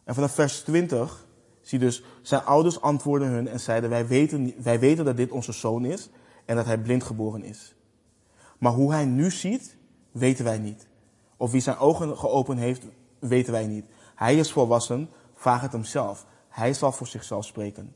En 0.04 0.14
vanaf 0.14 0.34
vers 0.34 0.62
20 0.62 1.26
zie 1.62 1.80
dus, 1.80 2.04
zijn 2.22 2.44
ouders 2.44 2.82
antwoorden 2.82 3.28
hun 3.28 3.48
en 3.48 3.60
zeiden, 3.60 3.90
wij 3.90 4.08
weten, 4.08 4.54
wij 4.58 4.80
weten 4.80 5.06
dat 5.06 5.18
dit 5.18 5.32
onze 5.32 5.52
zoon 5.52 5.86
is 5.86 6.10
en 6.46 6.56
dat 6.56 6.66
hij 6.66 6.78
blind 6.78 7.04
geboren 7.04 7.44
is. 7.44 7.76
Maar 8.58 8.72
hoe 8.72 8.92
hij 8.92 9.06
nu 9.06 9.32
ziet, 9.32 9.78
weten 10.12 10.46
wij 10.46 10.58
niet. 10.58 10.88
Of 11.38 11.52
wie 11.52 11.62
zijn 11.62 11.78
ogen 11.78 12.18
geopend 12.18 12.60
heeft, 12.60 12.88
weten 13.20 13.52
wij 13.52 13.68
niet. 13.68 13.86
Hij 14.16 14.36
is 14.36 14.52
volwassen, 14.52 15.10
vraag 15.34 15.62
het 15.62 15.72
hem 15.72 15.84
zelf. 15.84 16.26
Hij 16.50 16.74
zal 16.74 16.92
voor 16.92 17.08
zichzelf 17.08 17.46
spreken. 17.46 17.96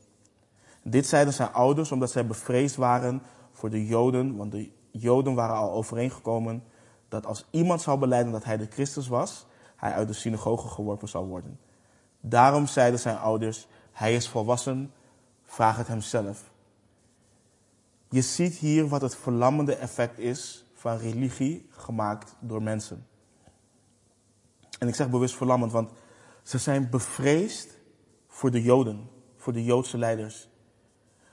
Dit 0.82 1.06
zeiden 1.06 1.34
zijn 1.34 1.52
ouders 1.52 1.92
omdat 1.92 2.10
zij 2.10 2.26
bevreesd 2.26 2.76
waren 2.76 3.22
voor 3.52 3.70
de 3.70 3.86
Joden, 3.86 4.36
want 4.36 4.52
de 4.52 4.70
Joden 4.90 5.34
waren 5.34 5.56
al 5.56 5.72
overeengekomen 5.72 6.62
dat 7.08 7.26
als 7.26 7.46
iemand 7.50 7.82
zou 7.82 7.98
beleiden 7.98 8.32
dat 8.32 8.44
hij 8.44 8.56
de 8.56 8.66
Christus 8.70 9.08
was, 9.08 9.46
hij 9.76 9.92
uit 9.92 10.08
de 10.08 10.14
synagoge 10.14 10.68
geworpen 10.68 11.08
zou 11.08 11.26
worden. 11.26 11.58
Daarom 12.20 12.66
zeiden 12.66 13.00
zijn 13.00 13.18
ouders, 13.18 13.66
hij 13.92 14.14
is 14.14 14.28
volwassen, 14.28 14.92
vraag 15.44 15.76
het 15.76 15.88
hem 15.88 16.00
zelf. 16.00 16.50
Je 18.08 18.22
ziet 18.22 18.54
hier 18.54 18.88
wat 18.88 19.00
het 19.00 19.16
verlammende 19.16 19.74
effect 19.74 20.18
is 20.18 20.64
van 20.74 20.96
religie 20.96 21.66
gemaakt 21.70 22.36
door 22.40 22.62
mensen. 22.62 23.06
En 24.78 24.88
ik 24.88 24.94
zeg 24.94 25.10
bewust 25.10 25.36
verlammend, 25.36 25.72
want 25.72 25.90
ze 26.42 26.58
zijn 26.58 26.90
bevreesd 26.90 27.78
voor 28.28 28.50
de 28.50 28.62
Joden, 28.62 29.08
voor 29.36 29.52
de 29.52 29.64
Joodse 29.64 29.98
leiders. 29.98 30.48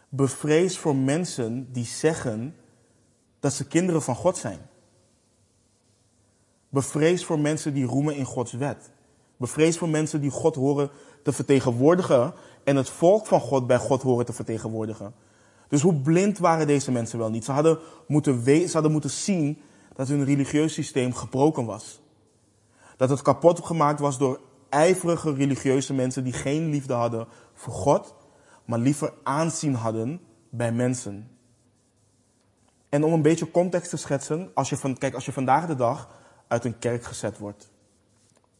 Bevreesd 0.09 0.77
voor 0.77 0.95
mensen 0.95 1.71
die 1.71 1.85
zeggen 1.85 2.55
dat 3.39 3.53
ze 3.53 3.67
kinderen 3.67 4.01
van 4.01 4.15
God 4.15 4.37
zijn. 4.37 4.59
Bevreesd 6.69 7.25
voor 7.25 7.39
mensen 7.39 7.73
die 7.73 7.85
roemen 7.85 8.15
in 8.15 8.25
Gods 8.25 8.51
wet. 8.51 8.91
Bevreesd 9.37 9.77
voor 9.77 9.89
mensen 9.89 10.21
die 10.21 10.29
God 10.29 10.55
horen 10.55 10.89
te 11.23 11.31
vertegenwoordigen 11.31 12.33
en 12.63 12.75
het 12.75 12.89
volk 12.89 13.25
van 13.25 13.39
God 13.39 13.67
bij 13.67 13.77
God 13.77 14.01
horen 14.01 14.25
te 14.25 14.33
vertegenwoordigen. 14.33 15.13
Dus 15.73 15.81
hoe 15.81 15.95
blind 15.95 16.37
waren 16.37 16.67
deze 16.67 16.91
mensen 16.91 17.19
wel 17.19 17.29
niet? 17.29 17.45
Ze 17.45 17.51
hadden 17.51 17.79
moeten, 18.07 18.43
ze 18.43 18.69
hadden 18.73 18.91
moeten 18.91 19.09
zien 19.09 19.61
dat 19.95 20.07
hun 20.07 20.25
religieus 20.25 20.73
systeem 20.73 21.13
gebroken 21.13 21.65
was. 21.65 22.01
Dat 22.97 23.09
het 23.09 23.21
kapot 23.21 23.65
gemaakt 23.65 23.99
was 23.99 24.17
door 24.17 24.39
ijverige 24.69 25.33
religieuze 25.33 25.93
mensen 25.93 26.23
die 26.23 26.33
geen 26.33 26.69
liefde 26.69 26.93
hadden 26.93 27.27
voor 27.53 27.73
God, 27.73 28.15
maar 28.65 28.79
liever 28.79 29.13
aanzien 29.23 29.75
hadden 29.75 30.21
bij 30.49 30.71
mensen. 30.71 31.37
En 32.89 33.03
om 33.03 33.13
een 33.13 33.21
beetje 33.21 33.51
context 33.51 33.89
te 33.89 33.97
schetsen, 33.97 34.51
als 34.53 34.69
je, 34.69 34.77
van, 34.77 34.97
kijk, 34.97 35.13
als 35.13 35.25
je 35.25 35.33
vandaag 35.33 35.67
de 35.67 35.75
dag 35.75 36.09
uit 36.47 36.65
een 36.65 36.79
kerk 36.79 37.03
gezet 37.03 37.37
wordt, 37.37 37.71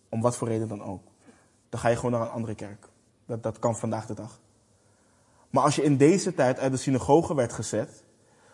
om 0.10 0.22
wat 0.22 0.38
voor 0.38 0.48
reden 0.48 0.68
dan 0.68 0.84
ook, 0.84 1.04
dan 1.70 1.80
ga 1.80 1.88
je 1.88 1.96
gewoon 1.96 2.12
naar 2.12 2.22
een 2.22 2.34
andere 2.34 2.56
kerk. 2.56 2.90
Dat, 3.26 3.44
dat 3.44 3.60
kan 3.60 3.78
vandaag 3.78 4.06
de 4.06 4.14
dag. 4.14 4.42
Maar 5.54 5.64
als 5.64 5.76
je 5.76 5.84
in 5.84 5.98
deze 5.98 6.34
tijd 6.34 6.60
uit 6.60 6.72
de 6.72 6.78
synagoge 6.78 7.36
werd 7.36 7.54
gezet, 7.54 8.04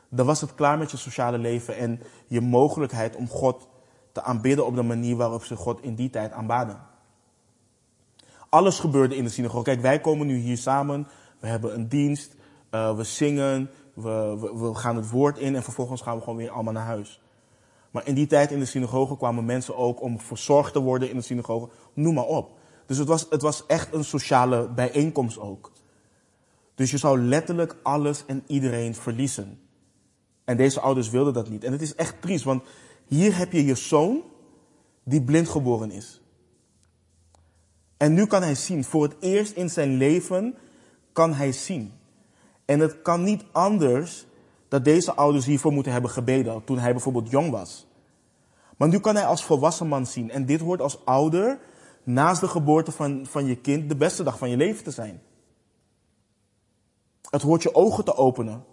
dan 0.10 0.26
was 0.26 0.42
het 0.42 0.56
klaar 0.56 0.78
met 0.78 0.92
je 0.92 0.98
sociale 0.98 1.38
leven 1.38 1.78
en 1.78 2.02
je 2.28 2.42
mogelijkheid 2.42 3.16
om 3.16 3.28
God 3.28 3.68
te 4.12 4.22
aanbidden 4.22 4.66
op 4.66 4.76
de 4.76 4.82
manier 4.82 5.16
waarop 5.16 5.44
ze 5.44 5.56
God 5.56 5.82
in 5.82 5.96
die 5.96 6.10
tijd 6.10 6.32
aanbaden. 6.32 6.82
Alles 8.50 8.80
gebeurde 8.80 9.16
in 9.16 9.24
de 9.24 9.30
synagoge. 9.30 9.64
Kijk, 9.64 9.82
wij 9.82 10.00
komen 10.00 10.28
nu 10.28 10.38
hier 10.38 10.58
samen, 10.58 11.08
we 11.40 11.48
hebben 11.48 11.74
een 11.74 11.90
dienst, 11.90 12.36
uh, 12.72 12.96
we 12.96 13.04
zingen, 13.04 13.70
we, 13.94 14.38
we, 14.40 14.58
we, 14.58 14.76
gaan 14.76 14.96
het 14.96 15.10
woord 15.10 15.38
in 15.38 15.56
en 15.56 15.64
vervolgens 15.64 16.02
gaan 16.02 16.16
we 16.16 16.22
gewoon 16.22 16.38
weer 16.38 16.52
allemaal 16.52 16.74
naar 16.74 16.86
huis. 16.86 17.22
Maar 17.92 18.08
in 18.08 18.16
die 18.16 18.28
tijd 18.28 18.52
in 18.52 18.60
de 18.60 18.66
synagoge 18.66 19.18
kwamen 19.18 19.46
mensen 19.46 19.78
ook 19.78 20.02
om 20.02 20.20
verzorgd 20.20 20.74
te 20.74 20.80
worden 20.80 21.10
in 21.10 21.16
de 21.16 21.22
synagoge, 21.22 21.70
noem 21.94 22.14
maar 22.14 22.26
op. 22.26 22.58
Dus 22.86 22.98
het 22.98 23.08
was, 23.08 23.26
het 23.30 23.42
was 23.42 23.66
echt 23.66 23.94
een 23.94 24.04
sociale 24.04 24.70
bijeenkomst 24.70 25.40
ook. 25.40 25.72
Dus 26.80 26.92
je 26.92 26.98
zou 26.98 27.22
letterlijk 27.22 27.76
alles 27.84 28.26
en 28.26 28.44
iedereen 28.48 28.96
verliezen. 28.96 29.60
En 30.46 30.58
deze 30.58 30.80
ouders 30.80 31.10
wilden 31.10 31.34
dat 31.34 31.50
niet. 31.50 31.63
En 31.63 31.72
het 31.72 31.82
is 31.82 31.96
echt 31.96 32.22
triest, 32.22 32.44
want 32.44 32.63
hier 33.06 33.38
heb 33.38 33.52
je 33.52 33.65
je 33.65 33.76
zoon 33.76 34.22
die 35.04 35.22
blind 35.22 35.50
geboren 35.50 35.92
is. 35.92 36.22
En 37.98 38.13
nu 38.13 38.26
kan 38.26 38.42
hij 38.42 38.56
zien. 38.56 38.84
Voor 38.84 39.04
het 39.04 39.15
eerst 39.20 39.56
in 39.56 39.70
zijn 39.70 39.98
leven 39.98 40.56
kan 41.12 41.34
hij 41.34 41.52
zien. 41.52 41.94
En 42.65 42.80
het 42.80 43.02
kan 43.02 43.24
niet 43.24 43.46
anders 43.52 44.26
dat 44.68 44.84
deze 44.86 45.13
ouders 45.13 45.46
hiervoor 45.46 45.72
moeten 45.72 45.92
hebben 45.92 46.12
gebeden 46.12 46.63
toen 46.63 46.80
hij 46.80 46.92
bijvoorbeeld 46.92 47.30
jong 47.30 47.52
was. 47.52 47.88
Maar 48.78 48.88
nu 48.88 49.00
kan 49.00 49.15
hij 49.15 49.26
als 49.26 49.44
volwassen 49.44 49.88
man 49.88 50.06
zien. 50.06 50.32
En 50.32 50.46
dit 50.46 50.60
hoort 50.60 50.82
als 50.82 51.06
ouder 51.06 51.60
naast 52.04 52.42
de 52.42 52.48
geboorte 52.48 52.92
van, 52.92 53.26
van 53.26 53.46
je 53.46 53.56
kind 53.56 53.89
de 53.89 53.96
beste 53.96 54.24
dag 54.24 54.38
van 54.38 54.50
je 54.50 54.58
leven 54.58 54.84
te 54.84 54.92
zijn. 54.92 55.22
Het 57.30 57.42
hoort 57.42 57.63
je 57.63 57.76
ogen 57.76 58.06
te 58.06 58.15
openen. 58.15 58.65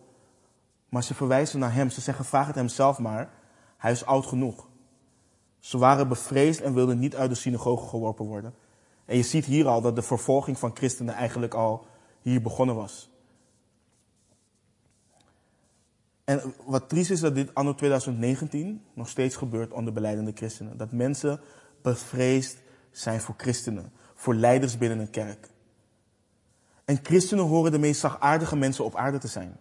Maar 0.88 1.04
ze 1.04 1.14
verwijzen 1.14 1.58
naar 1.58 1.74
hem. 1.74 1.90
Ze 1.90 2.00
zeggen, 2.00 2.24
vraag 2.24 2.46
het 2.46 2.54
hem 2.54 2.68
zelf 2.68 2.98
maar. 2.98 3.30
Hij 3.76 3.92
is 3.92 4.04
oud 4.04 4.26
genoeg. 4.26 4.68
Ze 5.58 5.78
waren 5.78 6.08
bevreesd 6.08 6.60
en 6.60 6.74
wilden 6.74 6.98
niet 6.98 7.16
uit 7.16 7.30
de 7.30 7.36
synagoge 7.36 7.88
geworpen 7.88 8.24
worden. 8.24 8.54
En 9.04 9.16
je 9.16 9.22
ziet 9.22 9.44
hier 9.44 9.68
al 9.68 9.80
dat 9.80 9.96
de 9.96 10.02
vervolging 10.02 10.58
van 10.58 10.76
christenen 10.76 11.14
eigenlijk 11.14 11.54
al 11.54 11.86
hier 12.20 12.42
begonnen 12.42 12.74
was. 12.74 13.10
En 16.24 16.54
wat 16.64 16.88
triest 16.88 17.10
is 17.10 17.20
dat 17.20 17.34
dit 17.34 17.54
anno 17.54 17.74
2019 17.74 18.84
nog 18.92 19.08
steeds 19.08 19.36
gebeurt 19.36 19.72
onder 19.72 19.92
beleidende 19.92 20.32
christenen. 20.34 20.76
Dat 20.76 20.92
mensen 20.92 21.40
bevreesd 21.82 22.62
zijn 22.90 23.20
voor 23.20 23.34
christenen, 23.36 23.92
voor 24.14 24.34
leiders 24.34 24.78
binnen 24.78 24.98
een 24.98 25.10
kerk. 25.10 25.48
En 26.86 26.98
christenen 27.02 27.44
horen 27.44 27.72
de 27.72 27.78
meest 27.78 28.00
zachtaardige 28.00 28.56
mensen 28.56 28.84
op 28.84 28.96
aarde 28.96 29.18
te 29.18 29.28
zijn. 29.28 29.56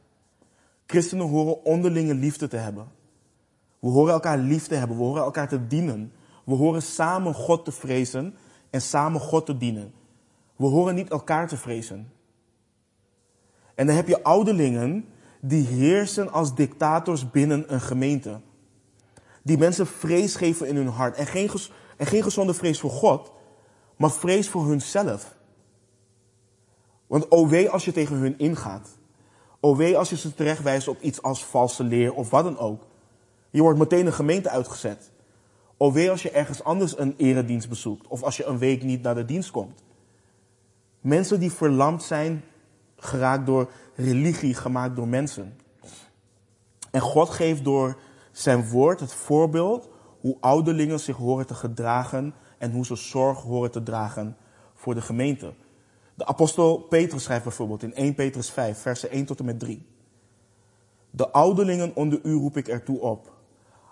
Christenen 0.85 1.27
horen 1.27 1.63
onderlinge 1.63 2.13
liefde 2.13 2.47
te 2.47 2.57
hebben. 2.57 2.87
We 3.79 3.87
horen 3.89 4.13
elkaar 4.13 4.37
lief 4.37 4.67
te 4.67 4.75
hebben, 4.75 4.97
we 4.97 5.03
horen 5.03 5.23
elkaar 5.23 5.47
te 5.47 5.67
dienen. 5.67 6.11
We 6.43 6.55
horen 6.55 6.81
samen 6.81 7.33
God 7.33 7.65
te 7.65 7.71
vrezen 7.71 8.35
en 8.69 8.81
samen 8.81 9.21
God 9.21 9.45
te 9.45 9.57
dienen. 9.57 9.93
We 10.55 10.65
horen 10.65 10.95
niet 10.95 11.09
elkaar 11.09 11.47
te 11.47 11.57
vrezen. 11.57 12.11
En 13.75 13.87
dan 13.87 13.95
heb 13.95 14.07
je 14.07 14.23
ouderlingen 14.23 15.05
die 15.41 15.65
heersen 15.67 16.31
als 16.31 16.55
dictators 16.55 17.31
binnen 17.31 17.73
een 17.73 17.81
gemeente. 17.81 18.39
Die 19.41 19.57
mensen 19.57 19.87
vrees 19.87 20.35
geven 20.35 20.67
in 20.67 20.75
hun 20.75 20.87
hart. 20.87 21.15
En 21.15 21.25
geen, 21.25 21.49
en 21.97 22.05
geen 22.05 22.23
gezonde 22.23 22.53
vrees 22.53 22.79
voor 22.79 22.89
God, 22.89 23.31
maar 23.95 24.11
vrees 24.11 24.49
voor 24.49 24.65
hunzelf. 24.65 25.35
Want 27.07 27.31
o 27.31 27.47
wee 27.47 27.69
als 27.69 27.85
je 27.85 27.91
tegen 27.91 28.15
hun 28.15 28.37
ingaat. 28.37 28.97
O 29.59 29.75
wee 29.75 29.97
als 29.97 30.09
je 30.09 30.17
ze 30.17 30.33
terechtwijst 30.33 30.87
op 30.87 31.01
iets 31.01 31.21
als 31.21 31.45
valse 31.45 31.83
leer 31.83 32.13
of 32.13 32.29
wat 32.29 32.43
dan 32.43 32.57
ook. 32.57 32.83
Je 33.49 33.61
wordt 33.61 33.79
meteen 33.79 34.05
een 34.05 34.13
gemeente 34.13 34.49
uitgezet. 34.49 35.11
O 35.77 35.91
wee 35.91 36.09
als 36.09 36.21
je 36.21 36.29
ergens 36.29 36.63
anders 36.63 36.97
een 36.97 37.13
eredienst 37.17 37.69
bezoekt. 37.69 38.07
Of 38.07 38.23
als 38.23 38.37
je 38.37 38.45
een 38.45 38.57
week 38.57 38.83
niet 38.83 39.01
naar 39.01 39.15
de 39.15 39.25
dienst 39.25 39.51
komt. 39.51 39.83
Mensen 41.01 41.39
die 41.39 41.51
verlamd 41.51 42.03
zijn, 42.03 42.43
geraakt 42.97 43.45
door 43.45 43.71
religie, 43.95 44.53
gemaakt 44.53 44.95
door 44.95 45.07
mensen. 45.07 45.57
En 46.91 47.01
God 47.01 47.29
geeft 47.29 47.63
door 47.63 47.97
zijn 48.31 48.69
woord 48.69 48.99
het 48.99 49.13
voorbeeld 49.13 49.89
hoe 50.19 50.37
ouderlingen 50.39 50.99
zich 50.99 51.15
horen 51.15 51.47
te 51.47 51.53
gedragen 51.53 52.33
en 52.57 52.71
hoe 52.71 52.85
ze 52.85 52.95
zorg 52.95 53.41
horen 53.41 53.71
te 53.71 53.83
dragen 53.83 54.37
voor 54.73 54.93
de 54.93 55.01
gemeente. 55.01 55.53
De 56.15 56.25
apostel 56.25 56.77
Petrus 56.77 57.23
schrijft 57.23 57.43
bijvoorbeeld 57.43 57.83
in 57.83 57.93
1 57.93 58.15
Petrus 58.15 58.49
5, 58.49 58.77
versen 58.77 59.09
1 59.09 59.25
tot 59.25 59.39
en 59.39 59.45
met 59.45 59.59
3. 59.59 59.85
De 61.09 61.31
ouderlingen 61.31 61.95
onder 61.95 62.19
u 62.23 62.33
roep 62.33 62.57
ik 62.57 62.67
ertoe 62.67 62.99
op, 62.99 63.33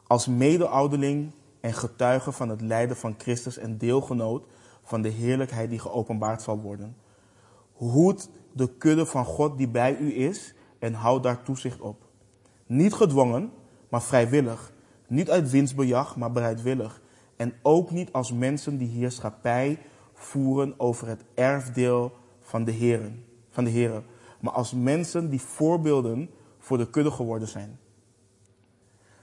als 0.08 0.28
mede-ouderling 0.28 1.32
en 1.60 1.74
getuige 1.74 2.32
van 2.32 2.50
het 2.50 2.62
lijden 2.62 2.98
van 2.98 3.16
Christus 3.18 3.58
en 3.58 3.78
deelgenoot 3.78 4.46
van 4.84 5.02
de 5.02 5.10
heerlijkheid 5.10 5.70
die 5.70 5.80
geopenbaard 5.80 6.42
zal 6.42 6.60
worden. 6.60 6.96
Hoed 7.74 8.30
de 8.52 8.78
kudde 8.78 9.06
van 9.06 9.26
God 9.26 9.58
die 9.58 9.68
bij 9.68 9.98
u 9.98 10.16
is 10.16 10.54
en 10.80 10.94
houd 10.94 11.24
daar 11.24 11.44
toezicht 11.44 11.82
op. 11.82 12.02
Niet 12.66 12.94
gedwongen, 12.94 13.52
maar 13.90 14.02
vrijwillig. 14.02 14.72
Niet 15.08 15.30
uit 15.30 15.50
winstbejag, 15.50 16.16
maar 16.16 16.32
bereidwillig. 16.32 17.02
En 17.36 17.54
ook 17.62 17.92
niet 17.92 18.12
als 18.12 18.32
mensen 18.32 18.78
die 18.78 18.90
heerschappij 18.90 19.80
voeren 20.24 20.80
over 20.80 21.08
het 21.08 21.24
erfdeel 21.34 22.12
van 22.40 22.64
de 22.64 22.72
heren, 22.72 23.26
van 23.50 23.64
de 23.64 23.70
heren, 23.70 24.06
maar 24.40 24.54
als 24.54 24.74
mensen 24.74 25.30
die 25.30 25.42
voorbeelden 25.42 26.30
voor 26.60 26.78
de 26.78 26.90
kudde 26.90 27.12
geworden 27.12 27.48
zijn. 27.48 27.80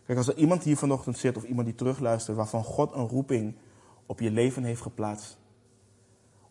Kijk, 0.06 0.18
als 0.18 0.28
er 0.28 0.36
iemand 0.36 0.62
hier 0.62 0.76
vanochtend 0.76 1.18
zit 1.18 1.36
of 1.36 1.44
iemand 1.44 1.66
die 1.66 1.76
terugluistert, 1.76 2.36
waarvan 2.36 2.64
God 2.64 2.94
een 2.94 3.08
roeping 3.08 3.54
op 4.06 4.20
je 4.20 4.30
leven 4.30 4.64
heeft 4.64 4.82
geplaatst, 4.82 5.38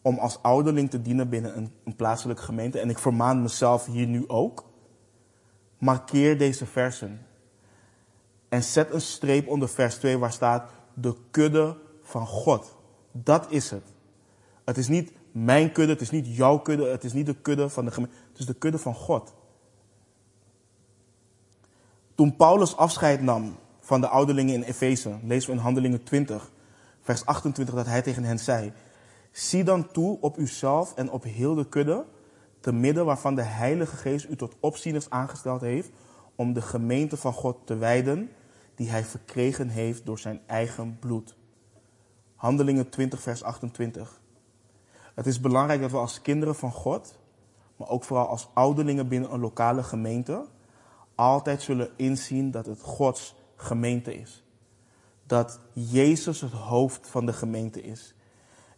om 0.01 0.17
als 0.17 0.41
ouderling 0.41 0.89
te 0.89 1.01
dienen 1.01 1.29
binnen 1.29 1.57
een, 1.57 1.71
een 1.83 1.95
plaatselijke 1.95 2.43
gemeente, 2.43 2.79
en 2.79 2.89
ik 2.89 2.97
vermaan 2.97 3.41
mezelf 3.41 3.85
hier 3.85 4.07
nu 4.07 4.27
ook, 4.27 4.65
markeer 5.77 6.37
deze 6.37 6.65
versen. 6.65 7.25
En 8.49 8.63
zet 8.63 8.93
een 8.93 9.01
streep 9.01 9.47
onder 9.47 9.69
vers 9.69 9.95
2 9.95 10.17
waar 10.17 10.31
staat 10.31 10.71
de 10.93 11.15
kudde 11.31 11.77
van 12.01 12.27
God. 12.27 12.77
Dat 13.11 13.51
is 13.51 13.69
het. 13.69 13.93
Het 14.69 14.77
is 14.77 14.87
niet 14.87 15.11
mijn 15.31 15.71
kudde, 15.71 15.93
het 15.93 16.01
is 16.01 16.09
niet 16.09 16.35
jouw 16.35 16.57
kudde, 16.57 16.85
het 16.85 17.03
is 17.03 17.13
niet 17.13 17.25
de 17.25 17.35
kudde 17.41 17.69
van 17.69 17.85
de 17.85 17.91
gemeente, 17.91 18.15
het 18.29 18.39
is 18.39 18.45
de 18.45 18.53
kudde 18.53 18.77
van 18.77 18.95
God. 18.95 19.33
Toen 22.15 22.35
Paulus 22.35 22.75
afscheid 22.75 23.21
nam 23.21 23.55
van 23.79 24.01
de 24.01 24.07
ouderlingen 24.07 24.53
in 24.53 24.61
Efeze, 24.61 25.17
lezen 25.23 25.49
we 25.49 25.55
in 25.55 25.61
Handelingen 25.61 26.03
20, 26.03 26.51
vers 27.01 27.25
28, 27.25 27.75
dat 27.75 27.85
hij 27.85 28.01
tegen 28.01 28.23
hen 28.23 28.39
zei: 28.39 28.71
Zie 29.31 29.63
dan 29.63 29.91
toe 29.91 30.17
op 30.21 30.37
uzelf 30.37 30.95
en 30.95 31.11
op 31.11 31.23
heel 31.23 31.55
de 31.55 31.69
kudde, 31.69 32.05
te 32.59 32.71
midden 32.71 33.05
waarvan 33.05 33.35
de 33.35 33.41
Heilige 33.41 33.95
Geest 33.95 34.29
u 34.29 34.35
tot 34.35 34.55
opzieners 34.59 35.09
aangesteld 35.09 35.61
heeft, 35.61 35.89
om 36.35 36.53
de 36.53 36.61
gemeente 36.61 37.17
van 37.17 37.33
God 37.33 37.57
te 37.65 37.77
wijden, 37.77 38.29
die 38.75 38.89
hij 38.89 39.03
verkregen 39.03 39.69
heeft 39.69 40.05
door 40.05 40.19
zijn 40.19 40.41
eigen 40.45 40.97
bloed. 40.99 41.35
Handelingen 42.35 42.89
20, 42.89 43.21
vers 43.21 43.43
28. 43.43 44.18
Het 45.19 45.27
is 45.27 45.39
belangrijk 45.39 45.81
dat 45.81 45.91
we 45.91 45.97
als 45.97 46.21
kinderen 46.21 46.55
van 46.55 46.71
God, 46.71 47.15
maar 47.75 47.89
ook 47.89 48.03
vooral 48.03 48.27
als 48.27 48.49
ouderlingen 48.53 49.07
binnen 49.07 49.33
een 49.33 49.39
lokale 49.39 49.83
gemeente, 49.83 50.45
altijd 51.15 51.61
zullen 51.61 51.89
inzien 51.95 52.51
dat 52.51 52.65
het 52.65 52.81
Gods 52.81 53.35
gemeente 53.55 54.15
is. 54.15 54.43
Dat 55.25 55.59
Jezus 55.73 56.41
het 56.41 56.51
hoofd 56.51 57.07
van 57.07 57.25
de 57.25 57.33
gemeente 57.33 57.81
is. 57.81 58.15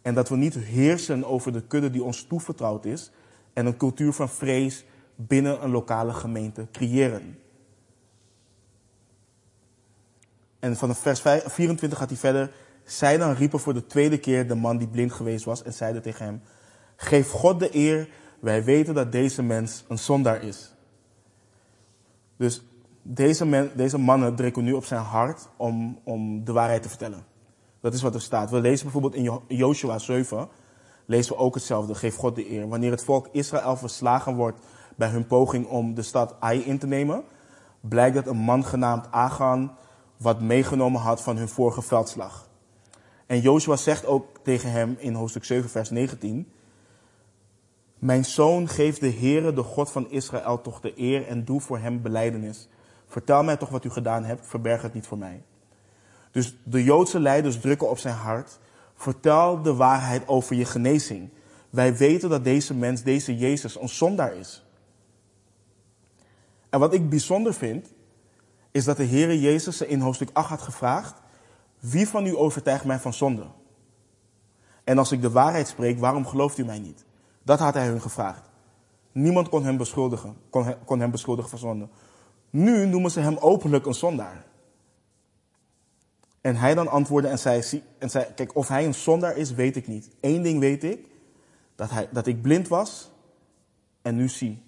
En 0.02 0.14
dat 0.14 0.28
we 0.28 0.36
niet 0.36 0.54
heersen 0.54 1.24
over 1.24 1.52
de 1.52 1.62
kudde 1.62 1.90
die 1.90 2.04
ons 2.04 2.22
toevertrouwd 2.22 2.84
is 2.84 3.10
en 3.52 3.66
een 3.66 3.76
cultuur 3.76 4.12
van 4.12 4.28
vrees 4.28 4.84
binnen 5.14 5.64
een 5.64 5.70
lokale 5.70 6.12
gemeente 6.12 6.66
creëren. 6.72 7.38
En 10.58 10.76
vanaf 10.76 10.98
vers 10.98 11.20
24 11.20 11.98
gaat 11.98 12.08
hij 12.08 12.18
verder. 12.18 12.50
Zij 12.84 13.18
dan 13.18 13.32
riepen 13.32 13.60
voor 13.60 13.74
de 13.74 13.86
tweede 13.86 14.18
keer 14.18 14.48
de 14.48 14.54
man 14.54 14.78
die 14.78 14.88
blind 14.88 15.12
geweest 15.12 15.44
was 15.44 15.62
en 15.62 15.72
zeiden 15.72 16.02
tegen 16.02 16.24
hem: 16.24 16.42
Geef 16.96 17.30
God 17.30 17.58
de 17.60 17.76
eer, 17.76 18.08
wij 18.40 18.64
weten 18.64 18.94
dat 18.94 19.12
deze 19.12 19.42
mens 19.42 19.84
een 19.88 19.98
zondaar 19.98 20.42
is. 20.42 20.74
Dus 22.36 22.62
deze, 23.02 23.70
deze 23.74 23.98
mannen 23.98 24.34
drukken 24.34 24.64
nu 24.64 24.72
op 24.72 24.84
zijn 24.84 25.00
hart 25.00 25.48
om, 25.56 25.98
om 26.04 26.44
de 26.44 26.52
waarheid 26.52 26.82
te 26.82 26.88
vertellen. 26.88 27.24
Dat 27.80 27.94
is 27.94 28.02
wat 28.02 28.14
er 28.14 28.20
staat. 28.20 28.50
We 28.50 28.60
lezen 28.60 28.82
bijvoorbeeld 28.82 29.14
in 29.14 29.56
Joshua 29.56 29.98
7, 29.98 30.48
lezen 31.06 31.32
we 31.32 31.38
ook 31.38 31.54
hetzelfde. 31.54 31.94
Geef 31.94 32.16
God 32.16 32.34
de 32.34 32.50
eer. 32.50 32.68
Wanneer 32.68 32.90
het 32.90 33.04
volk 33.04 33.28
Israël 33.32 33.76
verslagen 33.76 34.34
wordt 34.34 34.60
bij 34.96 35.08
hun 35.08 35.26
poging 35.26 35.66
om 35.66 35.94
de 35.94 36.02
stad 36.02 36.40
Ai 36.40 36.60
in 36.60 36.78
te 36.78 36.86
nemen, 36.86 37.24
blijkt 37.80 38.14
dat 38.14 38.26
een 38.26 38.36
man 38.36 38.64
genaamd 38.64 39.10
Agan 39.10 39.72
wat 40.16 40.40
meegenomen 40.40 41.00
had 41.00 41.22
van 41.22 41.36
hun 41.36 41.48
vorige 41.48 41.82
veldslag. 41.82 42.50
En 43.32 43.40
Joshua 43.40 43.76
zegt 43.76 44.06
ook 44.06 44.26
tegen 44.42 44.70
hem 44.70 44.96
in 44.98 45.14
hoofdstuk 45.14 45.44
7, 45.44 45.70
vers 45.70 45.90
19: 45.90 46.52
Mijn 47.98 48.24
zoon, 48.24 48.68
geef 48.68 48.98
de 48.98 49.12
Heere, 49.12 49.52
de 49.52 49.62
God 49.62 49.90
van 49.90 50.10
Israël, 50.10 50.60
toch 50.60 50.80
de 50.80 50.92
eer 50.96 51.26
en 51.26 51.44
doe 51.44 51.60
voor 51.60 51.78
hem 51.78 52.02
beleidenis. 52.02 52.68
Vertel 53.06 53.42
mij 53.42 53.56
toch 53.56 53.68
wat 53.68 53.84
u 53.84 53.90
gedaan 53.90 54.24
hebt, 54.24 54.46
verberg 54.46 54.82
het 54.82 54.94
niet 54.94 55.06
voor 55.06 55.18
mij. 55.18 55.42
Dus 56.30 56.56
de 56.64 56.84
Joodse 56.84 57.20
leiders 57.20 57.60
drukken 57.60 57.90
op 57.90 57.98
zijn 57.98 58.14
hart. 58.14 58.58
Vertel 58.94 59.62
de 59.62 59.74
waarheid 59.74 60.28
over 60.28 60.56
je 60.56 60.64
genezing. 60.64 61.30
Wij 61.70 61.96
weten 61.96 62.28
dat 62.28 62.44
deze 62.44 62.74
mens, 62.74 63.02
deze 63.02 63.36
Jezus, 63.36 63.80
een 63.80 63.88
zondaar 63.88 64.34
is. 64.34 64.64
En 66.68 66.80
wat 66.80 66.94
ik 66.94 67.08
bijzonder 67.08 67.54
vind, 67.54 67.92
is 68.70 68.84
dat 68.84 68.96
de 68.96 69.06
Heere 69.06 69.40
Jezus 69.40 69.80
in 69.80 70.00
hoofdstuk 70.00 70.30
8 70.32 70.48
had 70.48 70.62
gevraagd: 70.62 71.21
Wie 71.82 72.08
van 72.08 72.26
u 72.26 72.36
overtuigt 72.36 72.84
mij 72.84 72.98
van 72.98 73.12
zonde? 73.12 73.46
En 74.84 74.98
als 74.98 75.12
ik 75.12 75.20
de 75.20 75.30
waarheid 75.30 75.68
spreek, 75.68 75.98
waarom 75.98 76.26
gelooft 76.26 76.58
u 76.58 76.64
mij 76.64 76.78
niet? 76.78 77.04
Dat 77.42 77.58
had 77.58 77.74
hij 77.74 77.86
hun 77.86 78.00
gevraagd. 78.00 78.50
Niemand 79.12 79.48
kon 79.48 79.64
hem 79.64 79.76
beschuldigen, 79.76 80.36
kon, 80.84 81.00
hem 81.00 81.10
beschuldigen 81.10 81.50
van 81.50 81.58
zonde. 81.58 81.88
Nu 82.50 82.86
noemen 82.86 83.10
ze 83.10 83.20
hem 83.20 83.36
openlijk 83.36 83.86
een 83.86 83.94
zondaar. 83.94 84.44
En 86.40 86.56
hij 86.56 86.74
dan 86.74 86.88
antwoordde 86.88 87.28
en 87.28 87.38
zei, 87.38 87.82
en 87.98 88.10
zei, 88.10 88.26
kijk, 88.34 88.56
of 88.56 88.68
hij 88.68 88.84
een 88.84 88.94
zondaar 88.94 89.36
is, 89.36 89.52
weet 89.52 89.76
ik 89.76 89.86
niet. 89.86 90.10
Eén 90.20 90.42
ding 90.42 90.60
weet 90.60 90.84
ik, 90.84 91.06
dat, 91.74 91.90
hij, 91.90 92.08
dat 92.12 92.26
ik 92.26 92.42
blind 92.42 92.68
was 92.68 93.10
en 94.02 94.16
nu 94.16 94.28
zie. 94.28 94.62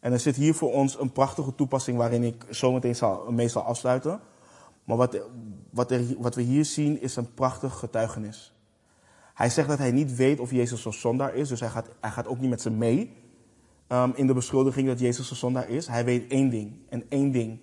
En 0.00 0.12
er 0.12 0.20
zit 0.20 0.36
hier 0.36 0.54
voor 0.54 0.72
ons 0.72 0.98
een 1.00 1.12
prachtige 1.12 1.54
toepassing 1.54 1.96
waarin 1.96 2.22
ik 2.22 2.44
zometeen 2.48 2.96
zal, 2.96 3.32
mee 3.32 3.48
zal 3.48 3.62
afsluiten. 3.62 4.20
Maar 4.84 4.96
wat, 4.96 5.20
wat, 5.70 5.94
wat 6.18 6.34
we 6.34 6.42
hier 6.42 6.64
zien 6.64 7.00
is 7.00 7.16
een 7.16 7.34
prachtig 7.34 7.78
getuigenis. 7.78 8.52
Hij 9.34 9.50
zegt 9.50 9.68
dat 9.68 9.78
hij 9.78 9.90
niet 9.90 10.16
weet 10.16 10.40
of 10.40 10.50
Jezus 10.50 10.84
een 10.84 10.92
zondaar 10.92 11.34
is, 11.34 11.48
dus 11.48 11.60
hij 11.60 11.68
gaat, 11.68 11.88
hij 12.00 12.10
gaat 12.10 12.26
ook 12.26 12.38
niet 12.38 12.50
met 12.50 12.60
ze 12.60 12.70
mee 12.70 13.16
um, 13.88 14.12
in 14.14 14.26
de 14.26 14.34
beschuldiging 14.34 14.86
dat 14.86 15.00
Jezus 15.00 15.30
een 15.30 15.36
zondaar 15.36 15.68
is. 15.68 15.86
Hij 15.86 16.04
weet 16.04 16.30
één 16.30 16.50
ding 16.50 16.72
en 16.88 17.04
één 17.08 17.30
ding. 17.30 17.58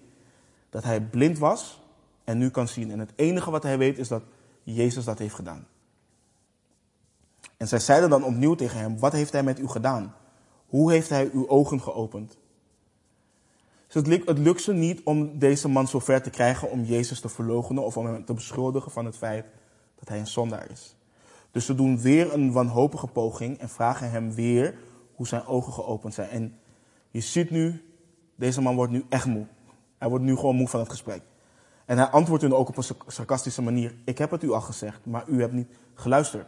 Dat 0.70 0.84
hij 0.84 1.02
blind 1.02 1.38
was 1.38 1.82
en 2.24 2.38
nu 2.38 2.50
kan 2.50 2.68
zien. 2.68 2.92
En 2.92 3.00
het 3.00 3.12
enige 3.16 3.52
wat 3.52 3.64
hij 3.64 3.78
weet 3.78 3.98
is 3.98 4.08
dat 4.08 4.24
Jezus 4.64 5.06
dat 5.06 5.20
heeft 5.20 5.36
gedaan. 5.36 5.68
En 7.58 7.68
zij 7.68 7.80
zeiden 7.80 8.10
dan 8.10 8.24
opnieuw 8.24 8.56
tegen 8.56 8.80
hem, 8.80 9.00
wat 9.00 9.12
heeft 9.12 9.32
hij 9.32 9.44
met 9.44 9.60
u 9.60 9.68
gedaan? 9.68 10.16
Hoe 10.68 10.92
heeft 10.92 11.10
hij 11.10 11.30
uw 11.34 11.48
ogen 11.48 11.82
geopend? 11.82 12.38
Dus 13.92 14.20
het, 14.26 14.38
lukt 14.38 14.62
ze 14.62 14.74
niet 14.74 15.02
om 15.04 15.40
deze 15.40 15.68
man 15.68 15.88
zover 15.88 16.22
te 16.22 16.30
krijgen 16.30 16.70
om 16.70 16.84
Jezus 16.84 17.20
te 17.20 17.30
verloochenen 17.30 17.84
of 17.84 17.98
om 17.98 18.06
hem 18.06 18.26
te 18.26 18.34
beschuldigen 18.34 18.92
van 18.92 19.06
het 19.06 19.18
feit 19.18 19.46
dat 20.00 20.08
hij 20.08 20.20
een 20.20 20.28
zondaar 20.28 20.72
is. 20.72 20.96
Dus 21.52 21.66
ze 21.66 21.76
doen 21.76 22.02
weer 22.02 22.34
een 22.34 22.52
wanhopige 22.52 23.08
poging 23.08 23.58
en 23.58 23.70
vragen 23.70 24.12
hem 24.12 24.34
weer 24.34 24.78
hoe 25.16 25.28
zijn 25.28 25.46
ogen 25.46 25.74
geopend 25.74 26.14
zijn. 26.14 26.30
En 26.30 26.60
je 27.10 27.22
ziet 27.22 27.50
nu, 27.50 27.84
deze 28.36 28.62
man 28.62 28.76
wordt 28.76 28.92
nu 28.92 29.06
echt 29.10 29.26
moe. 29.26 29.46
Hij 29.98 30.10
wordt 30.10 30.24
nu 30.24 30.36
gewoon 30.36 30.56
moe 30.56 30.68
van 30.68 30.80
het 30.80 30.90
gesprek. 30.90 31.22
En 31.86 31.98
hij 31.98 32.08
antwoordt 32.08 32.44
hun 32.44 32.54
ook 32.54 32.70
op 32.70 32.78
een 32.78 32.96
sarcastische 33.08 33.62
manier. 33.62 33.96
Ik 34.06 34.18
heb 34.18 34.32
het 34.32 34.44
u 34.44 34.52
al 34.52 34.62
gezegd, 34.62 35.06
maar 35.06 35.24
u 35.28 35.42
hebt 35.42 35.54
niet 35.54 35.70
geluisterd. 35.94 36.48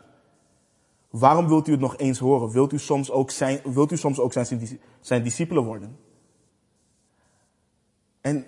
Waarom 1.10 1.48
wilt 1.48 1.68
u 1.68 1.72
het 1.72 1.82
nog 1.82 1.98
eens 1.98 2.20
horen? 2.20 2.50
Wilt 2.50 2.74
u 2.74 2.80
soms 2.80 3.12
ook 3.12 3.32
zijn, 3.32 3.60
wilt 3.64 3.92
u 3.92 3.98
soms 3.98 4.20
ook 4.20 4.34
zijn, 4.34 4.80
zijn 5.02 5.24
discipelen 5.24 5.64
worden? 5.64 5.98
En 8.24 8.46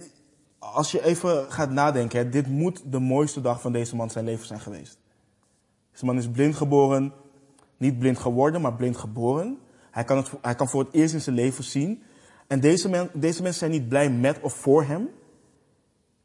als 0.59 0.91
je 0.91 1.03
even 1.03 1.51
gaat 1.51 1.69
nadenken, 1.69 2.31
dit 2.31 2.47
moet 2.47 2.81
de 2.91 2.99
mooiste 2.99 3.41
dag 3.41 3.61
van 3.61 3.71
deze 3.71 3.95
man 3.95 4.09
zijn 4.09 4.25
leven 4.25 4.45
zijn 4.45 4.59
geweest. 4.59 4.99
Deze 5.91 6.05
man 6.05 6.17
is 6.17 6.29
blind 6.29 6.55
geboren, 6.55 7.13
niet 7.77 7.99
blind 7.99 8.17
geworden, 8.17 8.61
maar 8.61 8.73
blind 8.73 8.97
geboren. 8.97 9.57
Hij 9.91 10.03
kan, 10.03 10.17
het, 10.17 10.31
hij 10.41 10.55
kan 10.55 10.69
voor 10.69 10.83
het 10.83 10.93
eerst 10.93 11.13
in 11.13 11.21
zijn 11.21 11.35
leven 11.35 11.63
zien. 11.63 12.03
En 12.47 12.59
deze, 12.59 13.09
deze 13.13 13.41
mensen 13.41 13.59
zijn 13.59 13.71
niet 13.71 13.89
blij 13.89 14.09
met 14.09 14.39
of 14.41 14.53
voor 14.53 14.83
hem. 14.83 15.09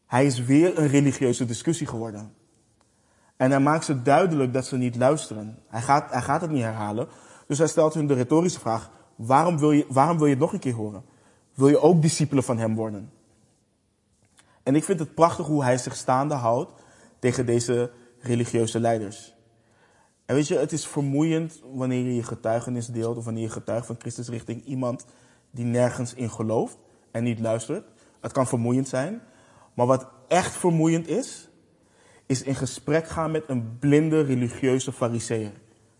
Hij 0.06 0.26
is 0.26 0.44
weer 0.44 0.78
een 0.78 0.88
religieuze 0.88 1.44
discussie 1.44 1.86
geworden. 1.86 2.34
En 3.36 3.50
hij 3.50 3.60
maakt 3.60 3.84
ze 3.84 4.02
duidelijk 4.02 4.52
dat 4.52 4.66
ze 4.66 4.76
niet 4.76 4.96
luisteren. 4.96 5.58
Hij 5.68 5.80
gaat, 5.80 6.10
hij 6.10 6.22
gaat 6.22 6.40
het 6.40 6.50
niet 6.50 6.62
herhalen. 6.62 7.08
Dus 7.46 7.58
hij 7.58 7.66
stelt 7.66 7.94
hun 7.94 8.06
de 8.06 8.14
retorische 8.14 8.60
vraag: 8.60 8.90
waarom 9.16 9.58
wil, 9.58 9.72
je, 9.72 9.86
waarom 9.88 10.16
wil 10.16 10.26
je 10.26 10.32
het 10.32 10.42
nog 10.42 10.52
een 10.52 10.58
keer 10.58 10.74
horen? 10.74 11.04
Wil 11.54 11.68
je 11.68 11.80
ook 11.80 12.02
discipelen 12.02 12.44
van 12.44 12.58
hem 12.58 12.74
worden? 12.74 13.10
En 14.70 14.76
ik 14.76 14.84
vind 14.84 14.98
het 14.98 15.14
prachtig 15.14 15.46
hoe 15.46 15.64
hij 15.64 15.78
zich 15.78 15.96
staande 15.96 16.34
houdt 16.34 16.72
tegen 17.18 17.46
deze 17.46 17.90
religieuze 18.20 18.80
leiders. 18.80 19.34
En 20.26 20.34
weet 20.34 20.48
je, 20.48 20.58
het 20.58 20.72
is 20.72 20.86
vermoeiend 20.86 21.60
wanneer 21.72 22.04
je 22.04 22.14
je 22.14 22.22
getuigenis 22.22 22.86
deelt 22.86 23.16
of 23.16 23.24
wanneer 23.24 23.42
je 23.42 23.48
getuigt 23.48 23.86
van 23.86 23.96
Christus 23.98 24.28
richting 24.28 24.64
iemand 24.64 25.06
die 25.50 25.64
nergens 25.64 26.14
in 26.14 26.30
gelooft 26.30 26.78
en 27.10 27.22
niet 27.22 27.40
luistert. 27.40 27.84
Het 28.20 28.32
kan 28.32 28.46
vermoeiend 28.46 28.88
zijn. 28.88 29.22
Maar 29.74 29.86
wat 29.86 30.06
echt 30.28 30.56
vermoeiend 30.56 31.08
is, 31.08 31.48
is 32.26 32.42
in 32.42 32.54
gesprek 32.54 33.08
gaan 33.08 33.30
met 33.30 33.44
een 33.46 33.78
blinde 33.78 34.20
religieuze 34.20 34.92
fariseer. 34.92 35.52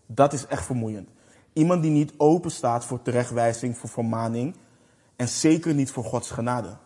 Dat 0.05 0.33
is 0.33 0.45
echt 0.45 0.65
vermoeiend. 0.65 1.09
Iemand 1.53 1.81
die 1.81 1.91
niet 1.91 2.13
open 2.17 2.51
staat 2.51 2.85
voor 2.85 3.01
terechtwijzing, 3.01 3.77
voor 3.77 3.89
vermaning 3.89 4.55
en 5.15 5.27
zeker 5.27 5.73
niet 5.73 5.91
voor 5.91 6.03
Gods 6.03 6.31
genade. 6.31 6.77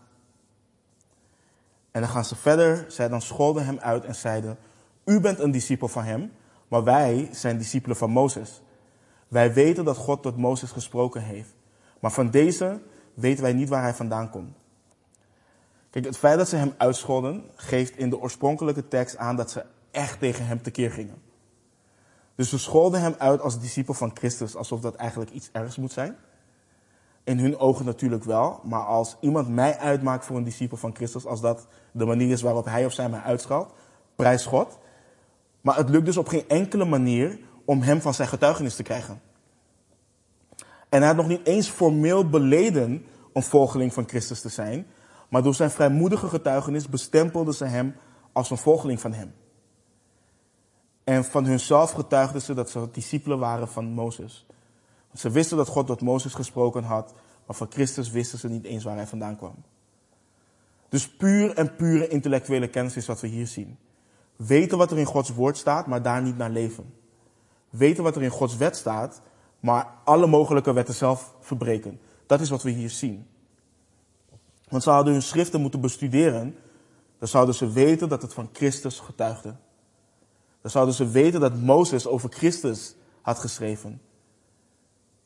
En 1.95 2.01
dan 2.01 2.09
gaan 2.09 2.25
ze 2.25 2.35
verder, 2.35 2.85
zij 2.87 3.07
dan 3.07 3.21
scholden 3.21 3.65
hem 3.65 3.79
uit 3.79 4.05
en 4.05 4.15
zeiden, 4.15 4.57
u 5.05 5.19
bent 5.19 5.39
een 5.39 5.51
discipel 5.51 5.87
van 5.87 6.03
hem, 6.03 6.31
maar 6.67 6.83
wij 6.83 7.29
zijn 7.31 7.57
discipelen 7.57 7.97
van 7.97 8.09
Mozes. 8.09 8.61
Wij 9.27 9.53
weten 9.53 9.85
dat 9.85 9.97
God 9.97 10.21
tot 10.21 10.37
Mozes 10.37 10.71
gesproken 10.71 11.21
heeft. 11.21 11.55
Maar 11.99 12.11
van 12.11 12.29
deze 12.29 12.81
weten 13.13 13.43
wij 13.43 13.53
niet 13.53 13.69
waar 13.69 13.81
hij 13.81 13.93
vandaan 13.93 14.29
komt. 14.29 14.55
Kijk, 15.89 16.05
het 16.05 16.17
feit 16.17 16.37
dat 16.37 16.49
ze 16.49 16.55
hem 16.55 16.73
uitscholden, 16.77 17.43
geeft 17.55 17.97
in 17.97 18.09
de 18.09 18.19
oorspronkelijke 18.19 18.87
tekst 18.87 19.17
aan 19.17 19.35
dat 19.35 19.51
ze 19.51 19.65
echt 19.91 20.19
tegen 20.19 20.45
hem 20.45 20.61
tekeer 20.61 20.91
gingen. 20.91 21.21
Dus 22.35 22.49
ze 22.49 22.59
scholden 22.59 23.01
hem 23.01 23.15
uit 23.17 23.41
als 23.41 23.59
discipel 23.59 23.93
van 23.93 24.11
Christus, 24.13 24.55
alsof 24.55 24.81
dat 24.81 24.95
eigenlijk 24.95 25.31
iets 25.31 25.49
ergs 25.51 25.75
moet 25.75 25.91
zijn. 25.91 26.15
In 27.25 27.39
hun 27.39 27.57
ogen 27.57 27.85
natuurlijk 27.85 28.23
wel, 28.23 28.59
maar 28.63 28.85
als 28.85 29.17
iemand 29.19 29.49
mij 29.49 29.77
uitmaakt 29.77 30.25
voor 30.25 30.37
een 30.37 30.43
discipel 30.43 30.77
van 30.77 30.95
Christus, 30.95 31.25
als 31.25 31.41
dat 31.41 31.67
de 31.91 32.05
manier 32.05 32.29
is 32.29 32.41
waarop 32.41 32.65
hij 32.65 32.85
of 32.85 32.93
zij 32.93 33.09
mij 33.09 33.19
uitschalt, 33.19 33.73
prijs 34.15 34.45
God. 34.45 34.77
Maar 35.61 35.77
het 35.77 35.89
lukt 35.89 36.05
dus 36.05 36.17
op 36.17 36.27
geen 36.27 36.47
enkele 36.47 36.85
manier 36.85 37.39
om 37.65 37.81
hem 37.81 38.01
van 38.01 38.13
zijn 38.13 38.27
getuigenis 38.27 38.75
te 38.75 38.83
krijgen. 38.83 39.21
En 40.89 40.99
hij 40.99 41.07
had 41.07 41.15
nog 41.15 41.27
niet 41.27 41.47
eens 41.47 41.69
formeel 41.69 42.29
beleden 42.29 43.05
een 43.33 43.43
volgeling 43.43 43.93
van 43.93 44.07
Christus 44.07 44.41
te 44.41 44.49
zijn, 44.49 44.87
maar 45.29 45.43
door 45.43 45.55
zijn 45.55 45.71
vrijmoedige 45.71 46.27
getuigenis 46.27 46.89
bestempelden 46.89 47.53
ze 47.53 47.65
hem 47.65 47.95
als 48.31 48.49
een 48.49 48.57
volgeling 48.57 48.99
van 48.99 49.13
hem. 49.13 49.33
En 51.03 51.23
van 51.23 51.45
hunzelf 51.45 51.91
getuigden 51.91 52.41
ze 52.41 52.53
dat 52.53 52.69
ze 52.69 52.87
discipelen 52.91 53.39
waren 53.39 53.67
van 53.67 53.85
Mozes. 53.85 54.45
Ze 55.15 55.29
wisten 55.29 55.57
dat 55.57 55.67
God 55.67 55.87
tot 55.87 56.01
Mozes 56.01 56.33
gesproken 56.33 56.83
had, 56.83 57.13
maar 57.45 57.55
van 57.55 57.71
Christus 57.71 58.11
wisten 58.11 58.39
ze 58.39 58.49
niet 58.49 58.65
eens 58.65 58.83
waar 58.83 58.95
hij 58.95 59.07
vandaan 59.07 59.37
kwam. 59.37 59.55
Dus 60.89 61.09
puur 61.09 61.53
en 61.53 61.75
pure 61.75 62.07
intellectuele 62.07 62.67
kennis 62.67 62.95
is 62.95 63.05
wat 63.05 63.21
we 63.21 63.27
hier 63.27 63.47
zien. 63.47 63.77
Weten 64.35 64.77
wat 64.77 64.91
er 64.91 64.97
in 64.97 65.05
Gods 65.05 65.29
woord 65.29 65.57
staat, 65.57 65.87
maar 65.87 66.01
daar 66.01 66.21
niet 66.21 66.37
naar 66.37 66.49
leven. 66.49 66.93
Weten 67.69 68.03
wat 68.03 68.15
er 68.15 68.23
in 68.23 68.29
Gods 68.29 68.57
wet 68.57 68.75
staat, 68.75 69.21
maar 69.59 69.87
alle 70.03 70.27
mogelijke 70.27 70.73
wetten 70.73 70.93
zelf 70.93 71.33
verbreken. 71.39 71.99
Dat 72.25 72.41
is 72.41 72.49
wat 72.49 72.63
we 72.63 72.69
hier 72.69 72.89
zien. 72.89 73.27
Want 74.69 74.83
ze 74.83 74.89
hadden 74.89 75.13
hun 75.13 75.21
schriften 75.21 75.61
moeten 75.61 75.81
bestuderen, 75.81 76.55
dan 77.19 77.27
zouden 77.27 77.55
ze 77.55 77.71
weten 77.71 78.09
dat 78.09 78.21
het 78.21 78.33
van 78.33 78.49
Christus 78.53 78.99
getuigde. 78.99 79.55
Dan 80.61 80.71
zouden 80.71 80.95
ze 80.95 81.07
weten 81.07 81.39
dat 81.39 81.61
Mozes 81.61 82.07
over 82.07 82.29
Christus 82.29 82.95
had 83.21 83.39
geschreven. 83.39 84.01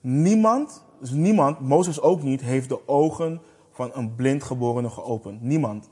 Niemand, 0.02 0.84
dus 1.00 1.12
niemand, 1.12 1.60
Mozes 1.60 2.02
ook 2.02 2.22
niet, 2.22 2.42
heeft 2.42 2.70
de 2.70 2.88
ogen 2.88 3.42
van 3.72 3.92
een 3.94 4.16
blindgeborene 4.16 4.90
geopend. 4.90 5.42
Niemand. 5.42 5.90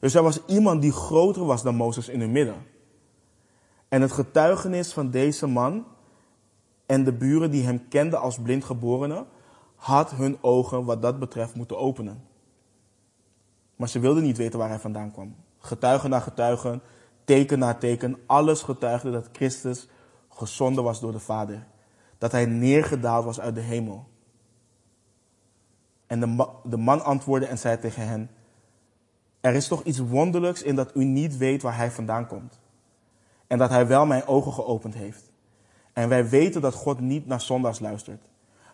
Dus 0.00 0.14
er 0.14 0.22
was 0.22 0.44
iemand 0.46 0.82
die 0.82 0.92
groter 0.92 1.44
was 1.44 1.62
dan 1.62 1.74
Mozes 1.74 2.08
in 2.08 2.20
hun 2.20 2.32
midden. 2.32 2.66
En 3.88 4.02
het 4.02 4.12
getuigenis 4.12 4.92
van 4.92 5.10
deze 5.10 5.46
man 5.46 5.84
en 6.86 7.04
de 7.04 7.12
buren 7.12 7.50
die 7.50 7.64
hem 7.64 7.88
kenden 7.88 8.20
als 8.20 8.38
blindgeborene, 8.38 9.26
had 9.74 10.10
hun 10.10 10.38
ogen 10.40 10.84
wat 10.84 11.02
dat 11.02 11.18
betreft 11.18 11.54
moeten 11.54 11.78
openen. 11.78 12.24
Maar 13.76 13.88
ze 13.88 13.98
wilden 13.98 14.22
niet 14.22 14.36
weten 14.36 14.58
waar 14.58 14.68
hij 14.68 14.78
vandaan 14.78 15.12
kwam. 15.12 15.34
Getuigen 15.58 16.10
na 16.10 16.20
getuigen, 16.20 16.82
teken 17.24 17.58
na 17.58 17.74
teken, 17.74 18.16
alles 18.26 18.62
getuigde 18.62 19.10
dat 19.10 19.28
Christus 19.32 19.88
gezonden 20.28 20.84
was 20.84 21.00
door 21.00 21.12
de 21.12 21.18
Vader. 21.18 21.66
Dat 22.20 22.32
hij 22.32 22.46
neergedaald 22.46 23.24
was 23.24 23.40
uit 23.40 23.54
de 23.54 23.60
hemel. 23.60 24.08
En 26.06 26.20
de, 26.20 26.48
de 26.64 26.76
man 26.76 27.04
antwoordde 27.04 27.46
en 27.46 27.58
zei 27.58 27.78
tegen 27.78 28.08
hen: 28.08 28.30
Er 29.40 29.54
is 29.54 29.68
toch 29.68 29.82
iets 29.82 29.98
wonderlijks 29.98 30.62
in 30.62 30.76
dat 30.76 30.94
u 30.94 31.04
niet 31.04 31.36
weet 31.36 31.62
waar 31.62 31.76
hij 31.76 31.90
vandaan 31.90 32.26
komt. 32.26 32.60
En 33.46 33.58
dat 33.58 33.70
hij 33.70 33.86
wel 33.86 34.06
mijn 34.06 34.26
ogen 34.26 34.52
geopend 34.52 34.94
heeft. 34.94 35.30
En 35.92 36.08
wij 36.08 36.28
weten 36.28 36.60
dat 36.60 36.74
God 36.74 37.00
niet 37.00 37.26
naar 37.26 37.40
zondaars 37.40 37.78
luistert. 37.78 38.28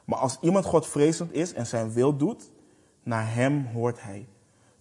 Maar 0.05 0.19
als 0.19 0.39
iemand 0.41 0.65
God 0.65 0.87
vrezend 0.87 1.33
is 1.33 1.53
en 1.53 1.67
zijn 1.67 1.93
wil 1.93 2.17
doet, 2.17 2.51
naar 3.03 3.35
hem 3.35 3.67
hoort 3.67 4.03
hij. 4.03 4.29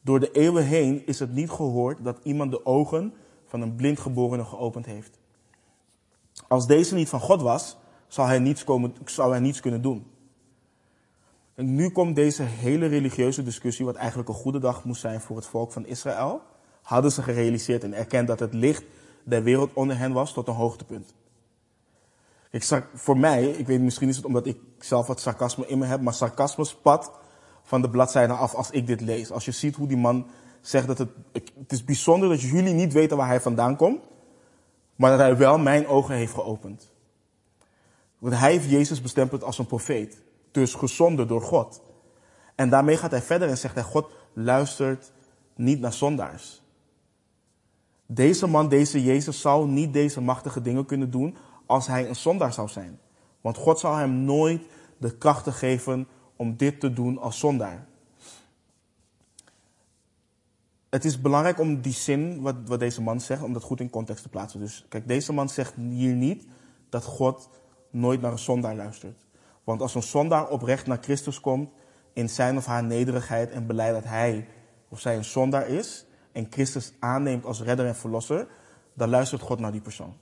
Door 0.01 0.20
de 0.20 0.32
eeuwen 0.32 0.66
heen 0.66 1.05
is 1.05 1.20
het 1.20 1.34
niet 1.34 1.49
gehoord 1.49 2.03
dat 2.03 2.20
iemand 2.24 2.51
de 2.51 2.66
ogen 2.66 3.13
van 3.45 3.61
een 3.61 3.76
blindgeborene 3.76 4.45
geopend 4.45 4.86
heeft. 4.86 5.20
Als 6.47 6.68
deze 6.68 6.95
niet 6.95 7.09
van 7.09 7.20
God 7.20 7.41
was, 7.41 7.78
zou 8.16 8.28
hij 8.28 8.39
niets, 8.39 8.63
komen, 8.63 8.95
zou 9.05 9.32
hij 9.32 9.39
niets 9.39 9.59
kunnen 9.59 9.82
doen. 9.82 10.05
En 11.55 11.76
nu 11.76 11.89
komt 11.89 12.16
deze 12.16 12.43
hele 12.43 12.86
religieuze 12.86 13.43
discussie, 13.43 13.86
wat 13.86 13.95
eigenlijk 13.95 14.30
een 14.30 14.36
goede 14.36 14.59
dag 14.59 14.84
moest 14.84 15.01
zijn 15.01 15.22
voor 15.22 15.36
het 15.36 15.45
volk 15.45 15.72
van 15.72 15.86
Israël, 15.86 16.41
hadden 16.82 17.11
ze 17.11 17.22
gerealiseerd 17.22 17.84
en 17.84 17.93
erkend 17.93 18.28
dat 18.28 18.39
het 18.39 18.53
licht 18.53 18.84
der 19.24 19.43
wereld 19.43 19.74
onder 19.74 19.97
hen 19.97 20.13
was 20.13 20.34
tot 20.34 20.47
een 20.47 20.53
hoogtepunt. 20.53 21.13
Ik, 22.49 22.84
voor 22.93 23.18
mij, 23.18 23.45
ik 23.45 23.68
weet 23.68 23.82
misschien 23.82 24.09
is 24.09 24.16
het 24.16 24.26
omdat 24.26 24.45
ik 24.45 24.57
zelf 24.80 25.07
wat 25.07 25.20
sarcasme 25.20 25.68
in 25.68 25.78
me 25.78 25.86
heb, 25.86 26.01
maar 26.01 26.13
sarcasme 26.13 26.66
spat 26.66 27.11
van 27.63 27.82
de 27.82 27.89
bladzijde 27.89 28.34
af 28.34 28.53
als 28.53 28.72
ik 28.72 28.88
dit 28.88 29.01
lees. 29.01 29.32
Als 29.32 29.45
je 29.45 29.51
ziet 29.51 29.76
hoe 29.76 29.88
die 29.88 29.97
man 29.97 30.28
zegt 30.61 30.88
dat 30.88 30.97
het, 30.97 31.09
het 31.32 31.72
is 31.72 31.84
bijzonder 31.84 32.30
dat 32.30 32.41
jullie 32.41 32.74
niet 32.74 32.93
weten 32.93 33.18
waar 33.18 33.28
hij 33.28 33.41
vandaan 33.41 33.76
komt, 33.76 34.03
maar 34.95 35.09
dat 35.09 35.20
hij 35.20 35.38
wel 35.38 35.57
mijn 35.57 35.88
ogen 35.88 36.16
heeft 36.16 36.34
geopend. 36.34 36.93
Want 38.20 38.36
hij 38.36 38.51
heeft 38.51 38.70
Jezus 38.70 39.01
bestempeld 39.01 39.43
als 39.43 39.57
een 39.57 39.66
profeet, 39.66 40.22
dus 40.51 40.74
gezonden 40.74 41.28
door 41.28 41.41
God. 41.41 41.82
En 42.55 42.70
daarmee 42.70 42.97
gaat 42.97 43.11
hij 43.11 43.22
verder 43.22 43.49
en 43.49 43.57
zegt 43.57 43.76
hij, 43.76 43.84
God 43.84 44.09
luistert 44.34 45.11
niet 45.55 45.80
naar 45.80 45.93
zondaars. 45.93 46.61
Deze 48.05 48.47
man, 48.47 48.70
deze 48.70 49.03
Jezus, 49.03 49.41
zou 49.41 49.68
niet 49.68 49.93
deze 49.93 50.22
machtige 50.22 50.61
dingen 50.61 50.86
kunnen 50.86 51.11
doen 51.11 51.36
als 51.66 51.88
hij 51.88 52.07
een 52.07 52.16
zondaar 52.16 52.53
zou 52.53 52.70
zijn. 52.70 52.99
Want 53.41 53.57
God 53.57 53.80
zou 53.80 53.97
hem 53.97 54.11
nooit 54.11 54.61
de 54.97 55.18
krachten 55.18 55.53
geven 55.53 56.07
om 56.36 56.57
dit 56.57 56.80
te 56.80 56.93
doen 56.93 57.18
als 57.18 57.39
zondaar. 57.39 57.88
Het 60.89 61.05
is 61.05 61.22
belangrijk 61.22 61.59
om 61.59 61.82
die 61.82 61.93
zin, 61.93 62.41
wat, 62.41 62.55
wat 62.66 62.80
deze 62.80 63.01
man 63.01 63.22
zegt, 63.22 63.43
om 63.43 63.53
dat 63.53 63.63
goed 63.63 63.80
in 63.80 63.89
context 63.89 64.24
te 64.24 64.30
plaatsen. 64.30 64.59
Dus 64.59 64.86
kijk, 64.89 65.07
deze 65.07 65.34
man 65.34 65.49
zegt 65.49 65.74
hier 65.76 66.13
niet 66.13 66.47
dat 66.89 67.03
God 67.03 67.49
nooit 67.96 68.22
naar 68.22 68.32
een 68.32 68.39
zondaar 68.39 68.76
luistert. 68.76 69.26
Want 69.64 69.82
als 69.82 69.96
een 69.96 70.04
zondaar 70.04 70.50
oprecht 70.50 70.88
naar 70.88 70.98
Christus 71.02 71.39
komt 71.39 71.70
in 72.14 72.30
zijn 72.30 72.58
of 72.58 72.66
haar 72.66 72.84
nederigheid 72.84 73.52
en 73.52 73.68
beleid 73.68 73.93
dat 73.93 74.04
hij 74.04 74.48
of 74.89 75.00
zij 75.00 75.16
een 75.16 75.26
zondaar 75.26 75.68
is 75.68 76.06
en 76.32 76.48
Christus 76.50 76.93
aanneemt 77.00 77.46
als 77.46 77.62
redder 77.62 77.86
en 77.86 77.96
verlosser, 77.96 78.48
dan 78.93 79.10
luistert 79.10 79.41
God 79.41 79.60
naar 79.60 79.72
die 79.72 79.82
persoon. 79.82 80.18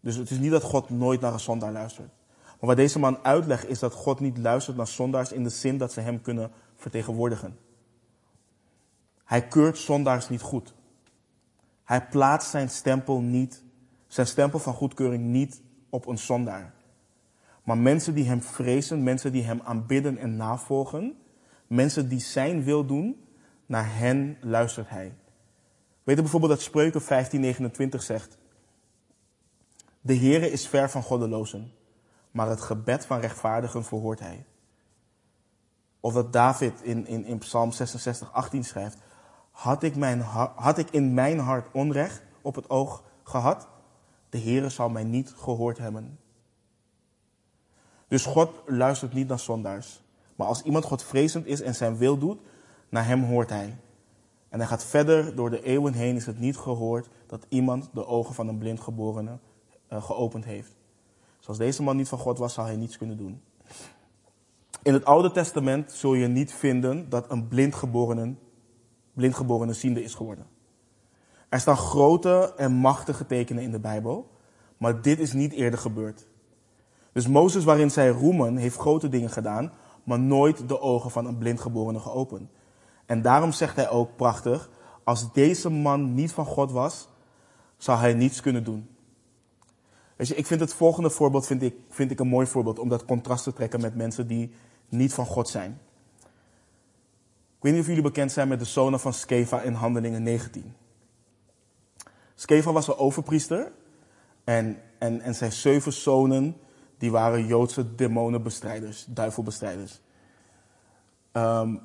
Dus 0.00 0.16
het 0.16 0.30
is 0.30 0.38
niet 0.38 0.50
dat 0.50 0.62
God 0.62 0.90
nooit 0.90 1.20
naar 1.20 1.32
een 1.32 1.40
zondaar 1.40 1.72
luistert. 1.72 2.10
Maar 2.44 2.70
wat 2.70 2.76
deze 2.76 2.98
man 2.98 3.24
uitlegt 3.24 3.68
is 3.68 3.78
dat 3.78 3.92
God 3.92 4.20
niet 4.20 4.38
luistert 4.38 4.76
naar 4.76 4.86
zondaars 4.86 5.32
in 5.32 5.42
de 5.42 5.50
zin 5.50 5.78
dat 5.78 5.92
ze 5.92 6.00
hem 6.00 6.20
kunnen 6.20 6.50
vertegenwoordigen. 6.76 7.58
Hij 9.24 9.48
keurt 9.48 9.78
zondaars 9.78 10.28
niet 10.28 10.40
goed. 10.40 10.74
Hij 11.84 12.06
plaatst 12.06 12.50
zijn 12.50 12.70
stempel 12.70 13.20
niet, 13.20 13.64
zijn 14.06 14.26
stempel 14.26 14.58
van 14.58 14.74
goedkeuring 14.74 15.24
niet 15.24 15.62
op 15.92 16.06
een 16.06 16.18
zondaar. 16.18 16.72
Maar 17.62 17.78
mensen 17.78 18.14
die 18.14 18.24
hem 18.24 18.42
vrezen, 18.42 19.02
mensen 19.02 19.32
die 19.32 19.42
hem 19.42 19.60
aanbidden 19.64 20.18
en 20.18 20.36
navolgen, 20.36 21.16
mensen 21.66 22.08
die 22.08 22.20
zijn 22.20 22.62
wil 22.62 22.86
doen, 22.86 23.26
naar 23.66 23.96
hen 23.96 24.36
luistert 24.40 24.88
hij. 24.88 25.14
Weet 26.02 26.16
je 26.16 26.22
bijvoorbeeld 26.22 26.52
dat 26.52 26.62
Spreuken 26.62 27.02
1529 27.08 28.02
zegt, 28.02 28.38
de 30.00 30.16
Heere 30.16 30.50
is 30.50 30.68
ver 30.68 30.90
van 30.90 31.02
goddelozen, 31.02 31.72
maar 32.30 32.48
het 32.48 32.60
gebed 32.60 33.06
van 33.06 33.20
rechtvaardigen 33.20 33.84
verhoort 33.84 34.20
hij. 34.20 34.44
Of 36.00 36.12
dat 36.12 36.32
David 36.32 36.82
in, 36.82 37.06
in, 37.06 37.24
in 37.24 37.38
Psalm 37.38 37.72
66, 37.72 38.32
18 38.32 38.64
schrijft, 38.64 38.98
had 39.50 39.82
ik, 39.82 39.96
mijn, 39.96 40.20
had 40.54 40.78
ik 40.78 40.90
in 40.90 41.14
mijn 41.14 41.38
hart 41.38 41.68
onrecht 41.72 42.22
op 42.42 42.54
het 42.54 42.70
oog 42.70 43.02
gehad, 43.22 43.68
de 44.32 44.38
Heere 44.38 44.68
zal 44.68 44.88
mij 44.88 45.04
niet 45.04 45.32
gehoord 45.36 45.78
hebben. 45.78 46.18
Dus 48.08 48.24
God 48.24 48.50
luistert 48.66 49.12
niet 49.12 49.28
naar 49.28 49.38
zondaars. 49.38 50.02
Maar 50.36 50.46
als 50.46 50.62
iemand 50.62 50.84
Godvrezend 50.84 51.46
is 51.46 51.60
en 51.60 51.74
zijn 51.74 51.96
wil 51.96 52.18
doet, 52.18 52.40
naar 52.88 53.06
hem 53.06 53.22
hoort 53.22 53.50
hij. 53.50 53.76
En 54.48 54.58
hij 54.58 54.68
gaat 54.68 54.84
verder 54.84 55.36
door 55.36 55.50
de 55.50 55.62
eeuwen 55.62 55.92
heen, 55.92 56.16
is 56.16 56.26
het 56.26 56.38
niet 56.38 56.56
gehoord 56.56 57.08
dat 57.26 57.46
iemand 57.48 57.90
de 57.92 58.06
ogen 58.06 58.34
van 58.34 58.48
een 58.48 58.58
blindgeborene 58.58 59.38
uh, 59.92 60.02
geopend 60.02 60.44
heeft. 60.44 60.76
Zoals 61.38 61.58
deze 61.58 61.82
man 61.82 61.96
niet 61.96 62.08
van 62.08 62.18
God 62.18 62.38
was, 62.38 62.54
zou 62.54 62.66
hij 62.66 62.76
niets 62.76 62.98
kunnen 62.98 63.16
doen. 63.16 63.42
In 64.82 64.92
het 64.92 65.04
Oude 65.04 65.30
Testament 65.30 65.92
zul 65.92 66.14
je 66.14 66.26
niet 66.26 66.52
vinden 66.52 67.08
dat 67.08 67.30
een 67.30 67.48
blindgeborene, 67.48 68.34
blindgeborene 69.12 69.72
ziende 69.72 70.02
is 70.02 70.14
geworden. 70.14 70.46
Er 71.52 71.60
staan 71.60 71.76
grote 71.76 72.52
en 72.56 72.72
machtige 72.72 73.26
tekenen 73.26 73.62
in 73.62 73.70
de 73.70 73.78
Bijbel, 73.78 74.30
maar 74.76 75.02
dit 75.02 75.18
is 75.18 75.32
niet 75.32 75.52
eerder 75.52 75.78
gebeurd. 75.78 76.26
Dus 77.12 77.26
Mozes, 77.26 77.64
waarin 77.64 77.90
zij 77.90 78.08
roemen, 78.08 78.56
heeft 78.56 78.76
grote 78.76 79.08
dingen 79.08 79.30
gedaan, 79.30 79.72
maar 80.04 80.18
nooit 80.20 80.68
de 80.68 80.80
ogen 80.80 81.10
van 81.10 81.26
een 81.26 81.38
blindgeborene 81.38 81.98
geopend. 81.98 82.50
En 83.06 83.22
daarom 83.22 83.52
zegt 83.52 83.76
hij 83.76 83.90
ook 83.90 84.16
prachtig, 84.16 84.70
als 85.04 85.32
deze 85.32 85.70
man 85.70 86.14
niet 86.14 86.32
van 86.32 86.44
God 86.44 86.70
was, 86.70 87.08
zou 87.76 87.98
hij 87.98 88.14
niets 88.14 88.40
kunnen 88.40 88.64
doen. 88.64 88.88
Weet 90.16 90.28
je, 90.28 90.34
ik 90.34 90.46
vind 90.46 90.60
het 90.60 90.74
volgende 90.74 91.10
voorbeeld 91.10 91.46
vind 91.46 91.62
ik, 91.62 91.74
vind 91.88 92.10
ik 92.10 92.20
een 92.20 92.28
mooi 92.28 92.46
voorbeeld 92.46 92.78
om 92.78 92.88
dat 92.88 93.04
contrast 93.04 93.44
te 93.44 93.52
trekken 93.52 93.80
met 93.80 93.96
mensen 93.96 94.26
die 94.26 94.52
niet 94.88 95.14
van 95.14 95.26
God 95.26 95.48
zijn. 95.48 95.80
Ik 97.56 97.62
weet 97.68 97.72
niet 97.72 97.80
of 97.80 97.86
jullie 97.86 98.02
bekend 98.02 98.32
zijn 98.32 98.48
met 98.48 98.58
de 98.58 98.64
zonen 98.64 99.00
van 99.00 99.12
Skeva 99.12 99.60
in 99.60 99.72
Handelingen 99.72 100.22
19. 100.22 100.74
Skeva 102.42 102.72
was 102.72 102.88
een 102.88 102.96
overpriester 102.96 103.72
en, 104.44 104.78
en, 104.98 105.20
en 105.20 105.34
zijn 105.34 105.52
zeven 105.52 105.92
zonen 105.92 106.56
die 106.98 107.10
waren 107.10 107.46
Joodse 107.46 107.94
demonenbestrijders, 107.94 109.04
duivelbestrijders. 109.08 110.00
Um, 111.32 111.80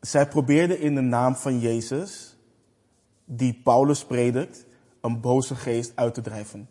zij 0.00 0.28
probeerden 0.28 0.80
in 0.80 0.94
de 0.94 1.00
naam 1.00 1.36
van 1.36 1.58
Jezus, 1.58 2.36
die 3.24 3.60
Paulus 3.64 4.04
predikt, 4.04 4.66
een 5.00 5.20
boze 5.20 5.54
geest 5.54 5.92
uit 5.94 6.14
te 6.14 6.20
drijven. 6.20 6.68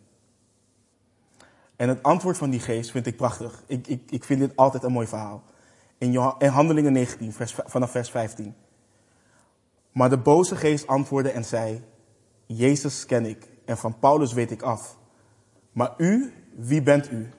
En 1.75 1.89
het 1.89 2.03
antwoord 2.03 2.38
van 2.38 2.49
die 2.49 2.59
geest 2.59 2.91
vind 2.91 3.05
ik 3.05 3.17
prachtig. 3.17 3.63
Ik, 3.67 3.88
ik, 3.88 4.11
ik 4.11 4.23
vind 4.23 4.39
dit 4.39 4.55
altijd 4.55 4.84
een 4.84 4.91
mooi 4.91 5.07
verhaal. 5.07 5.43
In, 5.97 6.13
in 6.38 6.49
Handelingen 6.49 6.93
19, 6.93 7.34
vers, 7.34 7.55
vanaf 7.65 7.91
vers 7.91 8.09
15. 8.09 8.55
Maar 9.91 10.09
de 10.09 10.17
boze 10.17 10.55
geest 10.55 10.88
antwoordde 10.88 11.32
en 11.32 11.45
zei: 11.45 11.84
Jezus 12.55 13.05
ken 13.05 13.25
ik 13.25 13.47
en 13.65 13.77
van 13.77 13.99
Paulus 13.99 14.33
weet 14.33 14.51
ik 14.51 14.61
af. 14.61 14.97
Maar 15.71 15.93
u, 15.97 16.33
wie 16.55 16.81
bent 16.81 17.11
u? 17.11 17.29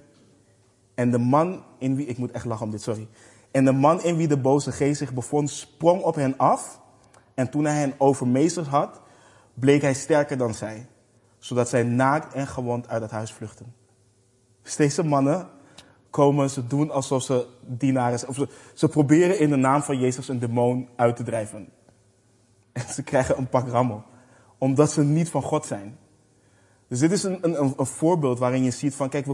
En 0.94 1.10
de 1.10 1.18
man 1.18 1.64
in 1.78 1.96
wie, 1.96 2.06
ik 2.06 2.18
moet 2.18 2.30
echt 2.30 2.44
lachen 2.44 2.64
om 2.64 2.70
dit, 2.70 2.82
sorry. 2.82 3.08
En 3.50 3.64
de 3.64 3.72
man 3.72 4.02
in 4.02 4.16
wie 4.16 4.28
de 4.28 4.36
boze 4.36 4.72
geest 4.72 4.98
zich 4.98 5.14
bevond, 5.14 5.50
sprong 5.50 6.02
op 6.02 6.14
hen 6.14 6.36
af. 6.36 6.80
En 7.34 7.50
toen 7.50 7.64
hij 7.64 7.74
hen 7.74 7.94
overmeesterd 7.98 8.66
had, 8.66 9.00
bleek 9.54 9.82
hij 9.82 9.94
sterker 9.94 10.36
dan 10.36 10.54
zij. 10.54 10.86
Zodat 11.38 11.68
zij 11.68 11.82
naakt 11.82 12.34
en 12.34 12.46
gewond 12.46 12.88
uit 12.88 13.02
het 13.02 13.10
huis 13.10 13.32
vluchten. 13.32 13.74
Dus 14.62 14.76
deze 14.76 15.04
mannen 15.04 15.48
komen, 16.10 16.50
ze 16.50 16.66
doen 16.66 16.90
alsof 16.90 17.22
ze 17.22 17.46
dienaren 17.60 18.18
zijn. 18.18 18.30
Of 18.30 18.36
ze, 18.36 18.48
ze 18.74 18.88
proberen 18.88 19.38
in 19.38 19.50
de 19.50 19.56
naam 19.56 19.82
van 19.82 19.98
Jezus 19.98 20.28
een 20.28 20.38
demon 20.38 20.88
uit 20.96 21.16
te 21.16 21.22
drijven. 21.22 21.68
En 22.72 22.88
ze 22.88 23.02
krijgen 23.02 23.38
een 23.38 23.48
pak 23.48 23.68
rammel. 23.68 24.08
Omdat 24.60 24.92
ze 24.92 25.02
niet 25.02 25.28
van 25.28 25.42
God 25.42 25.66
zijn. 25.66 25.98
Dus 26.88 26.98
dit 26.98 27.12
is 27.12 27.22
een, 27.22 27.38
een, 27.42 27.74
een 27.76 27.86
voorbeeld 27.86 28.38
waarin 28.38 28.62
je 28.62 28.70
ziet 28.70 28.94
van, 28.94 29.08
kijk, 29.08 29.26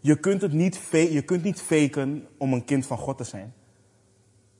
je 0.00 0.16
kunt, 0.16 0.42
het 0.42 0.52
niet, 0.52 0.80
je 0.90 1.22
kunt 1.22 1.42
niet 1.42 1.60
faken 1.60 2.26
om 2.38 2.52
een 2.52 2.64
kind 2.64 2.86
van 2.86 2.98
God 2.98 3.16
te 3.16 3.24
zijn. 3.24 3.54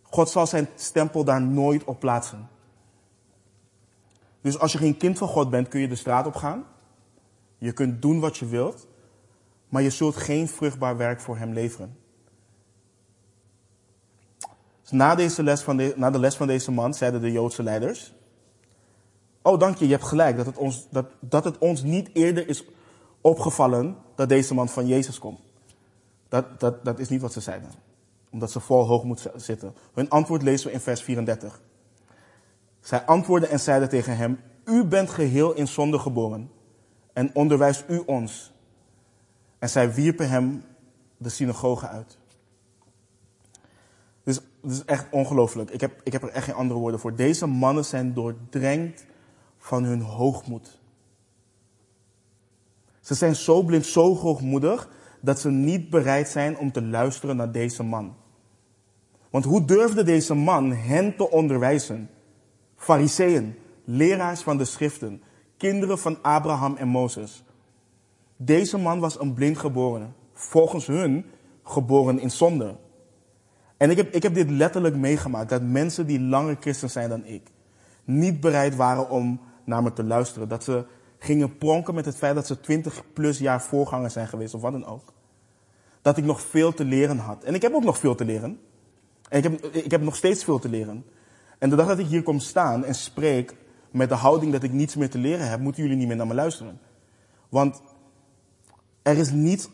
God 0.02 0.30
zal 0.30 0.46
zijn 0.46 0.68
stempel 0.74 1.24
daar 1.24 1.42
nooit 1.42 1.84
op 1.84 2.00
plaatsen. 2.00 2.48
Dus 4.40 4.58
als 4.58 4.72
je 4.72 4.78
geen 4.78 4.96
kind 4.96 5.18
van 5.18 5.28
God 5.28 5.50
bent, 5.50 5.68
kun 5.68 5.80
je 5.80 5.88
de 5.88 5.94
straat 5.94 6.26
op 6.26 6.34
gaan. 6.34 6.64
Je 7.58 7.72
kunt 7.72 8.02
doen 8.02 8.20
wat 8.20 8.36
je 8.36 8.46
wilt, 8.46 8.86
maar 9.68 9.82
je 9.82 9.90
zult 9.90 10.16
geen 10.16 10.48
vruchtbaar 10.48 10.96
werk 10.96 11.20
voor 11.20 11.36
hem 11.36 11.52
leveren. 11.52 11.98
Dus 14.80 14.90
na, 14.90 15.14
deze 15.14 15.42
les 15.42 15.62
van 15.62 15.76
de, 15.76 15.92
na 15.96 16.11
de 16.11 16.18
les 16.18 16.36
van 16.36 16.46
deze 16.46 16.72
man 16.72 16.94
zeiden 16.94 17.20
de 17.20 17.32
Joodse 17.32 17.62
leiders: 17.62 18.14
Oh, 19.43 19.59
dank 19.59 19.76
je, 19.76 19.84
je 19.84 19.93
hebt 19.93 20.05
gelijk 20.05 20.36
dat 20.36 20.47
het 20.47 20.57
ons, 20.57 20.86
dat, 20.91 21.07
dat 21.20 21.45
het 21.45 21.59
ons 21.59 21.82
niet 21.82 22.11
eerder 22.12 22.49
is 22.49 22.64
opgevallen 23.20 23.97
dat 24.14 24.28
deze 24.28 24.55
man 24.55 24.68
van 24.68 24.86
Jezus 24.86 25.18
komt. 25.18 25.41
Dat, 26.28 26.61
dat, 26.61 26.84
dat 26.84 26.99
is 26.99 27.09
niet 27.09 27.20
wat 27.20 27.32
ze 27.32 27.41
zeiden. 27.41 27.70
Omdat 28.30 28.51
ze 28.51 28.61
vol 28.61 28.86
hoog 28.86 29.05
moet 29.05 29.30
zitten. 29.34 29.74
Hun 29.95 30.09
antwoord 30.09 30.43
lezen 30.43 30.66
we 30.66 30.72
in 30.72 30.80
vers 30.80 31.03
34. 31.03 31.61
Zij 32.80 33.05
antwoordden 33.05 33.51
en 33.51 33.61
zeiden 33.61 33.88
tegen 33.88 34.16
hem: 34.16 34.41
U 34.64 34.84
bent 34.84 35.11
geheel 35.11 35.53
in 35.53 35.68
zonde 35.68 35.99
geboren. 35.99 36.51
En 37.12 37.30
onderwijst 37.34 37.84
u 37.88 38.03
ons. 38.07 38.53
En 39.59 39.68
zij 39.68 39.95
wierpen 39.95 40.28
hem 40.28 40.64
de 41.16 41.28
synagoge 41.28 41.88
uit. 41.88 42.18
Dus 44.22 44.41
het 44.62 44.70
is 44.70 44.84
echt 44.84 45.07
ongelooflijk. 45.11 45.70
Ik 45.70 45.80
heb, 45.80 46.01
ik 46.05 46.12
heb 46.12 46.22
er 46.22 46.28
echt 46.28 46.45
geen 46.45 46.55
andere 46.55 46.80
woorden 46.80 47.01
voor. 47.01 47.14
Deze 47.14 47.47
mannen 47.47 47.84
zijn 47.84 48.14
doordrenkt 48.14 49.07
van 49.61 49.84
hun 49.84 50.00
hoogmoed. 50.00 50.80
Ze 53.00 53.14
zijn 53.14 53.36
zo 53.36 53.62
blind, 53.62 53.86
zo 53.86 54.16
hoogmoedig, 54.16 54.88
dat 55.20 55.40
ze 55.40 55.50
niet 55.50 55.90
bereid 55.90 56.28
zijn 56.28 56.58
om 56.58 56.72
te 56.72 56.82
luisteren 56.82 57.36
naar 57.36 57.52
deze 57.52 57.82
man. 57.82 58.14
Want 59.30 59.44
hoe 59.44 59.64
durfde 59.64 60.02
deze 60.02 60.34
man 60.34 60.72
hen 60.72 61.16
te 61.16 61.30
onderwijzen? 61.30 62.11
Fariseeën, 62.76 63.54
leraars 63.84 64.40
van 64.40 64.58
de 64.58 64.64
schriften, 64.64 65.22
kinderen 65.56 65.98
van 65.98 66.22
Abraham 66.22 66.76
en 66.76 66.88
Mozes. 66.88 67.44
Deze 68.36 68.78
man 68.78 69.00
was 69.00 69.20
een 69.20 69.34
blind 69.34 69.58
geboren, 69.58 70.14
volgens 70.32 70.86
hun 70.86 71.24
geboren 71.62 72.18
in 72.18 72.30
zonde. 72.30 72.76
En 73.76 73.90
ik 73.90 73.96
heb, 73.96 74.14
ik 74.14 74.22
heb 74.22 74.34
dit 74.34 74.50
letterlijk 74.50 74.96
meegemaakt, 74.96 75.48
dat 75.48 75.62
mensen 75.62 76.06
die 76.06 76.20
langer 76.20 76.56
christen 76.61 76.90
zijn 76.90 77.08
dan 77.08 77.24
ik, 77.24 77.42
niet 78.04 78.40
bereid 78.40 78.76
waren 78.76 79.11
om 79.11 79.40
naar 79.64 79.82
me 79.82 79.92
te 79.92 80.04
luisteren. 80.04 80.48
Dat 80.48 80.64
ze 80.64 80.84
gingen 81.18 81.58
pronken 81.58 81.94
met 81.94 82.04
het 82.04 82.16
feit 82.16 82.34
dat 82.34 82.46
ze 82.46 82.61
twintig 82.61 83.04
plus 83.12 83.38
jaar 83.38 83.62
voorganger 83.62 84.11
zijn 84.11 84.28
geweest 84.28 84.54
of 84.54 84.61
wat 84.61 84.72
dan 84.72 84.86
ook. 84.86 85.12
Dat 86.02 86.16
ik 86.16 86.24
nog 86.24 86.40
veel 86.40 86.74
te 86.74 86.84
leren 86.84 87.18
had. 87.18 87.44
En 87.44 87.54
ik 87.54 87.62
heb 87.62 87.74
ook 87.74 87.84
nog 87.84 87.98
veel 87.98 88.14
te 88.14 88.24
leren. 88.24 88.58
En 89.28 89.38
ik 89.38 89.42
heb, 89.42 89.64
ik 89.64 89.90
heb 89.90 90.00
nog 90.00 90.16
steeds 90.16 90.44
veel 90.44 90.58
te 90.58 90.68
leren. 90.68 91.04
En 91.58 91.70
de 91.70 91.76
dag 91.76 91.86
dat 91.86 91.98
ik 91.98 92.06
hier 92.06 92.22
kom 92.22 92.38
staan 92.38 92.84
en 92.84 92.94
spreek 92.94 93.54
met 93.90 94.08
de 94.08 94.14
houding 94.14 94.52
dat 94.52 94.62
ik 94.62 94.72
niets 94.72 94.96
meer 94.96 95.11
te 95.11 95.18
leren 95.18 95.48
heb, 95.48 95.61
moeten 95.61 95.82
jullie 95.82 95.96
niet 95.96 96.06
meer 96.06 96.16
naar 96.16 96.26
me 96.26 96.34
luisteren. 96.34 96.80
Want 97.48 97.82
er 99.02 99.18
is 99.18 99.30
niets 99.30 99.68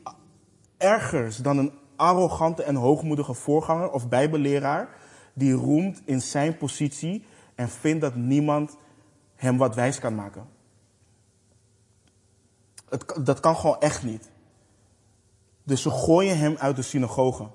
ergers 0.77 1.37
dan 1.37 1.59
een 1.59 1.73
arrogante 1.97 2.63
en 2.63 2.75
hoogmoedige 2.75 3.35
voorganger 3.35 3.91
of 3.91 4.09
bijbelleraar 4.09 4.89
die 5.35 5.53
roemt 5.53 6.03
in 6.05 6.21
zijn 6.21 6.57
positie 6.57 7.25
en 7.55 7.69
vindt 7.69 8.01
dat 8.01 8.15
niemand 8.15 8.77
hem 9.37 9.57
wat 9.57 9.75
wijs 9.75 9.99
kan 9.99 10.15
maken. 10.15 10.47
Het, 12.89 13.15
dat 13.21 13.41
kan 13.41 13.57
gewoon 13.57 13.81
echt 13.81 14.03
niet. 14.03 14.31
Dus 15.63 15.83
ze 15.83 15.91
gooien 15.91 16.39
hem 16.39 16.57
uit 16.59 16.77
de 16.77 16.83
synagoge. 16.83 17.47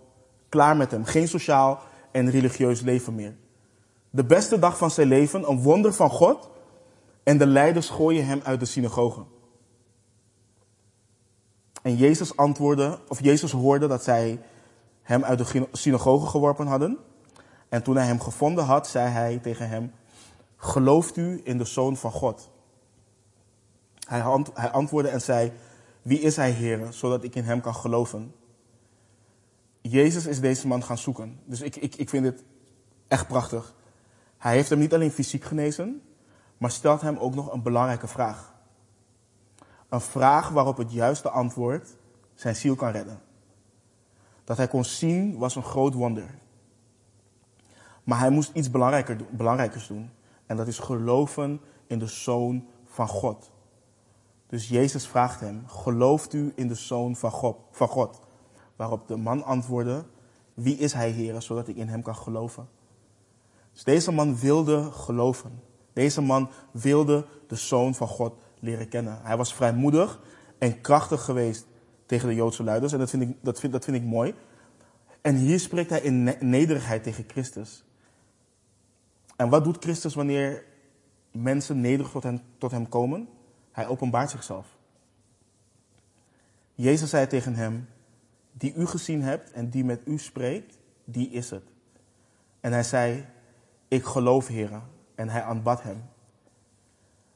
Klaar 0.50 0.78
met 0.78 0.92
hem. 0.92 1.06
Geen 1.06 1.28
sociaal 1.28 1.80
en 2.12 2.30
religieus 2.30 2.82
leven 2.82 3.16
meer. 3.16 3.36
De 4.10 4.24
beste 4.24 4.60
dag 4.60 4.78
van 4.78 4.92
zijn 4.92 5.08
leven, 5.08 5.50
een 5.50 5.62
wonder 5.62 5.94
van 5.94 6.10
God. 6.10 6.50
En 7.24 7.38
de 7.38 7.46
leiders 7.46 7.90
gooien 7.90 8.26
hem 8.26 8.42
uit 8.44 8.60
de 8.60 8.66
synagoge. 8.66 9.26
En 11.82 11.96
Jezus 11.96 12.38
antwoordde, 12.38 13.00
of 13.08 13.22
Jezus 13.22 13.52
hoorde 13.52 13.88
dat 13.88 14.04
zij 14.04 14.42
hem 15.02 15.24
uit 15.24 15.38
de 15.38 15.68
synagoge 15.72 16.28
geworpen 16.28 16.68
hadden. 16.68 16.98
En 17.70 17.84
toen 17.84 17.96
hij 17.96 18.06
hem 18.06 18.20
gevonden 18.20 18.64
had, 18.64 18.88
zei 18.88 19.10
hij 19.10 19.38
tegen 19.38 19.70
hem: 19.70 19.92
Gelooft 20.64 21.18
u 21.18 21.42
in 21.44 21.58
de 21.58 21.66
Zoon 21.66 21.98
van 21.98 22.12
God? 22.12 22.50
Hij, 24.08 24.22
antwoordde 24.72 25.12
en 25.12 25.22
zei, 25.22 25.52
wie 26.02 26.20
is 26.20 26.36
hij, 26.36 26.52
heren, 26.52 26.94
zodat 26.94 27.24
ik 27.24 27.36
in 27.36 27.44
hem 27.44 27.62
kan 27.62 27.76
geloven? 27.76 28.36
Jezus 29.82 30.26
is 30.26 30.40
deze 30.40 30.68
man 30.68 30.84
gaan 30.84 30.98
zoeken. 30.98 31.40
Dus 31.46 31.62
ik, 31.62 31.76
ik, 31.76 31.96
ik 31.96 32.10
vind 32.10 32.24
dit 32.24 32.44
echt 33.08 33.28
prachtig. 33.28 33.76
Hij 34.38 34.54
heeft 34.54 34.70
hem 34.70 34.80
niet 34.80 34.94
alleen 34.94 35.12
fysiek 35.12 35.44
genezen, 35.44 36.02
maar 36.58 36.72
stelt 36.72 37.02
hem 37.02 37.18
ook 37.18 37.36
nog 37.36 37.54
een 37.54 37.62
belangrijke 37.62 38.08
vraag. 38.08 38.54
Een 39.90 40.02
vraag 40.02 40.50
waarop 40.50 40.78
het 40.78 40.92
juiste 40.92 41.30
antwoord 41.30 41.90
zijn 42.34 42.56
ziel 42.56 42.76
kan 42.76 42.92
redden. 42.92 43.22
Dat 44.44 44.58
hij 44.58 44.68
kon 44.68 44.86
zien 44.86 45.38
was 45.38 45.56
een 45.56 45.64
groot 45.64 45.94
wonder. 45.94 46.36
Maar 48.04 48.20
hij 48.20 48.30
moest 48.30 48.52
iets 48.54 48.72
belangrijker, 48.72 49.18
belangrijkers 49.30 49.88
doen. 49.88 50.12
En 50.52 50.58
dat 50.58 50.68
is 50.68 50.80
geloven 50.80 51.62
in 51.88 52.00
de 52.00 52.08
Zoon 52.08 52.68
van 52.86 53.08
God. 53.08 53.52
Dus 54.48 54.70
Jezus 54.70 55.08
vraagt 55.08 55.40
hem, 55.40 55.64
gelooft 55.68 56.34
u 56.34 56.54
in 56.56 56.68
de 56.68 56.76
Zoon 56.76 57.16
van 57.16 57.32
God? 57.32 57.58
Van 57.72 57.88
God? 57.88 58.20
Waarop 58.76 59.08
de 59.08 59.16
man 59.16 59.44
antwoordde, 59.44 60.06
wie 60.54 60.78
is 60.78 60.94
hij, 60.94 61.10
Heer, 61.10 61.42
zodat 61.42 61.68
ik 61.68 61.76
in 61.76 61.88
hem 61.88 62.02
kan 62.02 62.16
geloven? 62.16 62.68
Dus 63.74 63.84
deze 63.84 64.12
man 64.12 64.38
wilde 64.38 64.92
geloven. 64.92 65.62
Deze 65.94 66.22
man 66.22 66.50
wilde 66.72 67.26
de 67.48 67.56
Zoon 67.56 67.96
van 67.96 68.08
God 68.08 68.34
leren 68.60 68.90
kennen. 68.90 69.20
Hij 69.24 69.38
was 69.38 69.54
vrijmoedig 69.54 70.20
en 70.58 70.82
krachtig 70.82 71.22
geweest 71.22 71.68
tegen 72.06 72.28
de 72.28 72.36
Joodse 72.36 72.64
leiders. 72.64 72.94
En 72.94 73.00
dat 73.00 73.10
vind 73.10 73.24
ik, 73.24 73.38
dat 73.42 73.60
vind, 73.60 73.74
dat 73.74 73.84
vind 73.84 73.98
ik 73.98 74.04
mooi. 74.04 74.34
En 75.22 75.36
hier 75.36 75.60
spreekt 75.60 75.90
hij 75.90 76.02
in 76.02 76.36
nederigheid 76.40 77.04
tegen 77.04 77.24
Christus. 77.28 77.84
En 79.42 79.50
wat 79.50 79.64
doet 79.64 79.84
Christus 79.84 80.16
wanneer 80.16 80.66
mensen 81.32 81.82
nederig 81.82 82.12
tot 82.12 82.24
hem, 82.24 82.42
tot 82.58 82.72
hem 82.72 82.90
komen? 82.90 83.30
Hij 83.72 83.88
openbaart 83.88 84.30
zichzelf. 84.30 84.68
Jezus 86.76 87.10
zei 87.10 87.28
tegen 87.28 87.56
hem, 87.56 87.90
die 88.52 88.74
u 88.74 88.86
gezien 88.86 89.22
hebt 89.22 89.52
en 89.52 89.70
die 89.70 89.84
met 89.84 90.02
u 90.06 90.18
spreekt, 90.18 90.78
die 91.06 91.30
is 91.30 91.50
het. 91.50 91.64
En 92.60 92.72
hij 92.72 92.84
zei, 92.84 93.26
ik 93.88 94.04
geloof, 94.04 94.48
heren. 94.48 94.84
En 95.16 95.30
hij 95.30 95.44
aanbad 95.44 95.84
hem. 95.84 96.04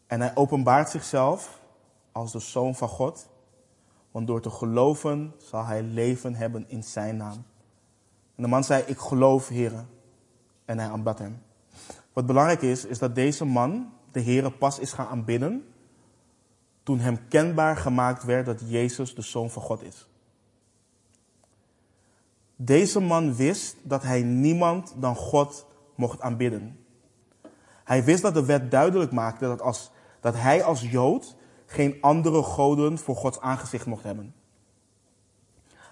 En 0.08 0.22
hij 0.22 0.36
openbaart 0.36 0.90
zichzelf 0.90 1.62
als 2.12 2.32
de 2.32 2.40
Zoon 2.40 2.76
van 2.76 2.90
God. 2.90 3.30
Want 4.12 4.28
door 4.28 4.42
te 4.42 4.50
geloven 4.50 5.34
zal 5.38 5.66
hij 5.66 5.84
leven 5.84 6.36
hebben 6.36 6.66
in 6.68 6.84
zijn 6.84 7.18
naam. 7.18 7.46
En 8.36 8.44
de 8.44 8.48
man 8.48 8.64
zei, 8.64 8.84
ik 8.84 8.98
geloof, 8.98 9.48
heren. 9.48 9.88
En 10.66 10.80
hij 10.80 10.90
aanbad 10.90 11.20
hem. 11.20 11.45
Wat 12.16 12.26
belangrijk 12.26 12.62
is, 12.62 12.86
is 12.86 13.00
dat 13.00 13.16
deze 13.16 13.46
man 13.46 13.94
de 14.12 14.22
Heere 14.22 14.52
pas 14.52 14.80
is 14.80 14.94
gaan 14.94 15.08
aanbidden 15.08 15.66
toen 16.84 17.00
hem 17.00 17.28
kenbaar 17.28 17.78
gemaakt 17.78 18.24
werd 18.24 18.46
dat 18.46 18.62
Jezus 18.66 19.16
de 19.16 19.22
Zoon 19.22 19.50
van 19.50 19.62
God 19.62 19.84
is. 19.84 20.08
Deze 22.56 23.00
man 23.00 23.36
wist 23.36 23.76
dat 23.84 24.04
hij 24.04 24.22
niemand 24.22 24.94
dan 24.98 25.16
God 25.16 25.66
mocht 25.96 26.22
aanbidden. 26.22 26.80
Hij 27.84 28.04
wist 28.04 28.22
dat 28.22 28.34
de 28.34 28.46
wet 28.46 28.72
duidelijk 28.72 29.12
maakte 29.12 29.46
dat, 29.46 29.62
als, 29.62 29.92
dat 30.20 30.36
hij 30.36 30.64
als 30.64 30.82
Jood 30.82 31.36
geen 31.66 31.98
andere 32.02 32.44
goden 32.44 32.98
voor 32.98 33.16
Gods 33.16 33.40
aangezicht 33.40 33.86
mocht 33.86 34.04
hebben. 34.04 34.34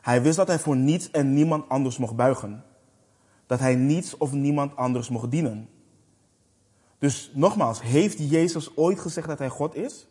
Hij 0.02 0.22
wist 0.22 0.38
dat 0.38 0.48
hij 0.48 0.60
voor 0.60 0.76
niets 0.76 1.12
en 1.12 1.34
niemand 1.34 1.70
anders 1.70 1.98
mocht 1.98 2.16
buigen. 2.16 2.64
Dat 3.46 3.60
hij 3.60 3.76
niets 3.76 4.18
of 4.18 4.32
niemand 4.32 4.76
anders 4.76 5.10
mocht 5.10 5.32
dienen. 5.32 5.70
Dus 7.04 7.32
nogmaals, 7.34 7.82
heeft 7.82 8.30
Jezus 8.30 8.78
ooit 8.78 9.00
gezegd 9.00 9.28
dat 9.28 9.40
hij 9.40 9.50
God 9.50 9.76
is? 9.76 10.08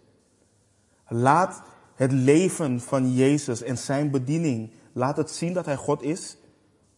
Laat 1.09 1.62
het 1.95 2.12
leven 2.12 2.80
van 2.80 3.12
Jezus 3.12 3.62
en 3.62 3.78
zijn 3.78 4.11
bediening, 4.11 4.70
laat 4.93 5.16
het 5.16 5.30
zien 5.30 5.53
dat 5.53 5.64
hij 5.64 5.76
God 5.76 6.03
is. 6.03 6.36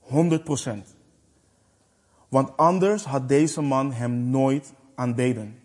100%. 0.01 0.09
Want 2.29 2.57
anders 2.57 3.05
had 3.05 3.29
deze 3.29 3.61
man 3.61 3.93
hem 3.93 4.31
nooit 4.31 4.73
aanbeden. 4.95 5.59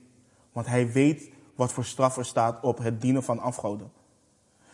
Want 0.52 0.68
hij 0.68 0.92
weet 0.92 1.30
wat 1.56 1.72
voor 1.72 1.86
straf 1.86 2.18
er 2.18 2.26
staat 2.26 2.64
op 2.64 2.78
het 2.78 3.02
dienen 3.02 3.24
van 3.24 3.40
afgoden. 3.40 3.92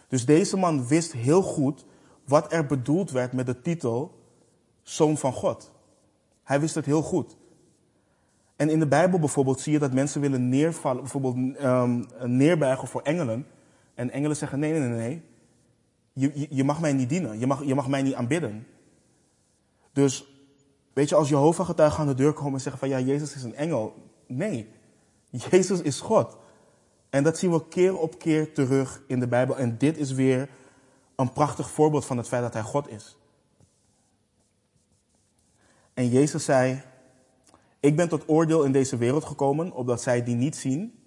Dus 0.08 0.26
deze 0.26 0.58
man 0.58 0.88
wist 0.88 1.12
heel 1.12 1.42
goed 1.42 1.86
wat 2.26 2.54
er 2.54 2.66
bedoeld 2.66 3.12
werd 3.12 3.34
met 3.34 3.46
de 3.46 3.62
titel 3.62 4.24
Zoon 4.82 5.18
van 5.18 5.34
God. 5.34 5.72
Hij 6.44 6.60
wist 6.60 6.76
het 6.76 6.86
heel 6.86 7.02
goed. 7.02 7.38
En 8.56 8.70
in 8.70 8.80
de 8.80 8.88
Bijbel 8.88 9.20
bijvoorbeeld 9.20 9.60
zie 9.60 9.74
je 9.74 9.80
dat 9.80 9.94
mensen 9.94 10.22
willen 10.22 10.50
neervallen, 10.50 11.02
bijvoorbeeld 11.02 11.36
um, 11.36 12.06
neerbuigen 12.24 12.88
voor 12.88 13.02
engelen. 13.02 13.48
En 13.94 14.12
engelen 14.12 14.36
zeggen: 14.36 14.60
nee, 14.60 14.72
nee, 14.72 14.80
nee, 14.80 14.98
nee. 14.98 15.22
Je, 16.14 16.48
je, 16.50 16.64
mag 16.64 16.82
mij 16.82 16.94
niet 16.94 17.10
dienen. 17.10 17.40
Je 17.40 17.48
mag, 17.48 17.66
je 17.66 17.76
mag 17.76 17.88
mij 17.88 18.02
niet 18.02 18.14
aanbidden. 18.14 18.68
Dus, 19.94 20.26
weet 20.94 21.10
je, 21.10 21.16
als 21.16 21.30
Jehovah-getuigen 21.30 22.00
aan 22.00 22.08
de 22.08 22.14
deur 22.14 22.34
komen 22.34 22.54
en 22.54 22.62
zeggen 22.62 22.80
van 22.80 22.90
ja, 22.90 23.00
Jezus 23.00 23.36
is 23.36 23.44
een 23.44 23.56
engel. 23.56 23.96
Nee, 24.28 24.70
Jezus 25.50 25.82
is 25.82 26.00
God. 26.00 26.38
En 27.10 27.24
dat 27.24 27.38
zien 27.38 27.52
we 27.52 27.68
keer 27.68 27.98
op 27.98 28.20
keer 28.20 28.54
terug 28.54 29.02
in 29.08 29.20
de 29.20 29.28
Bijbel. 29.28 29.58
En 29.58 29.78
dit 29.78 29.98
is 29.98 30.12
weer 30.12 30.50
een 31.16 31.34
prachtig 31.34 31.70
voorbeeld 31.70 32.06
van 32.06 32.18
het 32.18 32.28
feit 32.28 32.42
dat 32.42 32.54
hij 32.54 32.62
God 32.62 32.90
is. 32.90 33.18
En 35.94 36.10
Jezus 36.10 36.46
zei, 36.46 36.84
ik 37.86 37.96
ben 37.96 38.10
tot 38.10 38.30
oordeel 38.30 38.64
in 38.64 38.72
deze 38.72 38.98
wereld 38.98 39.26
gekomen, 39.26 39.72
opdat 39.72 40.02
zij 40.02 40.24
die 40.24 40.36
niet 40.36 40.56
zien, 40.56 41.00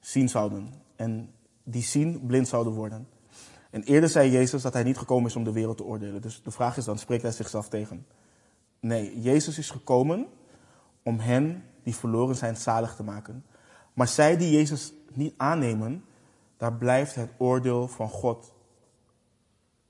zien 0.00 0.28
zouden. 0.28 0.72
En 0.96 1.32
die 1.62 1.82
zien, 1.82 2.26
blind 2.26 2.48
zouden 2.48 2.72
worden. 2.72 3.08
En 3.70 3.82
eerder 3.82 4.08
zei 4.08 4.30
Jezus 4.30 4.62
dat 4.62 4.72
hij 4.72 4.82
niet 4.82 4.98
gekomen 4.98 5.30
is 5.30 5.36
om 5.36 5.44
de 5.44 5.52
wereld 5.52 5.76
te 5.76 5.84
oordelen. 5.84 6.22
Dus 6.22 6.42
de 6.42 6.50
vraag 6.50 6.76
is 6.76 6.84
dan, 6.84 6.98
spreekt 6.98 7.22
hij 7.22 7.32
zichzelf 7.32 7.68
tegen? 7.68 8.06
Nee, 8.80 9.20
Jezus 9.20 9.58
is 9.58 9.70
gekomen 9.70 10.26
om 11.02 11.18
hen 11.18 11.64
die 11.82 11.94
verloren 11.94 12.36
zijn 12.36 12.56
zalig 12.56 12.96
te 12.96 13.02
maken. 13.02 13.44
Maar 13.92 14.08
zij 14.08 14.36
die 14.36 14.50
Jezus 14.50 14.92
niet 15.12 15.34
aannemen, 15.36 16.04
daar 16.56 16.74
blijft 16.74 17.14
het 17.14 17.30
oordeel 17.38 17.88
van 17.88 18.08
God 18.08 18.52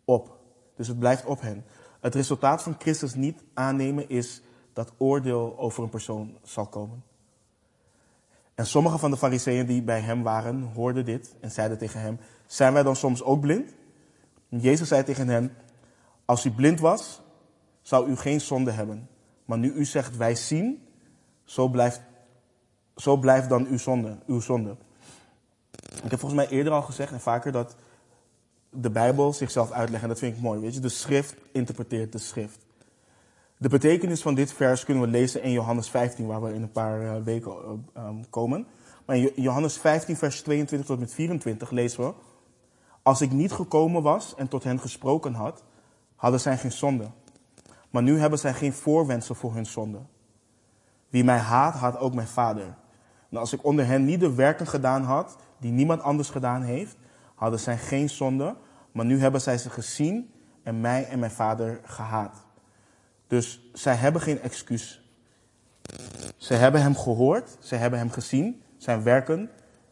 op. 0.04 0.38
Dus 0.76 0.88
het 0.88 0.98
blijft 0.98 1.24
op 1.24 1.40
hen. 1.40 1.64
Het 2.00 2.14
resultaat 2.14 2.62
van 2.62 2.76
Christus 2.78 3.14
niet 3.14 3.44
aannemen 3.54 4.08
is 4.08 4.42
dat 4.72 4.92
oordeel 4.96 5.58
over 5.58 5.82
een 5.82 5.88
persoon 5.88 6.38
zal 6.42 6.66
komen. 6.66 7.02
En 8.54 8.66
sommige 8.66 8.98
van 8.98 9.10
de 9.10 9.16
fariseeën 9.16 9.66
die 9.66 9.82
bij 9.82 10.00
hem 10.00 10.22
waren, 10.22 10.62
hoorden 10.62 11.04
dit 11.04 11.34
en 11.40 11.50
zeiden 11.50 11.78
tegen 11.78 12.00
hem, 12.00 12.18
zijn 12.46 12.72
wij 12.72 12.82
dan 12.82 12.96
soms 12.96 13.22
ook 13.22 13.40
blind? 13.40 13.74
Jezus 14.48 14.88
zei 14.88 15.04
tegen 15.04 15.28
hen, 15.28 15.56
als 16.24 16.44
u 16.44 16.50
blind 16.50 16.80
was, 16.80 17.20
zou 17.82 18.10
u 18.10 18.16
geen 18.16 18.40
zonde 18.40 18.70
hebben. 18.70 19.08
Maar 19.44 19.58
nu 19.58 19.72
u 19.72 19.84
zegt 19.84 20.16
wij 20.16 20.34
zien, 20.34 20.86
zo 21.44 21.68
blijft, 21.68 22.00
zo 22.96 23.16
blijft 23.16 23.48
dan 23.48 23.66
uw 23.66 23.78
zonde, 23.78 24.18
uw 24.26 24.40
zonde. 24.40 24.76
Ik 26.04 26.10
heb 26.10 26.20
volgens 26.20 26.40
mij 26.40 26.48
eerder 26.48 26.72
al 26.72 26.82
gezegd 26.82 27.12
en 27.12 27.20
vaker 27.20 27.52
dat 27.52 27.76
de 28.70 28.90
Bijbel 28.90 29.32
zichzelf 29.32 29.70
uitlegt. 29.70 30.02
En 30.02 30.08
dat 30.08 30.18
vind 30.18 30.36
ik 30.36 30.42
mooi. 30.42 30.60
Weet 30.60 30.74
je? 30.74 30.80
De 30.80 30.88
schrift 30.88 31.34
interpreteert 31.52 32.12
de 32.12 32.18
schrift. 32.18 32.66
De 33.60 33.68
betekenis 33.68 34.22
van 34.22 34.34
dit 34.34 34.52
vers 34.52 34.84
kunnen 34.84 35.04
we 35.04 35.10
lezen 35.10 35.42
in 35.42 35.50
Johannes 35.50 35.90
15, 35.90 36.26
waar 36.26 36.42
we 36.42 36.54
in 36.54 36.62
een 36.62 36.72
paar 36.72 37.00
eh, 37.00 37.22
weken 37.22 37.52
uh, 37.96 38.08
komen. 38.30 38.66
Maar 39.06 39.16
in 39.16 39.32
Johannes 39.34 39.76
15, 39.76 40.16
vers 40.16 40.42
22 40.42 40.88
tot 40.88 40.98
met 40.98 41.14
24 41.14 41.70
lezen 41.70 42.04
we. 42.04 42.12
Als 43.02 43.20
ik 43.20 43.30
niet 43.30 43.52
gekomen 43.52 44.02
was 44.02 44.34
en 44.34 44.48
tot 44.48 44.64
hen 44.64 44.80
gesproken 44.80 45.34
had, 45.34 45.64
hadden 46.16 46.40
zij 46.40 46.58
geen 46.58 46.72
zonde. 46.72 47.10
Maar 47.90 48.02
nu 48.02 48.18
hebben 48.18 48.38
zij 48.38 48.54
geen 48.54 48.72
voorwendsel 48.72 49.34
voor 49.34 49.54
hun 49.54 49.66
zonde. 49.66 49.98
Wie 51.08 51.24
mij 51.24 51.38
haat, 51.38 51.74
haat 51.74 51.98
ook 51.98 52.14
mijn 52.14 52.28
vader. 52.28 52.76
En 53.30 53.36
als 53.36 53.52
ik 53.52 53.64
onder 53.64 53.86
hen 53.86 54.04
niet 54.04 54.20
de 54.20 54.34
werken 54.34 54.66
gedaan 54.66 55.02
had, 55.02 55.36
die 55.58 55.72
niemand 55.72 56.02
anders 56.02 56.30
gedaan 56.30 56.62
heeft, 56.62 56.96
hadden 57.34 57.60
zij 57.60 57.78
geen 57.78 58.10
zonde. 58.10 58.56
Maar 58.92 59.04
nu 59.04 59.20
hebben 59.20 59.40
zij 59.40 59.58
ze 59.58 59.70
gezien 59.70 60.30
en 60.62 60.80
mij 60.80 61.04
en 61.04 61.18
mijn 61.18 61.32
vader 61.32 61.80
gehaat. 61.84 62.48
Dus 63.30 63.60
zij 63.72 63.94
hebben 63.94 64.20
geen 64.20 64.40
excuus. 64.40 65.02
Ze 66.36 66.54
hebben 66.54 66.82
hem 66.82 66.96
gehoord, 66.96 67.56
ze 67.60 67.74
hebben 67.74 67.98
hem 67.98 68.10
gezien, 68.10 68.62
zijn 68.76 69.02
werken, 69.02 69.50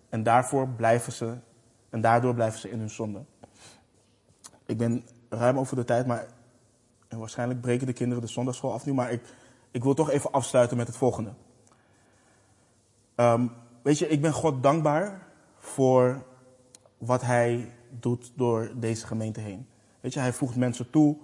en 0.09 0.23
daarvoor 0.23 0.69
blijven 0.69 1.13
ze, 1.13 1.37
en 1.91 2.01
daardoor 2.01 2.35
blijven 2.35 2.61
ze 2.61 2.71
in 2.71 2.79
hun 2.79 2.91
zonde. 2.91 3.25
Ik 4.67 4.77
ben 4.77 5.05
ruim 5.29 5.59
over 5.59 5.77
de 5.77 5.85
tijd, 5.85 6.07
maar 6.07 6.27
en 7.09 7.19
waarschijnlijk 7.19 7.61
breken 7.61 7.87
de 7.87 7.93
kinderen 7.93 8.23
de 8.23 8.31
zondagschool 8.31 8.73
af 8.73 8.87
nu, 8.87 8.95
maar 8.95 9.13
ik, 9.13 9.23
ik 9.71 9.83
wil 9.83 9.95
toch 9.95 10.11
even 10.11 10.33
afsluiten 10.33 10.77
met 10.77 10.87
het 10.87 10.97
volgende. 10.97 11.33
Um, 13.17 13.53
weet 13.83 13.99
je, 13.99 14.09
ik 14.09 14.21
ben 14.21 14.33
God 14.33 14.63
dankbaar 14.63 15.27
voor 15.59 16.25
wat 16.99 17.23
hij 17.23 17.73
doet 17.91 18.33
door 18.35 18.71
deze 18.75 19.07
gemeente 19.07 19.41
heen. 19.41 19.67
Weet 20.01 20.13
je, 20.13 20.21
hij 20.21 20.33
voegt 20.33 20.57
mensen 20.57 20.91
toe, 20.91 21.17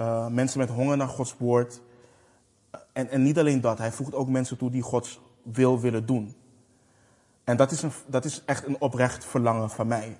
uh, 0.00 0.26
mensen 0.26 0.58
met 0.58 0.70
honger 0.70 0.96
naar 0.96 1.08
Gods 1.08 1.34
woord. 1.38 1.80
En, 2.92 3.10
en 3.10 3.22
niet 3.22 3.38
alleen 3.38 3.60
dat, 3.60 3.78
hij 3.78 3.92
voegt 3.92 4.14
ook 4.14 4.28
mensen 4.28 4.56
toe 4.56 4.70
die 4.70 4.82
Gods 4.82 5.20
wil 5.42 5.80
willen 5.80 6.06
doen. 6.06 6.34
En 7.44 7.56
dat 7.56 7.70
is, 7.70 7.82
een, 7.82 7.92
dat 8.06 8.24
is 8.24 8.42
echt 8.44 8.66
een 8.66 8.80
oprecht 8.80 9.24
verlangen 9.24 9.70
van 9.70 9.86
mij. 9.86 10.16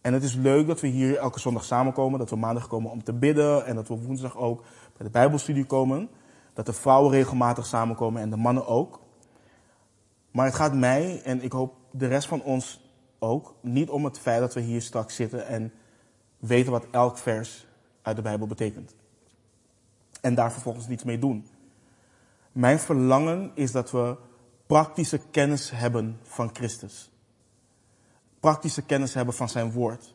En 0.00 0.12
het 0.12 0.22
is 0.22 0.34
leuk 0.34 0.66
dat 0.66 0.80
we 0.80 0.86
hier 0.86 1.16
elke 1.16 1.40
zondag 1.40 1.64
samenkomen, 1.64 2.18
dat 2.18 2.30
we 2.30 2.36
maandag 2.36 2.66
komen 2.66 2.90
om 2.90 3.04
te 3.04 3.12
bidden 3.12 3.66
en 3.66 3.74
dat 3.74 3.88
we 3.88 3.96
woensdag 3.96 4.36
ook 4.36 4.62
bij 4.96 5.06
de 5.06 5.12
Bijbelstudie 5.12 5.64
komen. 5.64 6.08
Dat 6.52 6.66
de 6.66 6.72
vrouwen 6.72 7.12
regelmatig 7.12 7.66
samenkomen 7.66 8.22
en 8.22 8.30
de 8.30 8.36
mannen 8.36 8.66
ook. 8.66 9.00
Maar 10.30 10.46
het 10.46 10.54
gaat 10.54 10.74
mij 10.74 11.22
en 11.22 11.42
ik 11.42 11.52
hoop 11.52 11.74
de 11.90 12.06
rest 12.06 12.28
van 12.28 12.42
ons 12.42 12.90
ook 13.18 13.54
niet 13.60 13.90
om 13.90 14.04
het 14.04 14.18
feit 14.18 14.40
dat 14.40 14.54
we 14.54 14.60
hier 14.60 14.82
straks 14.82 15.14
zitten 15.14 15.46
en 15.46 15.72
weten 16.38 16.72
wat 16.72 16.86
elk 16.90 17.18
vers 17.18 17.66
uit 18.04 18.16
de 18.16 18.22
Bijbel 18.22 18.46
betekent. 18.46 18.94
En 20.20 20.34
daar 20.34 20.52
vervolgens 20.52 20.86
niets 20.86 21.04
mee 21.04 21.18
doen. 21.18 21.46
Mijn 22.52 22.78
verlangen 22.78 23.50
is 23.54 23.72
dat 23.72 23.90
we 23.90 24.16
praktische 24.66 25.20
kennis 25.30 25.70
hebben 25.70 26.18
van 26.22 26.50
Christus. 26.52 27.10
Praktische 28.40 28.82
kennis 28.82 29.14
hebben 29.14 29.34
van 29.34 29.48
zijn 29.48 29.72
woord. 29.72 30.14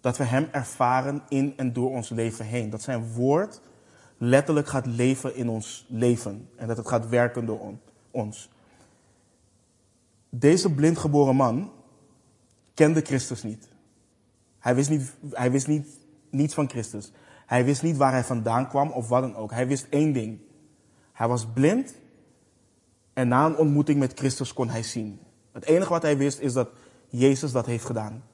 Dat 0.00 0.16
we 0.16 0.24
hem 0.24 0.48
ervaren 0.52 1.22
in 1.28 1.56
en 1.56 1.72
door 1.72 1.90
ons 1.90 2.08
leven 2.08 2.44
heen. 2.44 2.70
Dat 2.70 2.82
zijn 2.82 3.12
woord 3.12 3.60
letterlijk 4.18 4.68
gaat 4.68 4.86
leven 4.86 5.34
in 5.34 5.48
ons 5.48 5.86
leven. 5.88 6.48
En 6.56 6.68
dat 6.68 6.76
het 6.76 6.88
gaat 6.88 7.08
werken 7.08 7.46
door 7.46 7.74
ons. 8.10 8.50
Deze 10.28 10.74
blindgeboren 10.74 11.36
man 11.36 11.72
kende 12.74 13.00
Christus 13.00 13.42
niet. 13.42 13.68
Hij 14.58 14.74
wist, 14.74 14.90
niet, 14.90 15.12
hij 15.30 15.50
wist 15.50 15.66
niet, 15.66 15.98
niets 16.30 16.54
van 16.54 16.68
Christus. 16.68 17.12
Hij 17.46 17.64
wist 17.64 17.82
niet 17.82 17.96
waar 17.96 18.12
hij 18.12 18.24
vandaan 18.24 18.68
kwam 18.68 18.90
of 18.90 19.08
wat 19.08 19.22
dan 19.22 19.36
ook. 19.36 19.50
Hij 19.50 19.66
wist 19.66 19.86
één 19.90 20.12
ding. 20.12 20.38
Hij 21.12 21.28
was 21.28 21.46
blind 21.46 21.94
en 23.12 23.28
na 23.28 23.46
een 23.46 23.56
ontmoeting 23.56 23.98
met 23.98 24.18
Christus 24.18 24.52
kon 24.52 24.68
hij 24.68 24.82
zien. 24.82 25.20
Het 25.52 25.64
enige 25.64 25.90
wat 25.90 26.02
hij 26.02 26.16
wist 26.16 26.38
is 26.38 26.52
dat 26.52 26.68
Jezus 27.08 27.52
dat 27.52 27.66
heeft 27.66 27.84
gedaan. 27.84 28.24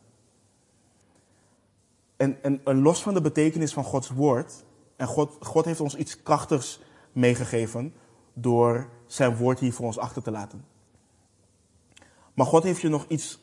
En, 2.17 2.43
en, 2.43 2.61
en 2.65 2.83
los 2.83 3.03
van 3.03 3.15
de 3.15 3.21
betekenis 3.21 3.73
van 3.73 3.85
Gods 3.85 4.11
woord, 4.11 4.65
en 4.97 5.07
God, 5.07 5.37
God 5.41 5.65
heeft 5.65 5.81
ons 5.81 5.97
iets 5.97 6.23
krachtigs 6.23 6.81
meegegeven 7.13 7.95
door 8.33 8.89
zijn 9.07 9.37
woord 9.37 9.59
hier 9.59 9.73
voor 9.73 9.87
ons 9.87 9.99
achter 9.99 10.23
te 10.23 10.31
laten. 10.31 10.65
Maar 12.35 12.47
God 12.47 12.63
heeft 12.63 12.81
je 12.81 12.89
nog 12.89 13.05
iets 13.09 13.41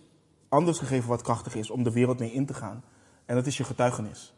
anders 0.50 0.78
gegeven 0.80 1.10
wat 1.10 1.22
krachtig 1.22 1.56
is 1.56 1.70
om 1.70 1.84
de 1.84 1.92
wereld 1.92 2.20
mee 2.20 2.34
in 2.34 2.46
te 2.46 2.54
gaan. 2.54 2.84
En 3.26 3.36
dat 3.36 3.46
is 3.46 3.58
je 3.58 3.64
getuigenis. 3.64 4.34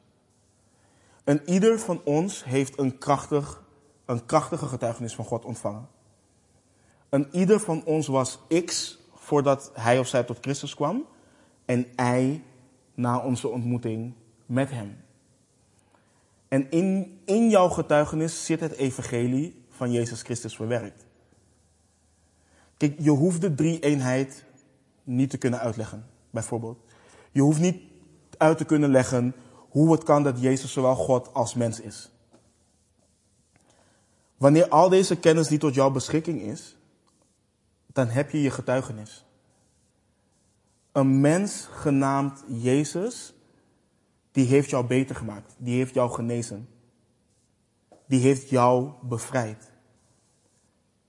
En 1.25 1.41
ieder 1.45 1.79
van 1.79 2.01
ons 2.03 2.43
heeft 2.43 2.79
een, 2.79 2.97
krachtig, 2.97 3.63
een 4.05 4.25
krachtige 4.25 4.65
getuigenis 4.65 5.15
van 5.15 5.25
God 5.25 5.45
ontvangen. 5.45 5.87
Een 7.09 7.27
ieder 7.31 7.59
van 7.59 7.83
ons 7.83 8.07
was 8.07 8.39
X 8.65 8.99
voordat 9.13 9.71
hij 9.73 9.99
of 9.99 10.07
zij 10.07 10.23
tot 10.23 10.37
Christus 10.41 10.75
kwam 10.75 11.05
en 11.65 11.87
Y 11.99 12.41
na 12.93 13.19
onze 13.19 13.47
ontmoeting 13.47 14.13
met 14.45 14.69
hem. 14.69 14.97
En 16.47 16.71
in, 16.71 17.19
in 17.25 17.49
jouw 17.49 17.69
getuigenis 17.69 18.45
zit 18.45 18.59
het 18.59 18.71
evangelie 18.71 19.65
van 19.69 19.91
Jezus 19.91 20.21
Christus 20.21 20.55
verwerkt. 20.55 21.05
Kijk, 22.77 22.95
je 22.99 23.09
hoeft 23.09 23.41
de 23.41 23.55
drie-eenheid 23.55 24.45
niet 25.03 25.29
te 25.29 25.37
kunnen 25.37 25.59
uitleggen, 25.59 26.05
bijvoorbeeld. 26.29 26.79
Je 27.31 27.41
hoeft 27.41 27.59
niet 27.59 27.81
uit 28.37 28.57
te 28.57 28.65
kunnen 28.65 28.91
leggen 28.91 29.35
hoe 29.75 29.91
het 29.91 30.03
kan 30.03 30.23
dat 30.23 30.41
Jezus 30.41 30.71
zowel 30.71 30.95
God 30.95 31.33
als 31.33 31.53
mens 31.53 31.79
is. 31.79 32.11
Wanneer 34.37 34.69
al 34.69 34.89
deze 34.89 35.19
kennis 35.19 35.49
niet 35.49 35.59
tot 35.59 35.73
jouw 35.73 35.89
beschikking 35.89 36.41
is, 36.41 36.75
dan 37.93 38.07
heb 38.07 38.31
je 38.31 38.41
je 38.41 38.49
getuigenis. 38.49 39.25
Een 40.91 41.21
mens 41.21 41.67
genaamd 41.71 42.43
Jezus, 42.47 43.33
die 44.31 44.45
heeft 44.45 44.69
jou 44.69 44.85
beter 44.85 45.15
gemaakt. 45.15 45.55
Die 45.57 45.77
heeft 45.77 45.93
jou 45.93 46.11
genezen. 46.11 46.69
Die 48.07 48.19
heeft 48.19 48.49
jou 48.49 48.91
bevrijd. 49.01 49.71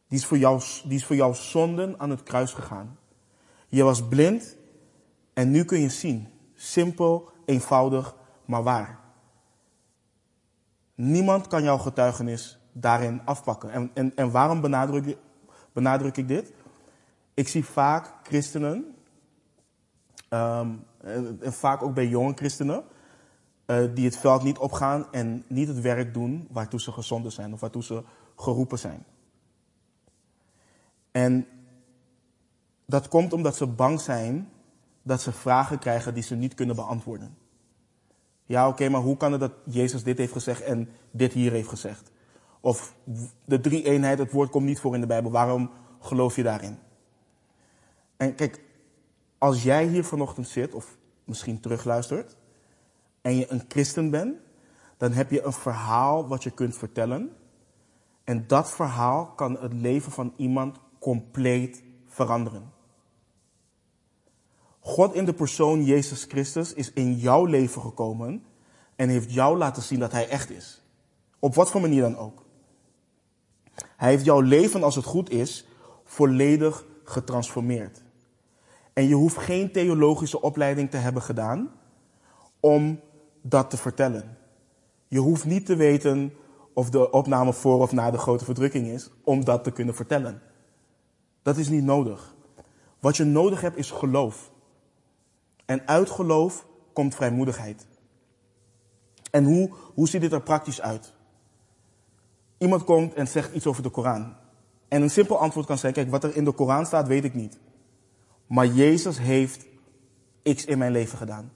Die 0.09 0.19
is 0.19 0.27
voor 0.27 0.39
jou, 0.39 0.63
die 0.85 0.97
is 0.97 1.05
voor 1.05 1.17
jouw 1.17 1.33
zonden 1.33 1.99
aan 1.99 2.11
het 2.11 2.23
kruis 2.23 2.53
gegaan. 2.53 2.99
Je 3.69 3.83
was 3.83 4.09
blind 4.09 4.57
en 5.33 5.51
nu 5.51 5.65
kun 5.65 5.81
je 5.81 5.89
zien. 5.89 6.29
Simpel, 6.55 7.31
eenvoudig, 7.45 8.25
maar 8.47 8.63
waar. 8.63 8.99
Niemand 10.95 11.47
kan 11.47 11.63
jouw 11.63 11.79
getuigenis 11.79 12.59
daarin 12.73 13.21
afpakken. 13.25 13.71
En, 13.71 13.91
en, 13.95 14.13
en 14.15 14.31
waarom 14.31 14.61
benadruk, 14.61 15.17
benadruk 15.73 16.17
ik 16.17 16.29
dit? 16.29 16.53
Ik 17.35 17.49
zie 17.49 17.65
vaak 17.65 18.13
christenen, 18.23 18.95
ehm, 20.29 20.71
en, 20.99 21.39
vaak 21.53 21.83
ook 21.83 21.95
bij 21.95 22.07
jonge 22.07 22.33
christenen, 22.35 22.85
uh, 23.67 23.95
die 23.95 24.05
het 24.05 24.17
veld 24.17 24.43
niet 24.43 24.59
opgaan 24.59 25.13
en 25.13 25.45
niet 25.47 25.69
het 25.69 25.81
werk 25.81 26.15
doen 26.15 26.49
waartoe 26.51 26.81
ze 26.81 26.93
gezonden 26.93 27.33
zijn 27.33 27.53
of 27.53 27.61
waartoe 27.61 27.83
ze 27.83 28.03
geroepen 28.37 28.79
zijn. 28.79 29.05
En 31.11 31.47
dat 32.87 33.09
komt 33.09 33.33
omdat 33.33 33.57
ze 33.57 33.67
bang 33.67 34.01
zijn 34.01 34.49
dat 35.03 35.21
ze 35.21 35.33
vragen 35.33 35.79
krijgen 35.79 36.15
die 36.15 36.23
ze 36.23 36.35
niet 36.35 36.55
kunnen 36.55 36.77
beantwoorden. 36.77 37.37
Ja, 38.47 38.69
oké, 38.69 38.89
maar 38.89 39.01
hoe 39.01 39.17
kan 39.17 39.33
het 39.33 39.41
dat 39.41 39.53
Jezus 39.65 40.03
dit 40.03 40.19
heeft 40.19 40.33
gezegd 40.33 40.61
en 40.61 40.89
dit 41.11 41.33
hier 41.33 41.53
heeft 41.53 41.69
gezegd? 41.69 42.11
Of 42.61 42.95
de 43.45 43.61
drie 43.61 43.85
eenheid, 43.85 44.19
het 44.19 44.33
woord 44.33 44.51
komt 44.51 44.67
niet 44.67 44.81
voor 44.81 44.95
in 44.95 45.01
de 45.01 45.07
Bijbel. 45.07 45.31
Waarom 45.31 45.71
geloof 46.01 46.37
je 46.37 46.43
daarin? 46.43 46.79
En 48.17 48.35
kijk, 48.35 48.61
als 49.39 49.63
jij 49.63 49.87
hier 49.87 50.05
vanochtend 50.05 50.49
zit, 50.49 50.75
of 50.75 50.97
misschien 51.25 51.61
terugluistert, 51.61 52.37
en 53.21 53.37
je 53.37 53.53
een 53.53 53.63
christen 53.69 54.11
bent, 54.11 54.37
dan 54.97 55.13
heb 55.13 55.31
je 55.31 55.43
een 55.43 55.53
verhaal 55.53 56.29
wat 56.29 56.43
je 56.43 56.51
kunt 56.51 56.77
vertellen. 56.77 57.37
En 58.25 58.47
dat 58.47 58.71
verhaal 58.71 59.27
kan 59.27 59.59
het 59.61 59.73
leven 59.73 60.13
van 60.13 60.33
iemand 60.37 60.79
compleet 60.99 61.83
veranderen. 62.07 62.73
God 64.87 65.15
in 65.15 65.25
de 65.25 65.33
persoon 65.33 65.85
Jezus 65.85 66.25
Christus 66.25 66.75
is 66.75 66.93
in 66.93 67.15
jouw 67.15 67.45
leven 67.45 67.81
gekomen 67.81 68.45
en 68.97 69.09
heeft 69.09 69.33
jou 69.33 69.59
laten 69.59 69.83
zien 69.83 69.99
dat 69.99 70.13
Hij 70.13 70.29
echt 70.29 70.51
is. 70.51 70.83
Op 71.39 71.55
wat 71.55 71.71
voor 71.71 71.81
manier 71.81 72.03
dan 72.03 72.17
ook. 72.17 72.45
Hij 73.97 74.11
heeft 74.11 74.25
jouw 74.25 74.41
leven, 74.41 74.83
als 74.83 74.95
het 74.95 75.05
goed 75.05 75.31
is, 75.31 75.67
volledig 76.05 76.85
getransformeerd. 77.05 78.03
En 78.93 79.09
je 79.09 79.15
hoeft 79.15 79.37
geen 79.37 79.73
theologische 79.73 80.41
opleiding 80.41 80.91
te 80.91 80.97
hebben 80.97 81.23
gedaan 81.23 81.71
om 82.61 83.01
dat 83.43 83.71
te 83.71 83.77
vertellen. 83.77 84.39
Je 85.09 85.19
hoeft 85.19 85.45
niet 85.45 85.67
te 85.67 85.77
weten 85.77 86.33
of 86.73 86.91
de 86.91 87.11
opname 87.11 87.53
voor 87.53 87.81
of 87.81 87.93
na 87.93 88.11
de 88.11 88.19
grote 88.19 88.45
verdrukking 88.45 88.87
is 88.87 89.11
om 89.25 89.45
dat 89.45 89.65
te 89.65 89.71
kunnen 89.71 89.95
vertellen. 89.95 90.43
Dat 91.43 91.57
is 91.57 91.69
niet 91.69 91.85
nodig. 91.85 92.35
Wat 93.01 93.17
je 93.17 93.25
nodig 93.25 93.61
hebt 93.61 93.77
is 93.77 93.91
geloof. 93.91 94.55
En 95.67 95.89
uit 95.89 96.11
geloof 96.11 96.67
komt 96.93 97.15
vrijmoedigheid. 97.15 97.87
En 99.31 99.45
hoe, 99.45 99.71
hoe 99.95 100.09
ziet 100.09 100.21
dit 100.21 100.33
er 100.33 100.43
praktisch 100.43 100.81
uit? 100.81 101.13
Iemand 102.59 102.85
komt 102.85 103.15
en 103.15 103.29
zegt 103.29 103.55
iets 103.55 103.67
over 103.67 103.83
de 103.83 103.91
Koran. 103.91 104.35
En 104.89 105.03
een 105.03 105.11
simpel 105.11 105.39
antwoord 105.39 105.67
kan 105.67 105.79
zijn: 105.79 105.93
kijk, 105.93 106.11
wat 106.11 106.25
er 106.25 106.37
in 106.37 106.45
de 106.45 106.53
Koran 106.53 106.87
staat, 106.87 107.07
weet 107.07 107.25
ik 107.25 107.35
niet. 107.35 107.59
Maar 108.47 108.67
Jezus 108.67 109.19
heeft 109.19 109.67
X 110.43 110.65
in 110.65 110.79
mijn 110.79 110.93
leven 110.93 111.19
gedaan. 111.19 111.53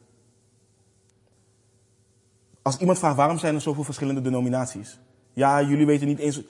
Als 2.62 2.76
iemand 2.78 2.98
vraagt 2.98 3.16
waarom 3.16 3.38
zijn 3.38 3.54
er 3.54 3.60
zoveel 3.60 3.84
verschillende 3.84 4.20
denominaties? 4.20 4.98
Ja, 5.32 5.62
jullie 5.62 5.86
weten 5.86 6.06
niet 6.06 6.18
eens. 6.18 6.42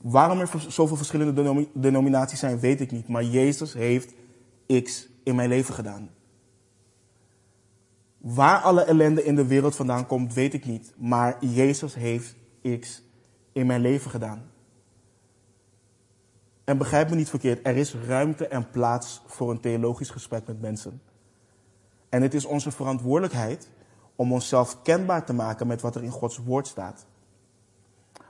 Waarom 0.00 0.40
er 0.40 0.50
zoveel 0.68 0.96
verschillende 0.96 1.68
denominaties 1.72 2.38
zijn, 2.38 2.60
weet 2.60 2.80
ik 2.80 2.90
niet. 2.90 3.08
Maar 3.08 3.24
Jezus 3.24 3.72
heeft 3.72 4.14
X 4.82 5.08
in 5.24 5.34
mijn 5.34 5.48
leven 5.48 5.74
gedaan. 5.74 6.10
Waar 8.34 8.60
alle 8.60 8.82
ellende 8.82 9.24
in 9.24 9.34
de 9.34 9.46
wereld 9.46 9.76
vandaan 9.76 10.06
komt, 10.06 10.34
weet 10.34 10.54
ik 10.54 10.64
niet. 10.64 10.94
Maar 10.96 11.44
Jezus 11.44 11.94
heeft 11.94 12.36
X 12.80 13.02
in 13.52 13.66
mijn 13.66 13.80
leven 13.80 14.10
gedaan. 14.10 14.50
En 16.64 16.78
begrijp 16.78 17.10
me 17.10 17.16
niet 17.16 17.28
verkeerd, 17.28 17.66
er 17.66 17.76
is 17.76 17.94
ruimte 17.94 18.48
en 18.48 18.70
plaats 18.70 19.22
voor 19.26 19.50
een 19.50 19.60
theologisch 19.60 20.10
gesprek 20.10 20.46
met 20.46 20.60
mensen. 20.60 21.02
En 22.08 22.22
het 22.22 22.34
is 22.34 22.44
onze 22.44 22.70
verantwoordelijkheid 22.70 23.68
om 24.16 24.32
onszelf 24.32 24.82
kenbaar 24.82 25.24
te 25.24 25.32
maken 25.32 25.66
met 25.66 25.80
wat 25.80 25.94
er 25.94 26.02
in 26.02 26.10
Gods 26.10 26.38
woord 26.38 26.66
staat. 26.66 27.06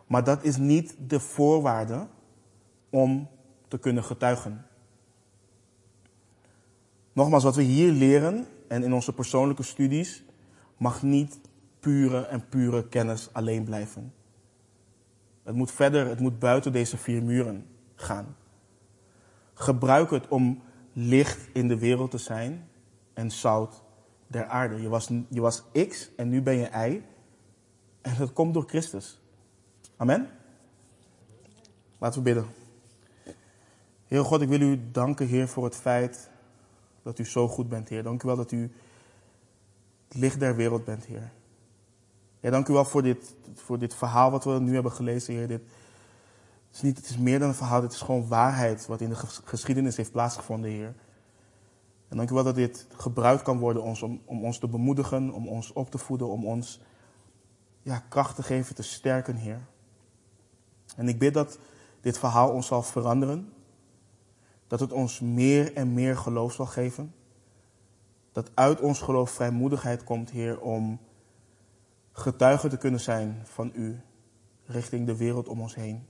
Maar 0.07 0.25
dat 0.25 0.45
is 0.45 0.57
niet 0.57 0.97
de 0.99 1.21
voorwaarde 1.21 2.07
om 2.91 3.29
te 3.69 3.79
kunnen 3.79 4.05
getuigen. 4.05 4.67
Nogmaals, 7.13 7.45
wat 7.45 7.57
we 7.57 7.63
hier 7.63 7.93
leren 7.93 8.47
en 8.69 8.83
in 8.83 8.93
onze 8.93 9.13
persoonlijke 9.13 9.63
studies 9.63 10.25
mag 10.77 11.03
niet 11.03 11.41
pure 11.81 12.27
en 12.27 12.49
pure 12.49 12.89
kennis 12.89 13.29
alleen 13.33 13.65
blijven. 13.65 14.15
Het 15.43 15.55
moet 15.55 15.73
verder, 15.73 16.07
het 16.07 16.21
moet 16.21 16.39
buiten 16.39 16.73
deze 16.73 16.97
vier 16.97 17.23
muren 17.23 17.67
gaan. 17.95 18.37
Gebruik 19.55 20.11
het 20.11 20.29
om 20.29 20.63
licht 20.93 21.49
in 21.53 21.69
de 21.69 21.79
wereld 21.79 22.11
te 22.11 22.19
zijn 22.19 22.69
en 23.15 23.31
zout 23.31 23.83
der 24.27 24.47
aarde. 24.47 24.81
Je 24.83 24.89
was, 24.89 25.11
je 25.29 25.41
was 25.41 25.63
X 25.89 26.11
en 26.17 26.29
nu 26.29 26.43
ben 26.43 26.57
je 26.57 26.89
Y. 26.89 27.03
En 28.03 28.15
dat 28.19 28.33
komt 28.33 28.55
door 28.55 28.65
Christus. 28.67 29.21
Amen. 29.97 30.29
Laten 31.99 32.19
we 32.19 32.25
bidden. 32.25 32.47
Heer 34.07 34.25
God, 34.25 34.41
ik 34.41 34.49
wil 34.49 34.61
u 34.61 34.81
danken, 34.91 35.27
Heer, 35.27 35.49
voor 35.49 35.65
het 35.65 35.77
feit 35.77 36.31
dat 37.07 37.19
u 37.19 37.25
zo 37.25 37.49
goed 37.49 37.69
bent, 37.69 37.89
Heer. 37.89 38.03
Dank 38.03 38.23
u 38.23 38.27
wel 38.27 38.37
dat 38.37 38.53
u 38.53 38.73
het 40.09 40.17
licht 40.17 40.41
der 40.41 40.57
wereld 40.57 40.85
bent, 40.85 41.05
Heer. 41.05 41.33
Ja, 42.41 42.51
dank 42.51 42.69
u 42.69 42.73
wel 42.73 42.85
voor 42.85 43.03
dit, 43.03 43.35
voor 43.55 43.79
dit 43.79 43.95
verhaal 43.95 44.31
wat 44.31 44.45
we 44.45 44.61
nu 44.61 44.75
hebben 44.75 44.93
gelezen, 44.93 45.35
Heer. 45.35 45.49
Dit, 45.49 45.61
het, 46.67 46.75
is 46.75 46.83
niet, 46.83 46.97
het 46.97 47.09
is 47.09 47.19
meer 47.19 47.39
dan 47.39 47.49
een 47.49 47.55
verhaal, 47.55 47.83
het 47.83 47.93
is 47.93 48.01
gewoon 48.01 48.29
waarheid 48.29 48.87
wat 48.87 49.01
in 49.01 49.09
de 49.09 49.17
geschiedenis 49.45 49.97
heeft 49.97 50.13
plaatsgevonden, 50.13 50.71
Heer. 50.71 50.95
En 52.09 52.17
dank 52.17 52.31
u 52.31 52.35
wel 52.35 52.45
dat 52.45 52.55
dit 52.55 52.87
gebruikt 52.97 53.43
kan 53.43 53.59
worden 53.59 53.83
om, 53.83 54.21
om 54.25 54.45
ons 54.45 54.59
te 54.59 54.69
bemoedigen, 54.69 55.33
om 55.33 55.49
ons 55.49 55.73
op 55.73 55.91
te 55.91 55.99
voeden, 55.99 56.29
om 56.29 56.47
ons 56.47 56.81
ja, 57.83 58.03
kracht 58.09 58.37
te 58.37 58.43
geven, 58.43 58.75
te 58.75 58.83
sterken, 58.83 59.37
Heer. 59.37 59.61
En 60.97 61.09
ik 61.09 61.19
bid 61.19 61.35
dat 61.35 61.59
dit 62.01 62.19
verhaal 62.19 62.51
ons 62.51 62.67
zal 62.67 62.83
veranderen. 62.83 63.53
Dat 64.67 64.81
het 64.81 64.93
ons 64.93 65.21
meer 65.21 65.75
en 65.75 65.95
meer 65.95 66.17
geloof 66.17 66.53
zal 66.53 66.67
geven. 66.67 67.15
Dat 68.33 68.51
uit 68.55 68.81
ons 68.81 69.01
geloof 69.01 69.31
vrijmoedigheid 69.31 70.05
komt, 70.05 70.31
Heer, 70.31 70.61
om 70.61 71.01
getuigen 72.13 72.71
te 72.71 72.77
kunnen 72.77 73.01
zijn 73.01 73.43
van 73.45 73.71
U 73.75 74.01
richting 74.67 75.07
de 75.07 75.17
wereld 75.17 75.49
om 75.49 75.61
ons 75.61 75.75
heen. 75.75 76.07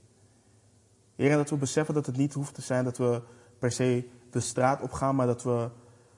Heer, 1.15 1.31
en 1.31 1.37
dat 1.37 1.49
we 1.49 1.57
beseffen 1.57 1.93
dat 1.93 2.05
het 2.05 2.17
niet 2.17 2.33
hoeft 2.33 2.53
te 2.53 2.61
zijn 2.61 2.83
dat 2.83 2.97
we 2.97 3.21
per 3.59 3.71
se 3.71 4.09
de 4.29 4.39
straat 4.39 4.81
op 4.81 4.91
gaan, 4.91 5.15
maar 5.15 5.27
dat 5.27 5.43
we 5.43 5.69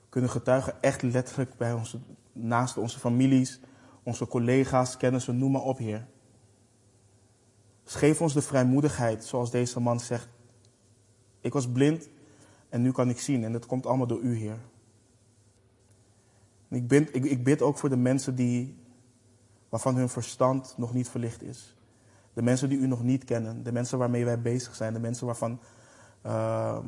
kunnen 0.10 0.30
getuigen 0.30 0.82
echt 0.82 1.02
letterlijk 1.02 1.58
bij 1.58 1.74
onze, 1.74 2.00
naast 2.32 2.78
onze 2.78 3.00
families, 3.00 3.60
onze 4.04 4.28
collega's, 4.28 4.98
kennissen, 4.98 5.38
noem 5.38 5.52
maar 5.52 5.62
op, 5.62 5.78
Heer. 5.78 6.08
Dus 7.84 8.20
ons 8.20 8.34
de 8.34 8.42
vrijmoedigheid, 8.42 9.26
zoals 9.26 9.52
deze 9.52 9.80
man 9.80 10.00
zegt. 10.00 10.28
Ik 11.42 11.54
was 11.54 11.72
blind 11.72 12.10
en 12.70 12.82
nu 12.82 12.92
kan 12.92 13.10
ik 13.10 13.20
zien 13.20 13.44
en 13.44 13.52
dat 13.52 13.66
komt 13.66 13.86
allemaal 13.86 14.08
door 14.08 14.20
U, 14.20 14.36
Heer. 14.36 14.60
Ik 16.70 16.88
bid, 16.88 17.16
ik, 17.16 17.44
bid 17.44 17.62
ook 17.62 17.78
voor 17.78 17.90
de 17.90 17.98
mensen 17.98 18.36
die 18.36 18.78
waarvan 19.70 19.96
hun 19.96 20.10
verstand 20.10 20.74
nog 20.78 20.94
niet 20.94 21.10
verlicht 21.10 21.44
is. 21.44 21.76
De 22.34 22.42
mensen 22.42 22.70
die 22.70 22.78
u 22.78 22.88
nog 22.88 23.04
niet 23.04 23.24
kennen, 23.24 23.64
de 23.64 23.72
mensen 23.72 23.98
waarmee 23.98 24.26
wij 24.26 24.42
bezig 24.42 24.76
zijn, 24.76 24.94
de 24.94 25.00
mensen 25.00 25.26
waarvan 25.26 25.60
ehm, 26.22 26.86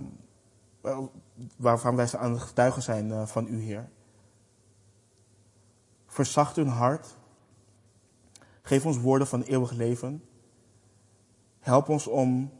waarvan 1.57 1.95
wij 1.95 2.17
aan 2.17 2.31
het 2.31 2.41
getuigen 2.41 2.81
zijn 2.81 3.11
eh, 3.11 3.25
van 3.25 3.47
u, 3.47 3.61
Heer. 3.61 3.89
Verzacht 6.05 6.55
hun 6.55 6.67
hart. 6.67 7.17
Geef 8.61 8.85
ons 8.85 8.97
woorden 8.99 9.27
van 9.27 9.41
eeuwig 9.41 9.71
leven. 9.71 10.23
Help 11.59 11.89
ons 11.89 12.07
om 12.07 12.51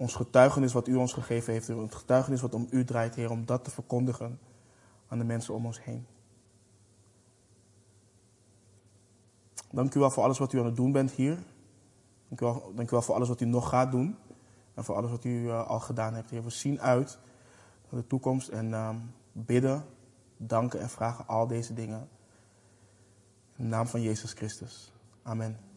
ons 0.00 0.14
getuigenis 0.14 0.72
wat 0.72 0.88
u 0.88 0.94
ons 0.94 1.12
gegeven 1.12 1.52
heeft, 1.52 1.66
het 1.68 1.94
getuigenis 1.94 2.40
wat 2.40 2.54
om 2.54 2.66
u 2.70 2.84
draait, 2.84 3.14
Heer, 3.14 3.30
om 3.30 3.46
dat 3.46 3.64
te 3.64 3.70
verkondigen 3.70 4.38
aan 5.08 5.18
de 5.18 5.24
mensen 5.24 5.54
om 5.54 5.66
ons 5.66 5.84
heen. 5.84 6.06
Dank 9.70 9.94
u 9.94 10.00
wel 10.00 10.10
voor 10.10 10.22
alles 10.22 10.38
wat 10.38 10.52
u 10.52 10.58
aan 10.58 10.64
het 10.64 10.76
doen 10.76 10.92
bent 10.92 11.10
hier. 11.10 11.38
Dank 12.28 12.40
u 12.40 12.44
wel, 12.44 12.72
dank 12.74 12.88
u 12.88 12.90
wel 12.90 13.02
voor 13.02 13.14
alles 13.14 13.28
wat 13.28 13.40
u 13.40 13.44
nog 13.44 13.68
gaat 13.68 13.90
doen. 13.90 14.16
En 14.74 14.84
voor 14.84 14.94
alles 14.94 15.10
wat 15.10 15.24
u 15.24 15.30
uh, 15.30 15.66
al 15.66 15.80
gedaan 15.80 16.14
hebt. 16.14 16.30
Heer, 16.30 16.44
we 16.44 16.50
zien 16.50 16.80
uit 16.80 17.18
naar 17.90 18.00
de 18.00 18.06
toekomst 18.06 18.48
en 18.48 18.68
uh, 18.68 18.94
bidden, 19.32 19.84
danken 20.36 20.80
en 20.80 20.88
vragen 20.88 21.26
al 21.26 21.46
deze 21.46 21.74
dingen. 21.74 22.08
In 23.56 23.64
de 23.64 23.70
naam 23.70 23.86
van 23.86 24.02
Jezus 24.02 24.32
Christus. 24.32 24.92
Amen. 25.22 25.69